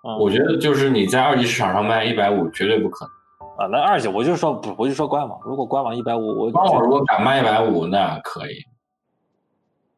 [0.07, 3.15] 嗯我觉得就是你在二级市场上卖一百五，绝对不可能。
[3.57, 8.55] 啊，那二级我就说不，我就说官网，如果官网一百五，我官网如果敢卖一百五，那可以。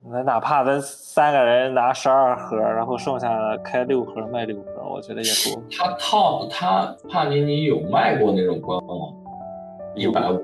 [0.08, 5.60] 那哪怕咱三个人拿十二盒，然后剩下的开六盒卖六盒，我觉得也够。
[5.76, 9.12] 他套他帕尼尼有卖过那种官网，
[9.96, 10.40] 一百五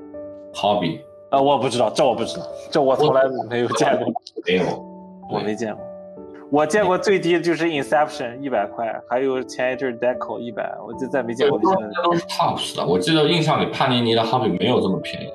[0.53, 0.99] ，hobby
[1.29, 4.07] 啊，我不知道，这我不知道，这我从来没有见过，
[4.45, 4.63] 没有。
[5.31, 5.81] 我没见过。
[6.51, 12.85] 我见过最低的就是 Inception 一百块，还有前一阵 Deco 一百，我就再没见，过都这些，都是 tops 的。
[12.85, 15.29] 我记得印象里帕尼尼的 hobby 没有这么便宜。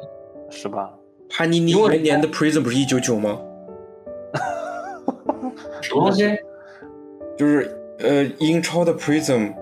[0.50, 0.90] 是吧？
[1.30, 3.40] 帕尼尼元年的 Prism 不是一九九吗？
[5.82, 6.36] 什么东西？
[7.36, 9.52] 就是呃，英超的 Prism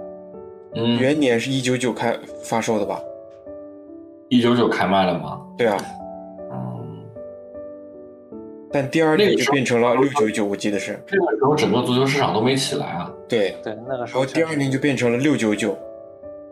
[0.74, 3.00] 嗯，元年是一九九开发售的吧？
[4.28, 5.40] 一九九开卖了吗？
[5.56, 5.76] 对啊，
[6.52, 7.04] 嗯，
[8.72, 10.98] 但第二那个时候年就变成了六九九，我记得是。
[11.12, 13.12] 那个时候整个足球市场都没起来啊。
[13.28, 15.76] 对，对，那个时然后第二年就变成了六九九，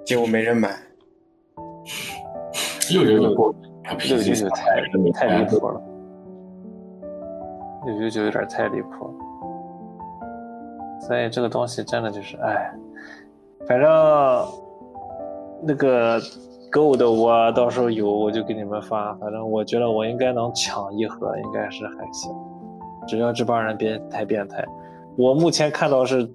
[0.05, 0.79] 结果没人买。
[2.93, 3.55] 六九九过，
[4.09, 4.81] 六九九太
[5.13, 5.83] 太离谱了，
[7.87, 9.15] 六九九有点太离谱了。
[11.07, 12.73] 所以这个东西真的就是，哎，
[13.67, 13.89] 反正
[15.63, 16.19] 那个
[16.73, 22.35] Go 的我到时候有我就给你们发，反正我觉得我应该能抢一盒，应该是还行，
[23.07, 24.65] 只要这帮人别太变态。
[25.17, 26.27] 我目前看到是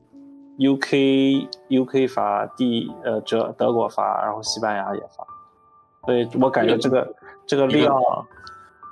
[0.59, 5.25] UK UK 发，第呃德德国发，然后西班牙也发。
[6.05, 7.15] 所以我感觉这个
[7.45, 7.93] 这个量，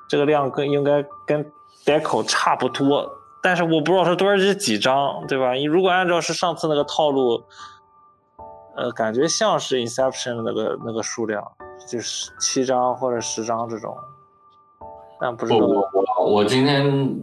[0.09, 1.45] 这个量跟应该跟
[1.85, 3.09] Deco 差不多，
[3.47, 5.53] 但是我不知道是多少是几张，对吧？
[5.53, 7.41] 你如果按照是上次那个套路，
[8.75, 11.41] 呃，感觉像是 Inception 的那个那个数量，
[11.89, 13.95] 就是七张或者十张这种，
[15.17, 17.15] 但不知不，道我我我今天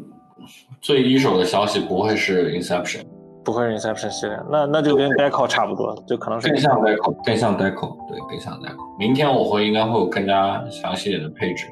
[0.80, 3.04] 最一手的消息不会是 Inception，
[3.44, 8.98] 不会是 Inception 系列，那那就跟 Deco 差不多，就可能是更像 Deco，更像 Deco，对，更像 Deco。
[8.98, 11.66] 明天我会应该会有更加详细点的配置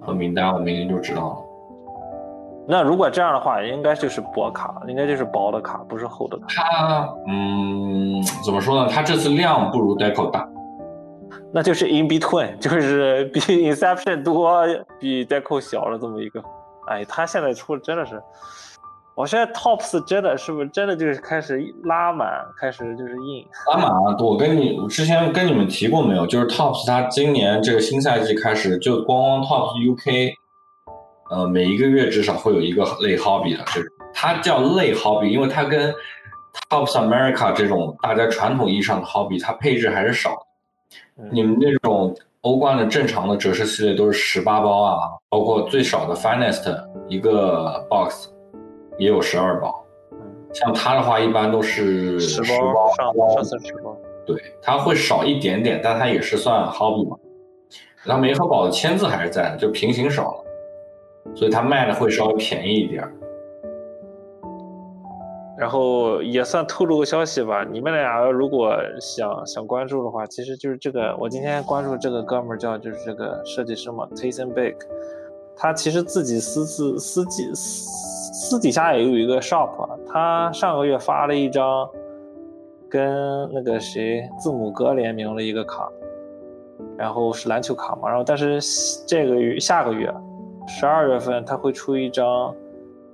[0.00, 1.45] 和名单，我明天就知道了。
[2.68, 6.46] 那如果这样的话，应该就是薄卡，应该就是薄的卡，不是厚的卡。
[6.48, 8.88] 它，嗯，怎么说呢？
[8.90, 10.48] 它这次量不如 Deco 大，
[11.52, 14.66] 那就是 in between，就是比 Inception 多，
[14.98, 16.42] 比 Deco 小了这么一个。
[16.88, 18.20] 哎，它现在出的真的是。
[19.14, 22.28] 我现在 Tops 真的是不是真的就是开始拉满，
[22.60, 24.14] 开始就是硬拉满啊！
[24.20, 26.26] 我跟你我之前跟你们提过没有？
[26.26, 30.34] 就是 Tops 它今年这个新赛季开始，就光光 Tops UK，
[31.30, 35.94] 呃，每一个月至少会有一个类 Hobby 的，这种它叫类 Hobby，因为它跟
[36.70, 40.36] Tops America 这种大家传统意义上的 Hobby，它配置还是少。
[41.30, 44.98] 你们那种欧冠的正常的折射系列都是十八包啊，
[45.28, 48.28] 包括最少的 Finest 一个 Box。
[48.98, 49.84] 也有十二包，
[50.54, 53.94] 像它的话一般都是十包，上上次十包，
[54.26, 57.14] 对，它会少一点点，但它也是算 hobby 嘛。
[58.06, 60.44] 它梅和宝的签字还是在的，就平行少了，
[61.34, 63.02] 所以它卖的会稍微便宜一点。
[65.58, 74.76] 然后也算透露个消息吧，你们俩如果想想关注的话，其实就是这个，我今天关注这个哥们儿叫就是这个设计师嘛，Tayson Bake，
[75.56, 78.06] 他其实自己私自私己私。
[78.38, 79.70] 私底下也有一个 shop，
[80.06, 81.88] 他上个月发了一张
[82.88, 85.90] 跟那个谁字母哥联名的一个卡，
[86.98, 88.60] 然后是篮球卡嘛，然后但是
[89.06, 90.12] 这个月下个月
[90.66, 92.54] 十二月份他会出一张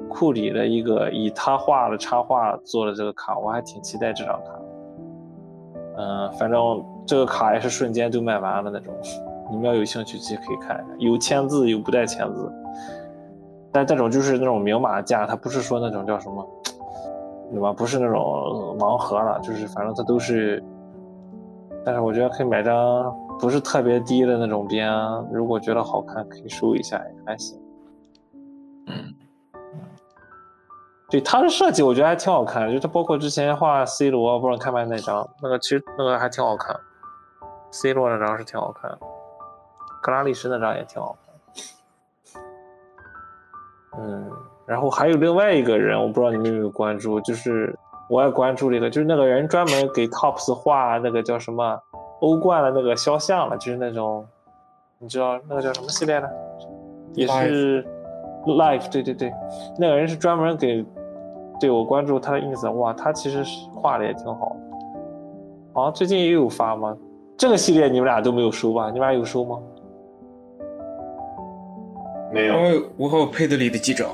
[0.08, 4.58] 库里的一个以他画的插画做的这个卡，我还挺期待这张卡。
[5.98, 8.92] 嗯，反正这个卡也是瞬间就卖完了那种，
[9.50, 12.50] 你们要有兴趣其实可以看一下，有签字有不带签字。
[13.70, 16.46] 但这种就是那种明码价，它不是说那种叫什么，
[17.50, 17.72] 对吧？
[17.72, 18.20] 不是那种
[18.78, 20.62] 盲盒了，就是反正它都是。
[21.84, 24.88] 但是我觉得可以买张不是特别低的那种边，
[25.32, 27.60] 如果觉得好看可以收一下也还行。
[28.86, 29.12] 嗯，
[31.10, 36.78] 对它的设计我觉得还挺好看，就它包括之前画 C 罗，不知道看没那张，那个其实那个还挺好看
[37.72, 38.96] ，C 罗那张是挺好看，
[40.00, 42.42] 格拉利什那张也挺好看。
[43.98, 44.30] 嗯，
[44.66, 47.76] 然后还有另外一个人，我不知道你们有没有关注，就是
[48.08, 51.76] 我也关注了一个，就是那个人专门给 Tops 画那个叫什么
[52.22, 54.24] 欧冠的那个肖像了，就是那种，
[54.98, 56.30] 你知道那个叫什么系列的？
[57.14, 57.84] 也是
[58.46, 59.32] Life，对对对，
[59.76, 60.84] 那个人是专门给，
[61.60, 63.44] 对我关注他的 ins，哇，他其实
[63.74, 64.56] 画的也挺好，
[65.72, 66.96] 好像最近也有发吗？
[67.36, 68.86] 这个系列你们俩都没有收吧？
[68.86, 69.58] 你们俩有收吗？
[72.32, 72.54] 没有，
[72.96, 74.08] 我和我佩德里的记者。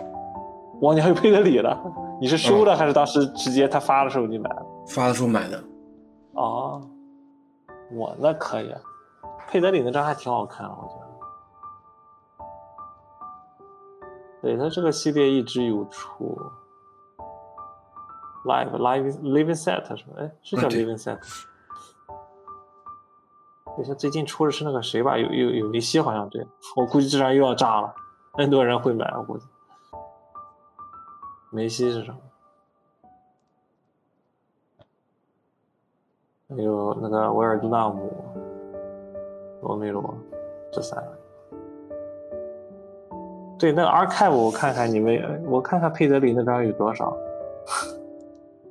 [0.80, 1.78] 哇，你还有佩德里的？
[2.20, 4.66] 你是收的还是当时直接他发的时候你买的？
[4.88, 5.56] 发的时候买的。
[6.34, 6.80] 啊，
[7.92, 8.74] 哇，那可以。
[9.46, 11.08] 佩德里那张还挺好看，我觉得。
[14.40, 16.38] 对他这个系列一直有出。
[18.44, 20.12] Live Live Living Set 是吧？
[20.18, 21.18] 哎，是叫 Living Set。
[23.76, 25.16] 你说最近出的是那个谁吧？
[25.18, 26.46] 有有有梅西好像对，
[26.76, 27.94] 我估计这张又要炸了。
[28.36, 29.46] ，n 多人会买，我估计。
[31.50, 32.18] 梅西是什么？
[36.50, 38.10] 还有那个维尔杜纳姆、
[39.60, 40.02] 罗梅罗，
[40.72, 41.12] 这三个。
[43.58, 47.14] 对，那个 Archive 我看看你们，我看看佩德里那张有多少？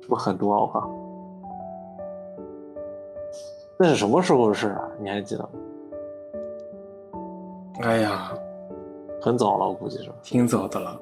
[0.00, 0.60] 是不很多？
[0.60, 0.90] 我靠！
[3.78, 4.88] 那是什么时候的事啊？
[4.98, 5.50] 你还记得吗？
[7.82, 8.32] 哎呀！
[9.20, 11.00] 很早了，我估计是挺早的了。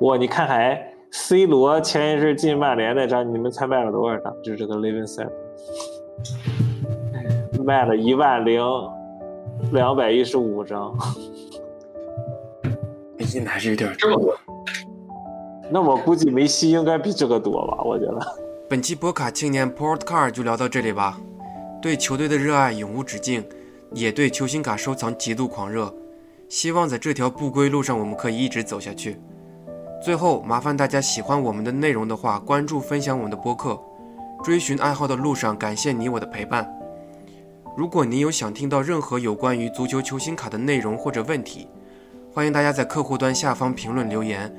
[0.00, 4.34] 哇，你看还 C 罗前一阵进曼联那张，你们猜卖了多少张？
[4.42, 5.30] 就是这个 Living Set，
[7.64, 8.62] 卖了一万零
[9.72, 10.94] 两百一十五张。
[13.16, 14.36] 梅西还是有点这么多。
[15.70, 17.82] 那我估计梅西应该比这个多吧？
[17.82, 18.18] 我觉得。
[18.68, 21.18] 本期博卡青年 Port Card 就聊到这里吧。
[21.80, 23.44] 对球队的热爱永无止境，
[23.92, 25.92] 也对球星卡收藏极度狂热。
[26.48, 29.16] 希望在这条不归路上，我们可以一直走下去。
[30.02, 33.80] 最后，麻烦大家喜欢我们的内容的话，关注、分享我们的播客。
[34.44, 36.70] 追寻爱好的路上，感谢你我的陪伴。
[37.76, 41.68] 如果你有想听到任何有关于足球球星卡的内容或者问题，
[42.32, 44.54] 欢迎大家在客户端下方评论留言，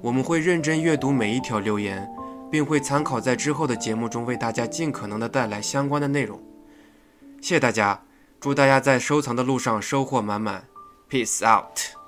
[0.00, 2.08] 我们会认真阅读每一条留言，
[2.50, 6.38] 并会参考在之后的节目中为大家尽可能的带来相关的内容。
[7.40, 8.02] 谢谢大家，
[8.38, 10.64] 祝大家在收藏的路上收获满满。
[11.10, 12.01] Peace out.